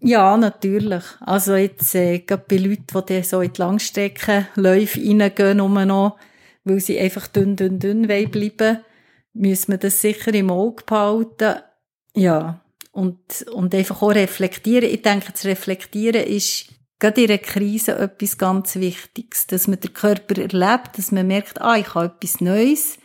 Ja, 0.02 0.36
natürlich. 0.36 1.04
Also 1.20 1.54
jetzt, 1.54 1.94
äh, 1.94 2.18
gerade 2.18 2.44
bei 2.48 2.56
Leuten, 2.56 3.06
die 3.08 3.22
so 3.22 3.40
in 3.40 3.52
die 3.52 3.60
Langstreckenläufe 3.60 5.00
reingehen, 5.00 5.58
nur 5.58 5.84
noch, 5.84 6.18
weil 6.64 6.80
sie 6.80 6.98
einfach 6.98 7.28
dünn, 7.28 7.56
dünn, 7.56 7.78
dünn 7.78 8.02
bleiben 8.02 8.78
müssen 9.34 9.72
wir 9.72 9.78
das 9.78 10.00
sicher 10.00 10.34
im 10.34 10.50
Auge 10.50 10.84
behalten. 10.84 11.60
Ja. 12.14 12.60
Und, 12.90 13.46
und 13.52 13.74
einfach 13.74 14.02
auch 14.02 14.10
reflektieren. 14.10 14.90
Ich 14.90 15.02
denke, 15.02 15.32
das 15.32 15.46
Reflektieren 15.46 16.24
ist 16.24 16.66
gerade 16.98 17.22
in 17.22 17.30
einer 17.30 17.38
Krise 17.38 17.96
etwas 17.96 18.36
ganz 18.36 18.76
Wichtiges. 18.76 19.46
Dass 19.46 19.68
man 19.68 19.80
den 19.80 19.94
Körper 19.94 20.36
erlebt, 20.36 20.98
dass 20.98 21.12
man 21.12 21.26
merkt, 21.26 21.62
ah, 21.62 21.76
ich 21.76 21.94
habe 21.94 22.12
etwas 22.14 22.40
Neues. 22.40 22.98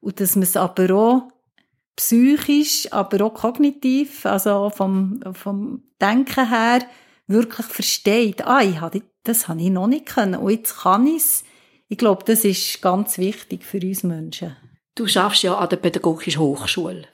Und 0.00 0.20
dass 0.20 0.36
man 0.36 0.44
es 0.44 0.56
aber 0.56 0.94
auch 0.94 1.28
psychisch, 1.96 2.92
aber 2.92 3.24
auch 3.24 3.34
kognitiv, 3.34 4.26
also 4.26 4.70
vom, 4.70 5.20
vom 5.32 5.82
Denken 6.00 6.48
her, 6.48 6.80
wirklich 7.26 7.66
versteht. 7.66 8.46
Ah, 8.46 8.62
ich 8.62 8.80
habe, 8.80 9.02
das 9.22 9.48
habe 9.48 9.60
ich 9.60 9.70
noch 9.70 9.86
nicht 9.86 10.06
können. 10.06 10.36
Und 10.36 10.50
jetzt 10.50 10.76
kann 10.78 11.06
ich 11.06 11.16
es. 11.16 11.44
Ich 11.88 11.98
glaube, 11.98 12.24
das 12.24 12.44
ist 12.44 12.80
ganz 12.82 13.18
wichtig 13.18 13.64
für 13.64 13.78
uns 13.78 14.02
Menschen. 14.02 14.56
Du 14.94 15.06
schaffst 15.06 15.42
ja 15.42 15.56
an 15.56 15.68
der 15.68 15.76
Pädagogischen 15.76 16.40
Hochschule. 16.40 17.06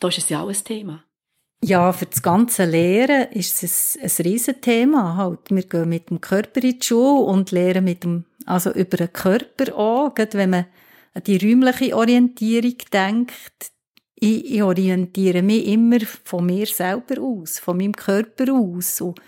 Da 0.00 0.08
ist 0.08 0.18
es 0.18 0.28
ja 0.28 0.42
auch 0.42 0.48
ein 0.48 0.64
Thema. 0.64 1.04
Ja, 1.64 1.92
für 1.92 2.06
das 2.06 2.22
ganze 2.22 2.64
Lehren 2.64 3.30
ist 3.30 3.62
es 3.62 3.96
ein, 3.96 4.10
ein 4.10 4.32
Riesenthema. 4.32 5.16
Halt. 5.16 5.50
Wir 5.50 5.62
gehen 5.62 5.88
mit 5.88 6.10
dem 6.10 6.20
Körper 6.20 6.62
in 6.62 6.78
die 6.78 6.84
Schule 6.84 7.24
und 7.24 7.52
lehren 7.52 7.84
mit 7.84 8.02
dem, 8.02 8.24
also 8.46 8.72
über 8.72 8.96
den 8.96 9.12
Körper 9.12 9.76
auch. 9.76 10.14
Gerade 10.14 10.38
wenn 10.38 10.50
man 10.50 10.66
an 11.14 11.22
die 11.22 11.36
räumliche 11.36 11.96
Orientierung 11.96 12.76
denkt, 12.92 13.71
ich, 14.22 14.54
ich 14.54 14.62
orientiere 14.62 15.42
mich 15.42 15.66
immer 15.66 15.98
von 16.24 16.46
mir 16.46 16.66
selber 16.66 17.20
aus, 17.20 17.58
von 17.58 17.76
meinem 17.76 17.92
Körper 17.92 18.52
aus 18.52 19.00
und 19.00 19.20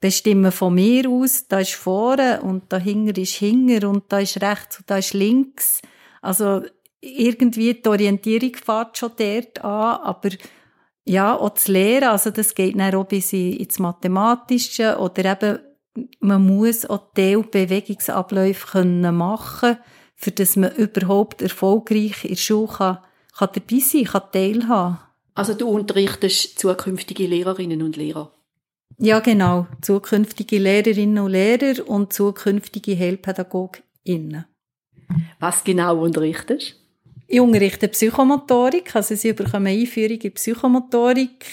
bestimme 0.00 0.52
von 0.52 0.74
mir 0.74 1.10
aus, 1.10 1.48
da 1.48 1.58
ist 1.58 1.74
vorne 1.74 2.40
und 2.40 2.72
dahinter 2.72 3.20
ist 3.20 3.34
hinger 3.34 3.88
und 3.88 4.04
da 4.08 4.20
ist 4.20 4.40
rechts 4.40 4.78
und 4.78 4.88
da 4.88 4.98
ist 4.98 5.14
links. 5.14 5.82
Also 6.22 6.62
irgendwie 7.00 7.74
die 7.74 7.88
Orientierung 7.88 8.54
fährt 8.54 8.96
schon 8.96 9.12
dort 9.18 9.64
an, 9.64 10.00
aber 10.00 10.30
ja, 11.04 11.36
auch 11.36 11.50
das 11.50 11.66
Lehren, 11.66 12.10
also 12.10 12.30
das 12.30 12.54
geht 12.54 12.78
dann 12.78 12.94
auch 12.94 13.06
bis 13.06 13.32
ins 13.32 13.80
Mathematische 13.80 14.96
oder 14.98 15.24
eben, 15.24 15.58
man 16.20 16.46
muss 16.46 16.86
auch 16.86 17.12
Teilbewegungsabläufe 17.14 18.84
machen 18.84 19.60
können, 19.60 19.78
für 20.14 20.30
dass 20.30 20.54
man 20.54 20.76
überhaupt 20.76 21.42
erfolgreich 21.42 22.22
in 22.22 22.30
der 22.30 22.36
Schule 22.36 22.68
kann 22.68 22.98
kann 23.40 23.50
dabei 23.54 23.80
sein, 23.80 24.04
kann 24.04 24.22
teilhaben. 24.32 24.98
Also 25.34 25.54
du 25.54 25.68
unterrichtest 25.68 26.58
zukünftige 26.58 27.26
Lehrerinnen 27.26 27.82
und 27.82 27.96
Lehrer? 27.96 28.32
Ja, 28.98 29.20
genau. 29.20 29.66
Zukünftige 29.80 30.58
Lehrerinnen 30.58 31.18
und 31.18 31.32
Lehrer 31.32 31.88
und 31.88 32.12
zukünftige 32.12 32.98
Heilpädagoginnen. 32.98 34.44
Was 35.38 35.64
genau 35.64 36.02
unterrichtest 36.02 36.76
Ich 37.26 37.40
unterrichte 37.40 37.88
Psychomotorik, 37.88 38.94
also 38.94 39.14
sie 39.14 39.32
bekommen 39.32 39.68
Einführung 39.68 40.20
in 40.20 40.34
Psychomotorik 40.34 41.46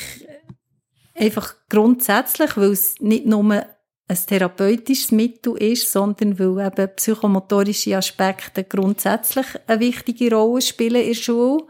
einfach 1.15 1.55
grundsätzlich, 1.69 2.55
weil 2.57 2.71
es 2.71 2.99
nicht 2.99 3.25
nur 3.25 3.65
ein 4.07 4.17
therapeutisches 4.25 5.11
Mittel 5.11 5.57
ist, 5.57 5.91
sondern 5.91 6.39
weil 6.39 6.67
eben 6.67 6.95
psychomotorische 6.95 7.97
Aspekte 7.97 8.63
grundsätzlich 8.63 9.47
eine 9.67 9.79
wichtige 9.81 10.33
Rolle 10.33 10.61
spielen 10.61 11.01
in 11.01 11.07
der 11.07 11.13
Schule. 11.15 11.63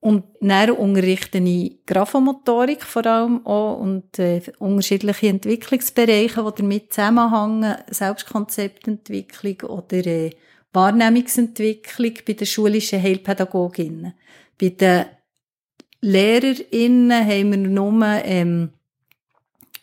Und 0.00 0.24
dann 0.40 0.72
unterrichte 0.72 1.38
ich 1.38 1.86
Graphomotorik 1.86 2.82
vor 2.82 3.06
allem 3.06 3.46
auch 3.46 3.78
und 3.78 4.18
äh, 4.18 4.42
unterschiedliche 4.58 5.28
Entwicklungsbereiche, 5.28 6.44
die 6.44 6.62
damit 6.62 6.92
zusammenhängen, 6.92 7.76
Selbstkonzeptentwicklung 7.88 9.70
oder 9.70 10.06
äh, 10.06 10.30
Wahrnehmungsentwicklung 10.74 12.12
bei 12.26 12.34
den 12.34 12.46
schulischen 12.46 13.00
Heilpädagoginnen. 13.00 14.12
Bei 14.60 14.68
den 14.70 15.06
LehrerInnen 16.02 17.26
haben 17.26 17.50
wir 17.50 17.56
nur 17.56 18.04
ähm, 18.24 18.72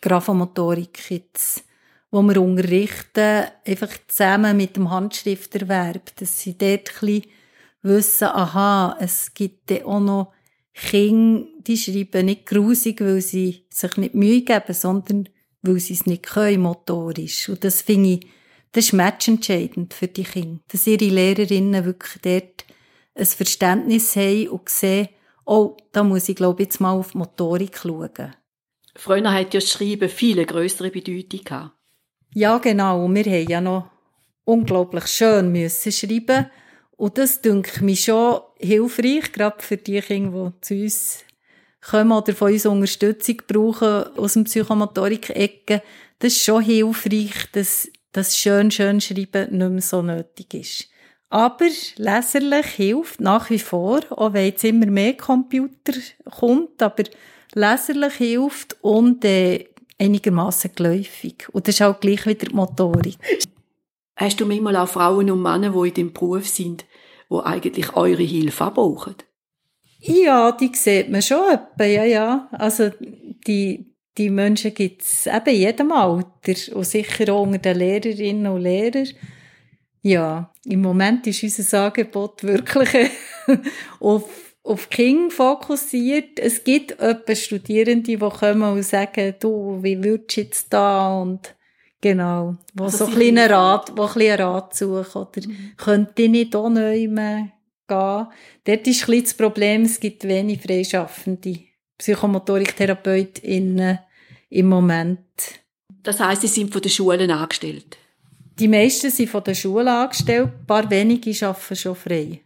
Graphomotorik 0.02 1.10
jetzt, 1.10 1.64
wo 2.10 2.20
wir 2.22 2.40
unterrichten, 2.42 3.46
einfach 3.64 3.90
zusammen 4.06 4.56
mit 4.56 4.76
dem 4.76 4.90
Handschrifterwerb, 4.90 6.14
dass 6.16 6.40
sie 6.40 6.58
dort 6.58 7.02
ein 7.02 7.22
wissen, 7.82 8.28
aha, 8.28 8.96
es 9.00 9.32
gibt 9.32 9.72
auch 9.84 10.00
noch 10.00 10.32
Kinder, 10.74 11.46
die 11.66 11.76
schreiben 11.76 12.26
nicht 12.26 12.46
grusig, 12.46 13.00
weil 13.00 13.20
sie 13.20 13.66
sich 13.70 13.96
nicht 13.96 14.14
Mühe 14.14 14.42
geben, 14.42 14.74
sondern 14.74 15.28
weil 15.62 15.78
sie 15.78 15.94
es 15.94 16.06
nicht 16.06 16.24
können, 16.24 16.62
motorisch. 16.62 17.48
Und 17.48 17.62
das 17.64 17.82
finde 17.82 18.10
ich, 18.10 18.26
das 18.72 18.86
ist 18.86 18.92
matchentscheidend 18.94 19.94
für 19.94 20.08
die 20.08 20.24
Kinder. 20.24 20.60
Dass 20.68 20.86
ihre 20.86 21.04
Lehrerinnen 21.04 21.84
wirklich 21.84 22.22
dort 22.22 22.64
ein 23.14 23.26
Verständnis 23.26 24.16
haben 24.16 24.48
und 24.48 24.68
sehen, 24.68 25.08
oh, 25.44 25.76
da 25.92 26.02
muss 26.02 26.28
ich, 26.28 26.36
glaube 26.36 26.62
ich, 26.62 26.68
jetzt 26.68 26.80
mal 26.80 26.92
auf 26.92 27.14
Motorik 27.14 27.78
schauen. 27.78 28.34
Früher 28.94 29.32
hat 29.32 29.54
ja 29.54 29.60
das 29.60 29.70
Schreiben 29.70 30.08
viele 30.08 30.46
größere 30.46 30.90
Bedeutung 30.90 31.44
gehabt. 31.44 31.76
Ja, 32.34 32.58
genau. 32.58 33.04
Und 33.04 33.14
wir 33.14 33.24
haben 33.24 33.48
ja 33.48 33.60
noch 33.60 33.90
unglaublich 34.44 35.06
schön 35.06 35.52
müssen 35.52 35.92
schreiben. 35.92 36.50
Und 36.96 37.18
das 37.18 37.40
denke 37.40 37.84
mich 37.84 38.04
schon 38.04 38.40
hilfreich, 38.58 39.32
gerade 39.32 39.62
für 39.62 39.76
die 39.76 40.00
Kinder, 40.00 40.52
die 40.52 40.60
zu 40.60 40.74
uns 40.74 41.24
kommen 41.80 42.12
oder 42.12 42.34
von 42.34 42.52
uns 42.52 42.66
Unterstützung 42.66 43.42
brauchen 43.46 44.16
aus 44.16 44.34
dem 44.34 44.44
Psychomotorik-Ecke. 44.44 45.82
Das 46.20 46.34
ist 46.34 46.44
schon 46.44 46.62
hilfreich, 46.62 47.50
dass 47.52 47.90
das 48.12 48.38
schön, 48.38 48.70
schön 48.70 49.00
Schreiben 49.00 49.56
nicht 49.56 49.70
mehr 49.70 49.80
so 49.80 50.02
nötig 50.02 50.54
ist. 50.54 50.88
Aber 51.28 51.66
leserlich 51.96 52.66
hilft 52.66 53.20
nach 53.20 53.48
wie 53.48 53.58
vor, 53.58 54.00
auch 54.10 54.34
wenn 54.34 54.44
jetzt 54.44 54.64
immer 54.64 54.86
mehr 54.86 55.16
Computer 55.16 55.94
kommt, 56.30 56.82
aber 56.82 57.04
leserlich 57.54 58.14
hilft 58.14 58.76
und 58.82 59.24
äh, 59.24 59.66
einigermaßen 59.98 60.72
geläufig. 60.74 61.48
Und 61.52 61.68
das 61.68 61.76
ist 61.76 61.82
auch 61.82 61.98
gleich 62.00 62.26
wieder 62.26 62.46
die 62.46 62.54
Motorik. 62.54 63.16
Hast 64.16 64.40
du 64.40 64.46
manchmal 64.46 64.76
auch 64.76 64.88
Frauen 64.88 65.30
und 65.30 65.42
Männer, 65.42 65.70
die 65.70 65.88
in 65.88 65.94
dem 65.94 66.12
Beruf 66.12 66.46
sind, 66.46 66.84
die 67.30 67.36
eigentlich 67.36 67.94
eure 67.94 68.22
Hilfe 68.22 68.70
brauchen? 68.74 69.16
Ja, 70.00 70.52
die 70.52 70.70
sieht 70.74 71.10
man 71.10 71.22
schon 71.22 71.48
etwa, 71.50 71.84
ja, 71.84 72.04
ja. 72.04 72.48
Also, 72.52 72.90
die, 73.46 73.94
die 74.18 74.30
Menschen 74.30 74.74
gibt 74.74 75.02
es 75.02 75.26
eben 75.26 75.46
in 75.46 75.60
jedem 75.60 75.92
Alter 75.92 76.76
und 76.76 76.84
sicher 76.84 77.32
auch 77.32 77.42
unter 77.42 77.58
den 77.58 77.78
Lehrerinnen 77.78 78.52
und 78.52 78.62
Lehrern. 78.62 79.08
Ja, 80.02 80.52
im 80.64 80.82
Moment 80.82 81.26
ist 81.28 81.44
unser 81.44 81.86
Angebot 81.86 82.42
wirklich 82.42 83.10
auf 84.00 84.51
auf 84.64 84.90
King 84.90 85.30
fokussiert. 85.30 86.38
Es 86.38 86.62
gibt 86.64 87.00
etwa 87.00 87.34
Studierende, 87.34 88.16
die 88.16 88.16
kommen 88.16 88.62
und 88.62 88.84
sagen, 88.84 89.34
du, 89.40 89.78
wie 89.82 90.02
würdest 90.02 90.36
du 90.36 90.40
jetzt 90.40 90.72
da 90.72 91.20
und 91.20 91.54
genau, 92.00 92.56
wo 92.74 92.84
also 92.84 92.98
so 92.98 93.06
ein 93.06 93.14
kleiner 93.14 93.50
Rat, 93.50 93.90
wo 93.96 94.02
ein 94.02 94.14
bisschen 94.14 94.40
Rat 94.40 94.76
suchen 94.76 95.22
oder 95.22 95.48
mhm. 95.48 95.72
könnte 95.76 96.22
ich 96.22 96.30
nicht 96.30 96.54
auch 96.54 96.68
neu 96.68 97.08
gehen. 97.08 97.52
Dort 97.88 98.86
ist 98.86 99.08
ein 99.08 99.22
das 99.22 99.34
Problem, 99.34 99.82
es 99.82 99.98
gibt 100.00 100.24
wenig 100.24 100.62
freischaffende 100.62 101.58
Psychomotoriktherapeutinnen 101.98 103.98
im 104.50 104.68
Moment. 104.68 105.20
Das 106.02 106.20
heisst, 106.20 106.42
sie 106.42 106.48
sind 106.48 106.72
von 106.72 106.82
den 106.82 106.90
Schulen 106.90 107.30
angestellt? 107.30 107.96
Die 108.58 108.68
meisten 108.68 109.10
sind 109.10 109.30
von 109.30 109.44
der 109.44 109.54
Schule 109.54 109.90
angestellt, 109.90 110.48
ein 110.48 110.66
paar 110.66 110.90
wenige 110.90 111.30
arbeiten 111.46 111.76
schon 111.76 111.96
frei. 111.96 112.42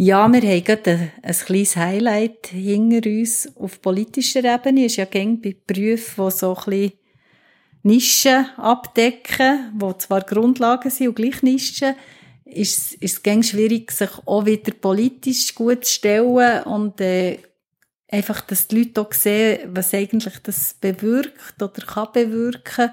Ja, 0.00 0.28
wir 0.28 0.40
haben 0.42 0.62
gerade 0.62 0.90
ein, 0.92 1.12
ein 1.24 1.34
kleines 1.34 1.74
Highlight 1.74 2.46
hinter 2.46 3.10
uns 3.10 3.52
auf 3.56 3.82
politischer 3.82 4.44
Ebene. 4.44 4.84
Es 4.84 4.92
ist 4.92 4.98
ja 4.98 5.06
gängig 5.06 5.42
bei 5.42 5.74
Berufen, 5.74 6.24
die 6.24 6.30
so 6.30 6.54
ein 6.54 6.64
bisschen 6.64 6.92
Nischen 7.82 8.46
abdecken, 8.58 9.72
die 9.76 9.98
zwar 9.98 10.20
Grundlagen 10.20 10.88
sind 10.88 11.08
und 11.08 11.14
gleich 11.16 11.42
Nischen, 11.42 11.96
ist, 12.44 12.94
ist 12.94 13.02
es 13.02 13.22
gängig 13.24 13.48
schwierig, 13.48 13.90
sich 13.90 14.10
auch 14.24 14.46
wieder 14.46 14.72
politisch 14.72 15.52
gut 15.52 15.84
zu 15.84 15.94
stellen 15.94 16.62
und 16.62 17.00
äh, 17.00 17.38
einfach, 18.06 18.42
dass 18.42 18.68
die 18.68 18.78
Leute 18.78 19.00
auch 19.00 19.12
sehen, 19.12 19.68
was 19.74 19.94
eigentlich 19.94 20.38
das 20.44 20.74
bewirkt 20.74 21.60
oder 21.60 21.84
kann 21.84 22.12
bewirken. 22.12 22.92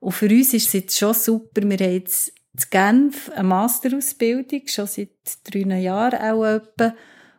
Und 0.00 0.12
für 0.12 0.28
uns 0.28 0.52
ist 0.52 0.66
es 0.66 0.72
jetzt 0.74 0.98
schon 0.98 1.14
super. 1.14 1.62
Wir 1.62 1.78
haben 1.78 1.94
jetzt 1.94 2.30
in 2.54 2.70
Genf 2.70 3.30
eine 3.30 3.44
Masterausbildung, 3.44 4.62
schon 4.66 4.86
seit 4.86 5.08
drei 5.44 5.78
Jahren 5.78 6.20
auch 6.20 6.44
etwa. 6.44 6.94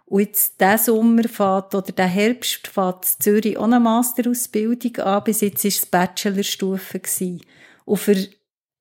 Und 0.05 0.19
jetzt 0.21 0.59
diesen 0.59 0.77
Sommer 0.77 1.23
fährt, 1.23 1.73
oder 1.75 1.91
der 1.91 2.07
Herbst 2.07 2.67
fährt 2.67 3.05
Zürich 3.05 3.57
auch 3.57 3.63
eine 3.63 3.79
Masterausbildung 3.79 4.97
an. 4.97 5.23
Bis 5.23 5.41
jetzt 5.41 5.63
war 5.63 5.69
es 5.69 5.85
Bachelorstufe. 5.85 7.01
Und 7.85 7.97
für 7.97 8.15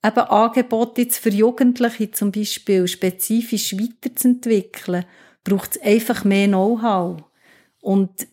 eben 0.05 0.19
Angebote 0.19 1.03
jetzt 1.03 1.19
für 1.19 1.31
Jugendliche 1.31 2.11
zum 2.11 2.33
Beispiel 2.33 2.89
spezifisch 2.89 3.77
weiterzuentwickeln, 3.77 5.05
braucht 5.45 5.77
es 5.77 5.83
einfach 5.83 6.25
mehr 6.25 6.49
Know-how. 6.49 7.23
Und 7.81 8.27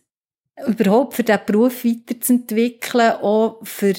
überhaupt 0.68 1.14
für 1.14 1.24
diesen 1.24 1.46
Beruf 1.46 1.86
weiterzuentwickeln, 1.86 3.12
auch 3.22 3.60
für 3.64 3.94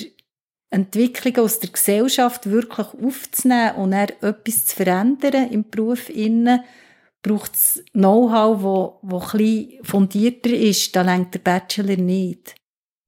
Entwicklungen 0.70 1.40
aus 1.40 1.58
der 1.58 1.70
Gesellschaft 1.70 2.46
wirklich 2.46 2.86
aufzunehmen 2.86 3.74
und 3.76 3.90
dann 3.90 4.08
etwas 4.20 4.66
zu 4.66 4.76
verändern 4.76 5.50
im 5.50 5.68
Beruf 5.68 6.08
innen, 6.08 6.60
braucht 7.22 7.54
es 7.54 7.84
Know-how, 7.92 8.62
wo, 8.62 8.98
wo 9.02 9.18
ein 9.36 9.72
fundierter 9.82 10.50
ist. 10.50 10.94
Da 10.94 11.02
lenkt 11.02 11.34
der 11.34 11.40
Bachelor 11.40 11.96
nicht. 11.96 12.54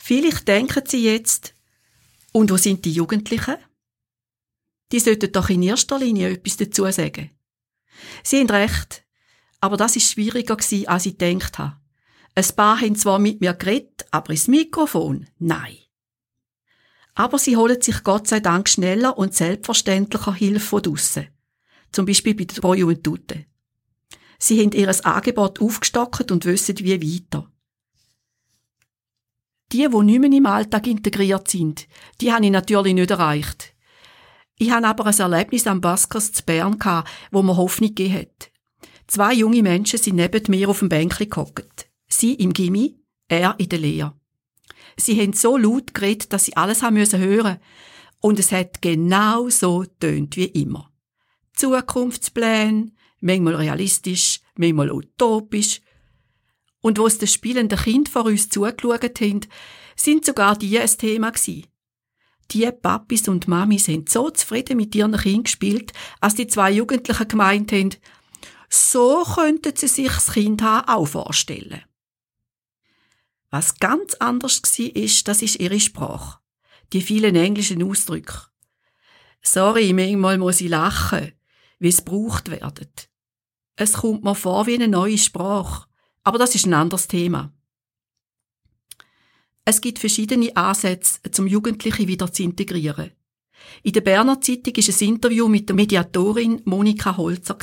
Vielleicht 0.03 0.49
denken 0.49 0.83
Sie 0.87 1.05
jetzt, 1.05 1.55
und 2.33 2.51
wo 2.51 2.57
sind 2.57 2.85
die 2.85 2.93
Jugendlichen? 2.93 3.57
Die 4.91 5.01
sollten 5.01 5.33
doch 5.33 5.49
in 5.49 5.63
erster 5.63 5.99
Linie 5.99 6.31
etwas 6.31 6.57
dazu 6.57 6.91
sagen. 6.91 7.31
Sie 8.25 8.41
haben 8.41 8.51
recht, 8.51 9.05
aber 9.61 9.77
das 9.77 9.97
ist 9.97 10.11
schwieriger 10.11 10.57
gewesen, 10.57 10.89
als 10.89 11.07
ich 11.07 11.17
gedacht 11.17 11.59
habe. 11.59 11.77
Ein 12.35 12.57
paar 12.57 12.81
haben 12.81 12.97
zwar 12.97 13.19
mit 13.19 13.41
mir 13.41 13.55
geredet, 13.55 14.07
aber 14.11 14.31
ins 14.31 14.49
Mikrofon, 14.49 15.29
nein. 15.39 15.77
Aber 17.15 17.39
sie 17.39 17.57
holen 17.57 17.81
sich 17.81 18.03
Gott 18.05 18.29
sei 18.29 18.41
Dank 18.41 18.69
schneller 18.69 19.19
und 19.19 19.35
selbstverständlicher 19.35 20.35
Hilfe 20.35 20.61
von 20.61 20.83
draussen. 20.83 21.29
Zum 21.93 22.07
Beispiel 22.07 22.35
bei 22.35 22.45
der 22.45 22.61
Pro 22.61 22.75
Juventute. 22.75 23.47
Sie 24.39 24.61
haben 24.61 24.73
ihr 24.73 25.07
Angebot 25.07 25.61
aufgestockt 25.61 26.33
und 26.33 26.45
wissen 26.45 26.79
wie 26.79 27.01
weiter. 27.01 27.49
Die, 29.73 29.89
die 29.89 30.05
nicht 30.05 30.21
mehr 30.21 30.33
im 30.33 30.47
Alltag 30.47 30.87
integriert 30.87 31.49
sind, 31.49 31.87
die 32.21 32.33
habe 32.33 32.45
ich 32.45 32.51
natürlich 32.51 32.95
nicht 32.95 33.11
erreicht. 33.11 33.75
Ich 34.59 34.71
hatte 34.71 34.87
aber 34.87 35.07
ein 35.07 35.19
Erlebnis 35.19 35.67
am 35.67 35.81
Baskers 35.81 36.33
zu 36.33 36.43
Bern, 36.45 36.79
wo 37.31 37.43
mir 37.43 37.57
Hoffnung 37.57 37.95
gegeben 37.95 38.15
hat. 38.15 38.51
Zwei 39.07 39.35
junge 39.35 39.63
Menschen 39.63 39.99
sind 39.99 40.17
neben 40.17 40.43
mir 40.49 40.69
auf 40.69 40.79
dem 40.79 40.89
Bänkli 40.89 41.27
gehockt. 41.27 41.89
Sie 42.09 42.35
im 42.35 42.53
Gimmi, 42.53 42.99
er 43.29 43.55
in 43.59 43.69
der 43.69 43.79
Lehre. 43.79 44.15
Sie 44.97 45.21
haben 45.21 45.33
so 45.33 45.57
laut 45.57 45.95
geredet, 45.95 46.33
dass 46.33 46.45
sie 46.45 46.57
alles 46.57 46.83
haben 46.83 46.95
müssen 46.95 47.21
hören. 47.21 47.59
Und 48.21 48.39
es 48.39 48.53
hat 48.53 48.83
genau 48.83 49.49
so 49.49 49.85
tönt 50.01 50.37
wie 50.37 50.47
immer. 50.47 50.91
Zukunftspläne, 51.55 52.93
manchmal 53.21 53.57
realistisch, 53.57 54.41
manchmal 54.57 54.91
utopisch. 54.91 55.81
Und 56.81 56.99
wo 56.99 57.07
es 57.07 57.19
den 57.19 57.29
spielenden 57.29 57.79
Kind 57.79 58.09
vor 58.09 58.27
uns 58.27 58.49
zugeschaut 58.49 59.21
haben, 59.21 59.41
sind 59.97 60.25
sogar 60.25 60.57
die 60.57 60.79
ein 60.79 60.89
Thema 60.89 61.31
gewesen. 61.31 61.67
Die 62.51 62.71
Papis 62.71 63.29
und 63.29 63.49
Mamis 63.49 63.87
sind 63.87 64.11
so 64.11 64.31
zufrieden 64.31 64.77
mit 64.77 64.95
ihren 64.95 65.17
Kindern 65.17 65.45
gespielt, 65.45 65.93
als 66.21 66.35
die 66.35 66.47
zwei 66.47 66.71
Jugendlichen 66.71 67.29
gemeint 67.29 67.73
haben, 67.73 67.91
so 68.69 69.23
könnten 69.23 69.77
sie 69.77 69.89
sich 69.89 70.09
das 70.09 70.33
Kind 70.33 70.63
auch 70.63 71.07
vorstellen. 71.07 71.83
Was 73.53 73.75
ganz 73.75 74.15
anders 74.15 74.63
war, 74.63 74.97
ist, 74.97 75.29
das 75.29 75.43
ist 75.43 75.61
ihre 75.61 75.79
Sprache. 75.79 76.39
Die 76.95 77.03
vielen 77.03 77.37
englischen 77.37 77.83
Ausdrücke. 77.83 78.47
Sorry, 79.43 79.93
manchmal 79.93 80.39
muss 80.39 80.63
ich 80.63 80.71
lachen, 80.71 81.33
wie 81.79 81.89
es 81.89 82.03
braucht 82.03 82.51
werden. 82.51 82.89
Es 83.77 83.93
kommt 83.93 84.25
mir 84.25 84.35
vor 84.35 84.67
wie 84.67 84.75
eine 84.75 84.89
neue 84.89 85.19
Sprache. 85.19 85.87
Aber 86.25 86.39
das 86.39 86.55
ist 86.55 86.65
ein 86.65 86.73
anderes 86.73 87.09
Thema. 87.09 87.53
Es 89.67 89.83
gibt 89.83 89.99
verschiedene 89.99 90.57
Ansätze, 90.57 91.21
zum 91.31 91.47
Jugendliche 91.47 92.09
wieder 92.09 92.33
zu 92.33 92.45
integrieren. 92.45 93.13
In 93.83 93.93
der 93.93 94.01
Berner 94.01 94.41
Zeitung 94.41 94.75
ist 94.77 95.03
ein 95.03 95.09
Interview 95.09 95.47
mit 95.47 95.69
der 95.69 95.77
Mediatorin 95.77 96.63
Monika 96.65 97.19
Holzer. 97.19 97.59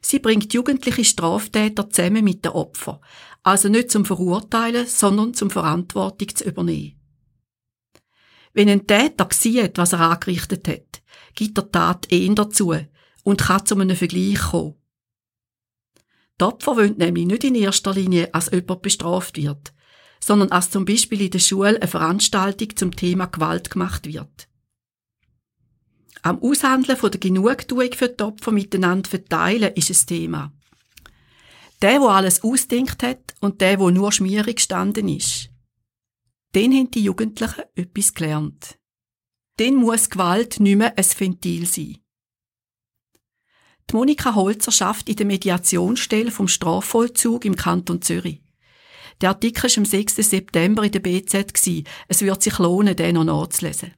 Sie 0.00 0.18
bringt 0.18 0.52
jugendliche 0.52 1.04
Straftäter 1.04 1.88
zusammen 1.88 2.22
mit 2.22 2.44
den 2.44 2.52
Opfern, 2.52 2.98
also 3.42 3.68
nicht 3.68 3.90
zum 3.90 4.04
Verurteilen, 4.04 4.86
sondern 4.86 5.34
zum 5.34 5.50
Verantwortung 5.50 6.34
zu 6.34 6.44
übernehmen. 6.44 6.98
Wenn 8.52 8.68
ein 8.68 8.86
Täter 8.86 9.28
sieht, 9.32 9.78
was 9.78 9.92
er 9.92 10.00
angerichtet 10.00 10.66
hat, 10.68 11.02
gibt 11.34 11.58
er 11.58 11.70
Tat 11.70 12.10
eher 12.12 12.34
dazu 12.34 12.74
und 13.22 13.40
kann 13.40 13.64
zu 13.64 13.76
einem 13.76 13.96
Vergleich 13.96 14.40
kommen. 14.40 14.74
Die 16.40 16.44
Opfer 16.44 16.76
wollen 16.76 16.96
nämlich 16.96 17.26
nicht 17.26 17.44
in 17.44 17.54
erster 17.54 17.94
Linie, 17.94 18.32
als 18.32 18.50
jemand 18.50 18.82
bestraft 18.82 19.36
wird, 19.36 19.72
sondern 20.20 20.50
als 20.50 20.70
zum 20.70 20.84
Beispiel 20.84 21.20
in 21.22 21.30
der 21.30 21.38
Schule 21.38 21.76
eine 21.76 21.88
Veranstaltung 21.88 22.76
zum 22.76 22.94
Thema 22.94 23.26
Gewalt 23.26 23.70
gemacht 23.70 24.06
wird. 24.06 24.48
Am 26.22 26.42
Aushandeln 26.42 26.98
von 26.98 27.10
der 27.10 27.20
Genugtuung 27.20 27.92
für 27.92 28.08
die 28.08 28.24
Opfer 28.24 28.52
miteinander 28.52 29.08
verteilen 29.08 29.72
ist 29.74 29.90
ein 29.90 30.06
Thema. 30.06 30.52
Der, 31.82 32.00
wo 32.00 32.08
alles 32.08 32.42
ausdenkt 32.42 33.02
hat 33.02 33.34
und 33.40 33.60
der, 33.60 33.78
wo 33.78 33.90
nur 33.90 34.10
schmierig 34.10 34.56
gestanden 34.56 35.08
ist. 35.08 35.50
Den 36.54 36.72
haben 36.72 36.90
die 36.90 37.04
Jugendlichen 37.04 37.64
etwas 37.74 38.14
gelernt. 38.14 38.78
Den 39.58 39.76
muss 39.76 40.10
Gewalt 40.10 40.60
nicht 40.60 40.76
mehr 40.76 40.96
ein 40.96 41.04
Ventil 41.04 41.66
sein. 41.66 41.98
Die 43.90 43.94
Monika 43.94 44.34
Holzer 44.34 44.70
schafft 44.70 45.08
in 45.08 45.16
der 45.16 45.26
Mediationsstelle 45.26 46.30
vom 46.30 46.48
Strafvollzug 46.48 47.44
im 47.44 47.56
Kanton 47.56 48.02
Zürich. 48.02 48.42
Der 49.20 49.30
Artikel 49.30 49.64
war 49.64 49.78
am 49.78 49.84
6. 49.84 50.16
September 50.16 50.84
in 50.84 50.92
der 50.92 51.00
BZ. 51.00 51.84
Es 52.06 52.20
wird 52.22 52.42
sich 52.42 52.58
lohnen, 52.58 52.94
den 52.94 53.14
noch 53.14 53.24
nachzulesen. 53.24 53.94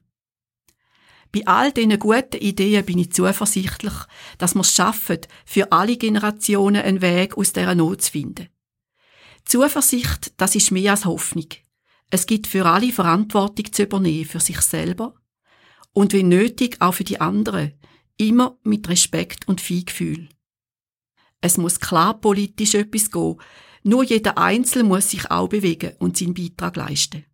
Bei 1.31 1.47
all 1.47 1.71
diesen 1.71 1.97
guten 1.97 2.41
Ideen 2.41 2.85
bin 2.85 2.99
ich 2.99 3.13
zuversichtlich, 3.13 3.93
dass 4.37 4.53
wir 4.53 4.61
es 4.61 4.73
schaffen, 4.73 5.19
für 5.45 5.71
alle 5.71 5.97
Generationen 5.97 6.81
einen 6.81 7.01
Weg 7.01 7.37
aus 7.37 7.53
dieser 7.53 7.75
Not 7.75 8.01
zu 8.01 8.11
finden. 8.11 8.49
Zuversicht, 9.45 10.33
das 10.37 10.55
ist 10.55 10.71
mehr 10.71 10.91
als 10.91 11.05
Hoffnung. 11.05 11.47
Es 12.09 12.25
gibt 12.25 12.47
für 12.47 12.65
alle 12.65 12.91
Verantwortung 12.91 13.71
zu 13.71 13.83
übernehmen, 13.83 14.25
für 14.25 14.41
sich 14.41 14.59
selber 14.61 15.13
und 15.93 16.13
wenn 16.13 16.27
nötig 16.27 16.77
auch 16.79 16.93
für 16.93 17.05
die 17.05 17.21
anderen, 17.21 17.73
immer 18.17 18.57
mit 18.63 18.87
Respekt 18.89 19.47
und 19.47 19.61
Feingefühl. 19.61 20.27
Es 21.39 21.57
muss 21.57 21.79
klar 21.79 22.19
politisch 22.19 22.75
etwas 22.75 23.09
gehen, 23.09 23.37
nur 23.83 24.03
jeder 24.03 24.37
Einzelne 24.37 24.87
muss 24.87 25.09
sich 25.09 25.31
auch 25.31 25.47
bewegen 25.47 25.93
und 25.97 26.17
seinen 26.17 26.35
Beitrag 26.35 26.75
leisten. 26.75 27.25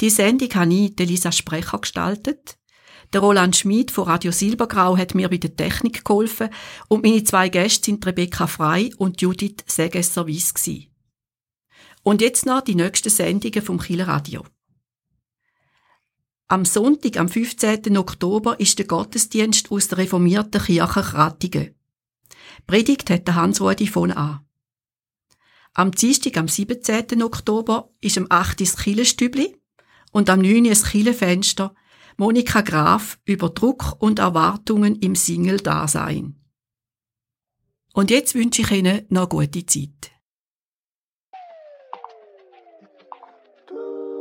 Die 0.00 0.08
Sendung 0.08 0.48
habe 0.54 0.72
ich, 0.72 0.98
Elisa 0.98 1.30
Sprecher, 1.30 1.78
gestaltet. 1.78 2.56
Der 3.12 3.20
Roland 3.20 3.54
Schmid 3.56 3.90
von 3.90 4.04
Radio 4.04 4.32
Silbergrau 4.32 4.96
hat 4.96 5.14
mir 5.14 5.28
bei 5.28 5.36
der 5.36 5.54
Technik 5.54 6.04
geholfen 6.04 6.48
und 6.88 7.02
meine 7.02 7.22
zwei 7.24 7.48
Gäste 7.48 7.86
sind 7.86 8.06
Rebecca 8.06 8.46
Frei 8.46 8.90
und 8.96 9.20
Judith 9.20 9.64
Segesser-Weiss 9.66 10.54
Und 12.02 12.22
jetzt 12.22 12.46
noch 12.46 12.62
die 12.62 12.76
nächsten 12.76 13.10
Sendungen 13.10 13.62
vom 13.62 13.78
Kieler 13.78 14.08
Radio. 14.08 14.44
Am 16.48 16.64
Sonntag, 16.64 17.18
am 17.18 17.28
15. 17.28 17.96
Oktober, 17.98 18.58
ist 18.58 18.78
der 18.78 18.86
Gottesdienst 18.86 19.70
aus 19.70 19.88
der 19.88 19.98
reformierten 19.98 20.62
Kirche 20.62 21.02
Krattingen. 21.02 21.74
Predigt 22.66 23.10
hat 23.10 23.26
der 23.26 23.34
Hans-Rudi 23.34 23.86
von 23.86 24.12
an. 24.12 24.40
Am 25.74 25.92
Dienstag, 25.92 26.36
am 26.38 26.48
17. 26.48 27.22
Oktober, 27.22 27.90
ist 28.00 28.18
am 28.18 28.26
8. 28.28 28.60
das 28.60 28.76
Kirchenstübli 28.76 29.59
und 30.10 30.30
am 30.30 30.40
9. 30.40 30.66
ein 30.66 30.72
Killefenster 30.74 31.74
Monika 32.16 32.60
Graf 32.60 33.18
über 33.24 33.48
Druck 33.48 33.96
und 33.98 34.18
Erwartungen 34.18 34.96
im 34.96 35.14
Single-Dasein. 35.14 36.34
Und 37.94 38.10
jetzt 38.10 38.34
wünsche 38.34 38.62
ich 38.62 38.70
Ihnen 38.70 39.06
noch 39.08 39.28
gute 39.28 39.64
Zeit. 39.64 40.12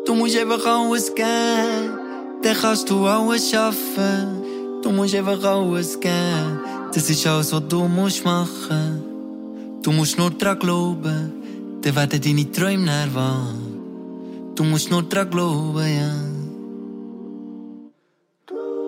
Du 0.05 0.15
musst 0.15 0.37
einfach 0.37 0.65
alles 0.65 1.13
geben, 1.13 1.99
dann 2.41 2.57
kannst 2.57 2.89
du 2.89 3.05
alles 3.05 3.51
schaffen. 3.51 4.81
Du 4.81 4.91
musst 4.91 5.13
einfach 5.13 5.43
alles 5.43 5.99
geben. 5.99 6.61
Das 6.93 7.09
ist 7.09 7.27
alles, 7.27 7.51
was 7.51 7.67
du 7.67 7.87
musst 7.87 8.23
machen. 8.23 9.03
Du 9.83 9.91
musst 9.91 10.17
nur 10.17 10.31
dran 10.31 10.57
glauben, 10.57 11.33
dann 11.81 11.95
werden 11.95 12.21
deine 12.21 12.51
Träume 12.51 13.07
wahr. 13.13 13.53
Du 14.59 14.65
musst 14.65 14.91
nur 14.91 15.03
dran 15.03 15.29
glauben, 15.29 15.77
ja. 15.77 16.11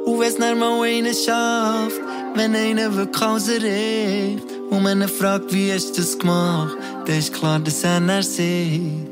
Und 0.06 0.20
wenn's 0.20 0.36
dann 0.36 0.60
mal 0.60 0.82
einer 0.82 1.14
schafft, 1.14 2.02
wenn 2.36 2.54
einer 2.54 2.94
wirklich 2.94 3.24
alles 3.24 4.44
und 4.70 4.84
wenn 4.84 5.00
er 5.00 5.08
fragt, 5.08 5.54
wie 5.54 5.72
hast 5.72 5.98
du 5.98 6.02
das 6.02 6.20
gemacht, 6.20 6.76
dann 7.06 7.18
ist 7.18 7.32
klar, 7.34 7.58
dass 7.60 7.86
er 7.86 8.02
näher 8.02 8.22
sieht. 8.22 9.08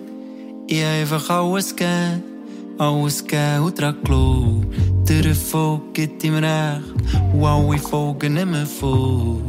Ich 0.68 0.84
hab 0.84 1.00
einfach 1.00 1.30
alles 1.30 1.74
gegeben, 1.74 2.24
alles 2.78 3.24
gegeben 3.24 3.64
und 3.64 3.80
dran 3.80 3.96
glaubt. 4.04 5.08
Der 5.08 5.26
Erfolg 5.28 5.94
gibt 5.94 6.22
ihm 6.26 6.36
recht, 6.36 6.84
und 7.34 7.46
alle 7.46 7.78
folgen 7.78 8.34
nicht 8.34 8.48
mehr 8.48 8.66
voll. 8.66 9.42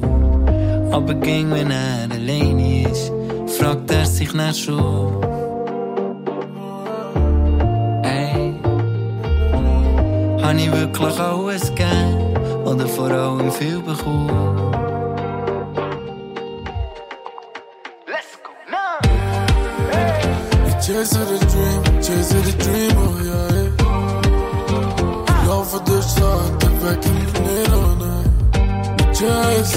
Aber 0.93 1.15
ging, 1.15 1.51
wenn 1.51 1.73
er 1.73 2.09
allein 2.09 2.85
ist, 2.85 3.11
fragt 3.59 3.91
er 3.91 4.07
sich 4.07 4.33
nach 4.33 4.55
schon. 4.55 5.40
kann 10.51 10.59
ich 10.59 10.73
wirklich 10.73 11.21
alles 11.21 11.73
veel 11.77 12.65
oder 12.65 12.85
Let's 12.85 12.97
go 12.97 13.51
viel 13.53 13.79
bekommen. 13.83 14.31
chase 20.83 21.19
the 21.31 21.39
dream, 21.53 21.83
chase 22.03 22.35
the 22.35 22.53
dream, 22.65 22.97
oh 22.99 23.15
yeah. 23.29 23.71
Go 25.47 25.57
for 25.63 25.81
the 25.85 26.01
shot, 26.03 26.59
the 26.59 26.69
back 26.83 27.07
in 27.07 27.15
the 27.27 27.41
middle 27.47 27.85
of 27.85 27.99
night. 28.03 28.31
Chase 29.15 29.77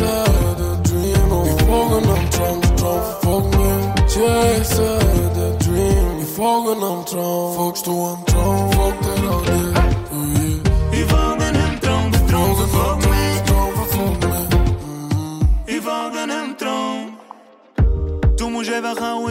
the 0.57 0.69
dream, 0.89 1.29
oh. 1.29 1.45
Ich 1.45 1.61
folge 1.67 1.97
am 2.09 2.23
Traum, 2.31 2.59
for 2.77 2.97
verfolgt 3.21 3.51
me. 3.57 3.71
Chase 4.07 4.89
the 5.37 5.47
dream, 5.63 6.17
ich 6.19 6.29
folge 6.29 6.71
am 6.71 7.05
Traum, 7.05 7.55
folks 7.57 7.81
to 7.83 7.91
am 7.91 8.25
Traum, 8.25 8.71
folgt 8.71 9.05
er 9.05 9.29
all 9.29 9.43
dir. 9.45 9.92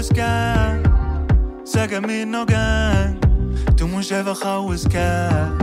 Geben. 0.08 0.82
Sag 1.64 1.90
mir 2.06 2.26
noch 2.26 2.46
gern. 2.46 3.18
Du 3.76 3.86
musst 3.86 4.12
einfach 4.12 4.40
alles 4.44 4.84
geben. 4.84 5.62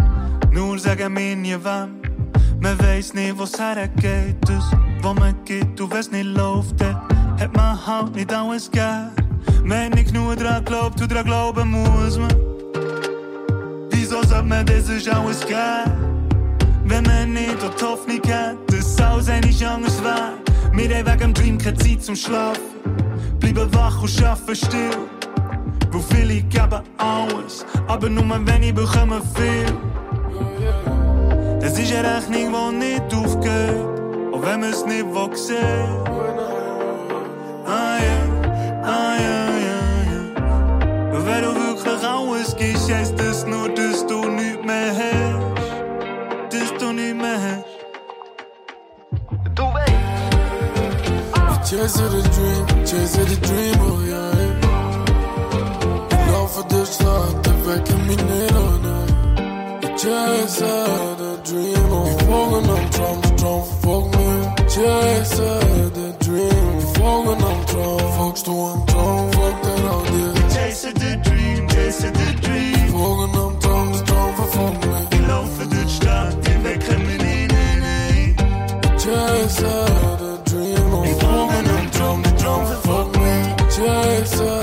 Wenn 16.89 17.03
man 17.03 17.33
nicht 17.33 17.55
die 17.61 17.85
Hoffnung 17.85 18.19
hat, 18.33 18.57
dass 18.67 18.99
alles 18.99 19.29
eigentlich 19.29 19.65
anders 19.65 20.03
wäre. 20.03 20.33
Wir 20.73 20.97
haben 20.97 21.05
wegen 21.05 21.19
dem 21.19 21.33
Dream 21.35 21.57
keine 21.59 21.77
Zeit 21.77 22.01
zum 22.03 22.15
Schlafen. 22.15 22.63
Bleiben 23.39 23.71
wach 23.75 24.01
und 24.01 24.09
schaffen 24.09 24.55
still. 24.55 24.97
Wo 25.91 25.99
viele 25.99 26.41
geben 26.41 26.81
alles, 26.97 27.63
aber 27.87 28.09
nur 28.09 28.23
wenig 28.47 28.73
bekommen 28.73 29.21
viel. 29.35 29.65
Es 31.61 31.77
ist 31.77 31.93
eine 31.93 32.17
Rechnung, 32.17 32.55
die 32.71 32.75
nicht 32.77 33.13
aufgeht, 33.13 34.33
auch 34.33 34.41
wenn 34.41 34.59
man 34.61 34.71
es 34.71 34.83
nicht 34.83 35.05
will 35.05 35.35
sehen. 35.35 35.89
Ah 37.67 37.97
ja, 38.01 38.19
ah 38.83 39.15
ja, 39.19 39.39
ja, 39.67 39.79
ja. 40.11 41.25
Wenn 41.25 41.43
du 41.43 41.55
wirklich 41.55 42.03
alles 42.03 42.55
gibst, 42.55 42.91
heisst 42.91 43.19
das 43.19 43.45
nur, 43.45 43.69
Chase 51.69 51.93
the 51.93 52.21
dream, 52.33 52.65
chase 52.83 53.13
the 53.15 53.25
dream, 53.45 53.77
oh 53.77 54.01
yeah. 54.09 54.33
Love 56.31 56.51
for 56.51 56.63
the 56.67 56.81
shot, 56.83 57.43
the 57.43 57.51
vacuum 57.61 58.09
in 58.09 58.19
it 58.19 58.53
on 58.53 58.85
it. 58.89 59.09
The 59.83 61.31
dream, 61.45 61.91
oh. 61.93 62.17
Foggen 62.25 62.69
am 62.73 62.83
Traum, 62.89 63.21
Traum, 63.37 63.63
fog 63.83 64.05
me. 64.17 64.29
Chase 64.65 65.45
the 65.93 66.07
dream, 66.25 66.81
foggen 66.95 67.43
am 67.43 67.59
Traum. 67.67 68.01
Fogst 68.17 68.47
du 68.47 68.53
am 68.65 68.81
Traum, 68.87 69.31
fog 69.33 69.55
der 69.61 69.83
an 69.93 70.03
dir. 70.09 70.33
The 70.81 71.11
dream, 71.23 71.67
chase 71.69 72.09
the 72.11 72.29
dream. 72.41 72.89
Foggen 72.89 73.35
am 73.37 73.53
Traum, 73.59 73.89
Traum, 74.07 74.33
fog 74.53 74.75
me. 74.87 74.99
Die 75.11 75.21
Laufe 75.27 75.63
durch 75.67 75.93
Stadt, 75.97 76.35
die 76.47 76.57
wecken 76.63 76.99
mir 77.05 77.17
nie, 77.23 77.45
nie, 77.45 77.73
nie. 77.85 78.35
lights. 83.79 84.58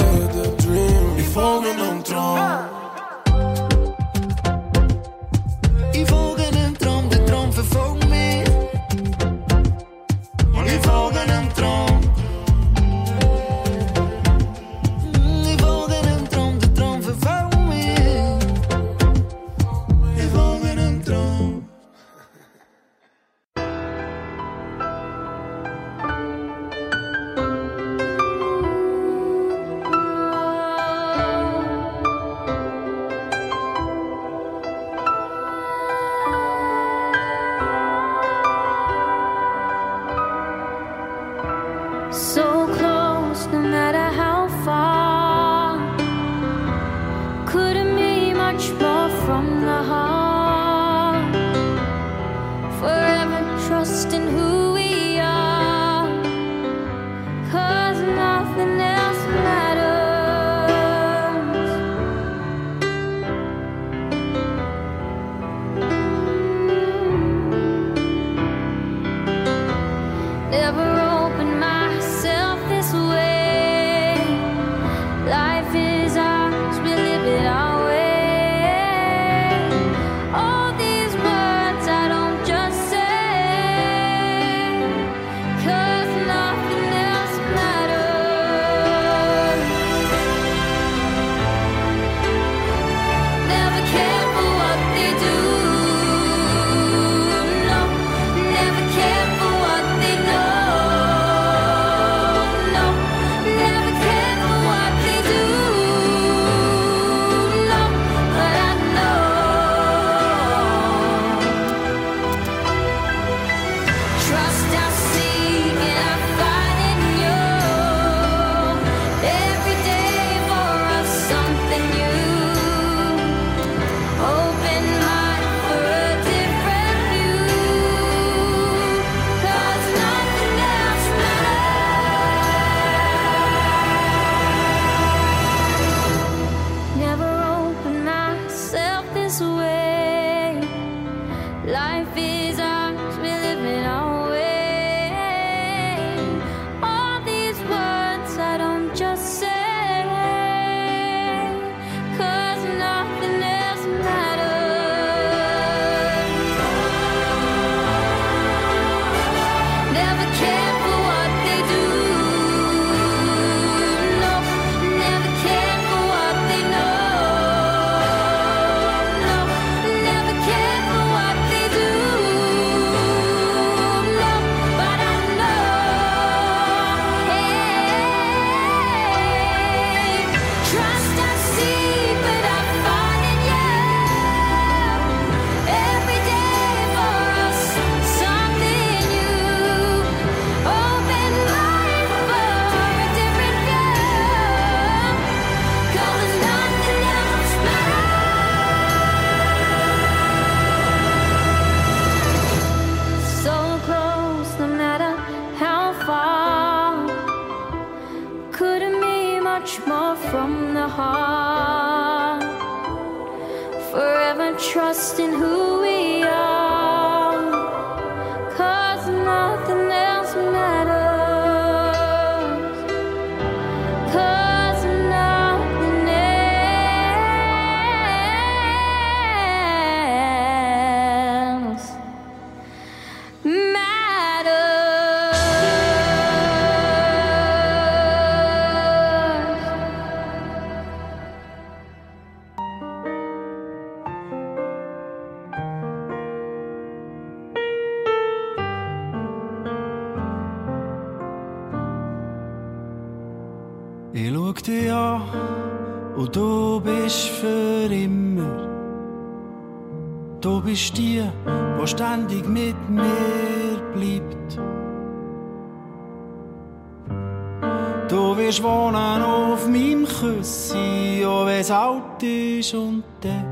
Du 268.09 268.37
wirst 268.37 268.63
wohnen 268.63 269.23
auf 269.23 269.67
meinem 269.67 270.07
Küssi, 270.07 271.25
auch 271.27 271.45
wenn's 271.45 271.73
alt 271.73 272.23
ist 272.23 272.73
und 272.73 273.03
dann 273.21 273.45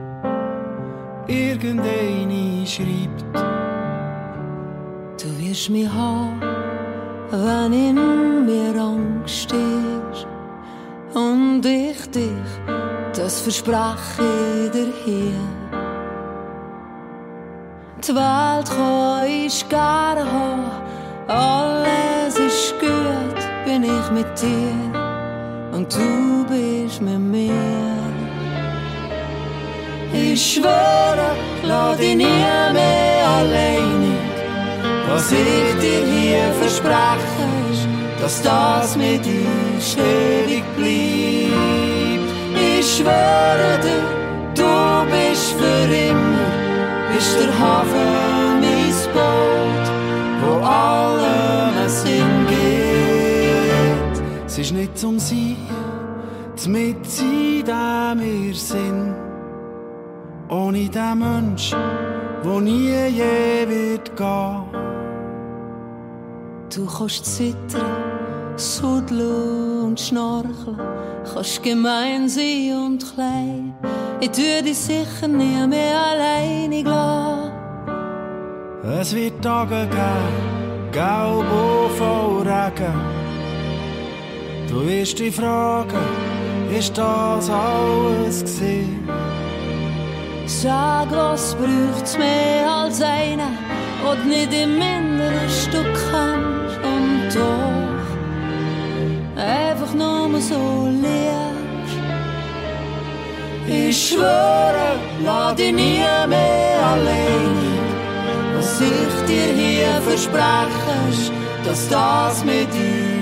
irgendeine 1.27 2.65
schreibt. 2.65 3.25
Du 5.21 5.29
wirst 5.41 5.71
mich 5.71 5.89
haben, 5.89 6.41
wenn 7.33 7.73
in 7.73 8.47
mir 8.47 8.81
Angst 8.81 9.53
ist. 9.53 10.27
Und 11.15 11.67
ich 11.67 12.09
dich, 12.11 12.51
das 13.17 13.41
verspreche 13.41 14.23
ich 14.67 14.71
dir 14.71 14.93
hier. 15.05 15.41
Die 18.07 18.15
Welt 18.15 18.71
kann 18.71 19.27
ich 19.27 19.69
gerne 19.69 20.25
haben, 20.31 20.71
gut, 21.27 22.04
bin 23.85 24.01
ich 24.01 24.11
mit 24.11 24.41
dir. 24.41 24.75
Und 25.73 25.93
du 25.95 26.47
bist 26.49 27.01
mit 27.03 27.19
mir. 27.19 27.53
Ich 30.13 30.55
schwöre, 30.55 31.31
lass 31.65 31.99
dich 31.99 32.17
nie 32.17 32.45
mehr 32.79 33.29
alleinig. 33.39 34.21
Was 35.09 35.33
ich 35.33 35.75
dir 35.83 36.03
hier 36.15 36.53
verspreche, 36.61 37.47
ist, 37.73 37.87
dass 38.21 38.43
das 38.43 38.97
mit 38.97 39.25
uns 39.27 39.97
ewig 39.97 40.65
bleibt. 40.77 42.31
Ich 42.79 42.87
schwöre 42.97 43.73
dir, 43.85 44.05
du 44.55 44.73
bist 45.11 45.53
für 45.59 45.95
immer, 46.11 46.51
bist 47.13 47.37
der 47.41 47.53
Hafen, 47.59 48.34
nicht 54.75 54.99
zum 54.99 55.19
Sein, 55.19 55.57
mit 56.67 57.07
sein, 57.07 57.63
der 57.67 58.15
wir 58.17 58.55
sind. 58.55 59.15
Ohne 60.49 60.89
den 60.89 61.19
Mensch, 61.19 61.75
wo 62.43 62.61
nie 62.61 63.09
je 63.09 63.67
wird 63.69 64.17
gehen. 64.17 64.65
Du 66.75 66.87
kannst 66.87 67.25
zittern, 67.25 68.57
sudeln 68.57 69.85
und 69.85 70.01
schnorcheln, 70.01 70.79
kannst 71.33 71.63
gemein 71.63 72.29
sein 72.29 72.73
und 72.87 73.15
klein. 73.15 73.75
Ich 74.21 74.31
tue 74.31 74.63
dich 74.63 74.79
sicher 74.79 75.29
nie 75.29 75.67
mehr 75.67 75.99
alleinig 76.13 76.85
lassen. 76.85 77.53
Es 79.01 79.15
wird 79.15 79.43
Tage 79.43 79.87
geben, 79.87 80.91
gelb 80.93 81.47
und 81.63 81.91
voll 81.97 82.43
Regen. 82.43 83.24
Du 84.75 84.85
wirst 84.89 85.21
dich 85.21 85.33
fragen, 85.33 86.05
ist 86.77 86.99
das 86.99 87.49
alles 87.49 88.41
gesehen? 88.43 89.09
Sag, 90.47 91.13
was 91.13 91.55
braucht's 91.55 92.19
mehr 92.19 92.69
als 92.69 93.01
einen, 93.01 93.57
und 94.11 94.27
nicht 94.27 94.53
im 94.53 94.77
Minderes 94.77 95.69
du 95.71 95.81
kannst 96.11 96.79
und 96.93 97.29
doch 97.37 98.07
einfach 99.41 99.95
nur 99.95 100.41
so 100.41 100.89
liebst. 100.91 102.01
Ich 103.69 104.09
schwöre, 104.09 104.99
lass 105.25 105.55
dich 105.55 105.73
nie 105.73 106.03
mehr 106.29 106.79
allein. 106.95 107.79
Was 108.57 108.81
ich 108.81 109.27
dir 109.29 109.55
hier 109.55 110.03
verspreche, 110.03 111.31
dass 111.65 111.89
das 111.89 112.45
mit 112.45 112.69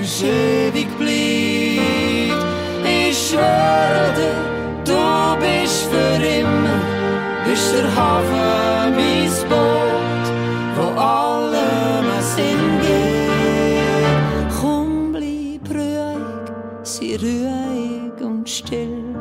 uns 0.03 0.21
ewig 0.21 0.89
bleibt. 0.97 2.43
Ich 2.83 3.17
schwöre 3.29 4.11
dir, 4.17 4.39
du 4.83 5.03
bist 5.39 5.83
für 5.91 6.17
immer, 6.39 6.79
bist 7.45 7.73
der 7.73 7.87
Hafen, 7.95 8.95
mein 8.97 9.33
Boot, 9.49 10.25
wo 10.75 10.99
allem 10.99 12.05
ein 12.17 12.23
Sinn 12.35 12.65
gibt. 12.81 14.53
Komm, 14.59 15.13
bleib 15.13 15.65
ruhig, 15.73 16.51
sei 16.83 17.17
ruhig 17.21 18.21
und 18.21 18.49
still. 18.49 19.15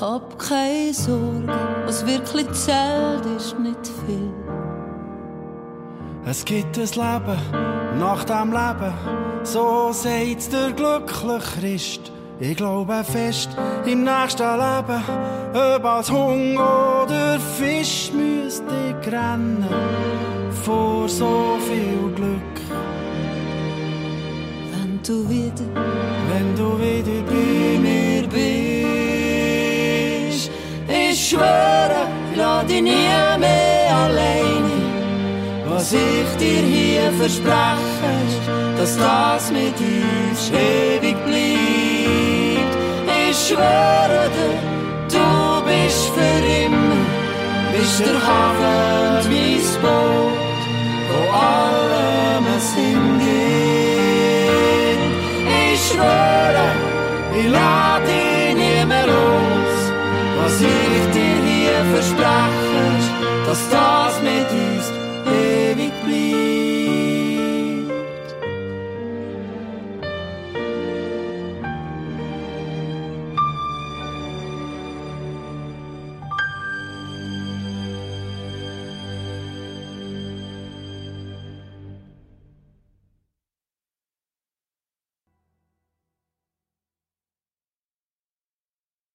Hab 0.00 0.38
keine 0.38 0.92
Sorge, 0.92 1.58
was 1.86 2.04
wirklich 2.06 2.50
zählt, 2.52 3.24
ist 3.36 3.58
nicht 3.58 3.86
viel. 4.04 4.37
Es 6.30 6.44
gibt 6.44 6.76
ein 6.76 6.84
Leben 6.84 7.38
nach 7.98 8.22
dem 8.24 8.52
Leben, 8.52 8.92
so 9.44 9.92
sagt 9.92 10.52
der 10.52 10.72
glückliche 10.72 11.38
Christ. 11.38 12.12
Ich 12.38 12.54
glaube 12.54 13.02
fest 13.02 13.48
im 13.86 14.04
nächsten 14.04 14.42
Leben, 14.42 15.02
ob 15.54 15.84
als 15.86 16.12
Hunger 16.12 17.04
oder 17.04 17.40
Fisch 17.40 18.12
müsste 18.12 18.66
ich 18.90 19.06
rennen 19.10 19.64
vor 20.64 21.08
so 21.08 21.56
viel 21.66 22.12
Glück. 22.14 22.60
Wenn 24.74 25.00
du 25.02 25.26
wieder, 25.30 25.64
Wenn 26.28 26.54
du 26.54 26.78
wieder 26.78 27.22
bei 27.26 27.78
mir 27.80 28.28
bist, 30.28 30.50
ich 30.88 31.28
schwöre, 31.30 32.06
lass 32.36 32.66
dich 32.66 32.82
nie 32.82 33.08
mehr 33.38 33.96
alleine. 33.96 34.47
Was 35.78 35.92
ich 35.92 36.30
dir 36.40 36.62
hier 36.74 37.12
verspreche, 37.12 38.12
dass 38.76 38.96
das 38.96 39.52
mit 39.52 39.78
uns 39.78 40.50
ewig 40.50 41.16
bleibt. 41.24 42.74
Ich 43.30 43.36
schwöre 43.46 44.24
dir, 44.36 44.58
du 45.14 45.28
bist 45.68 46.04
für 46.16 46.40
immer, 46.64 47.04
bist 47.72 48.00
der 48.00 48.18
Hafen, 48.26 49.30
mein 49.30 49.66
Boot, 49.82 50.62
wo 51.10 51.18
allem 51.46 52.46
Sinn 52.58 53.06
gibt. 53.24 53.48
Ich 55.70 55.80
schwöre, 55.92 56.68
ich 57.38 57.48
lade 57.52 58.04
dich 58.04 58.50
nie 58.62 58.84
mehr 58.84 59.06
los. 59.06 59.78
Was 60.42 60.54
ich 60.60 61.04
dir 61.14 61.38
hier 61.48 61.82
verspreche, 61.94 62.82
dass 63.46 63.60
das 63.70 64.14
mit 64.22 64.48
uns 64.50 64.86
ewig 65.30 65.57
bleibt. 65.78 66.87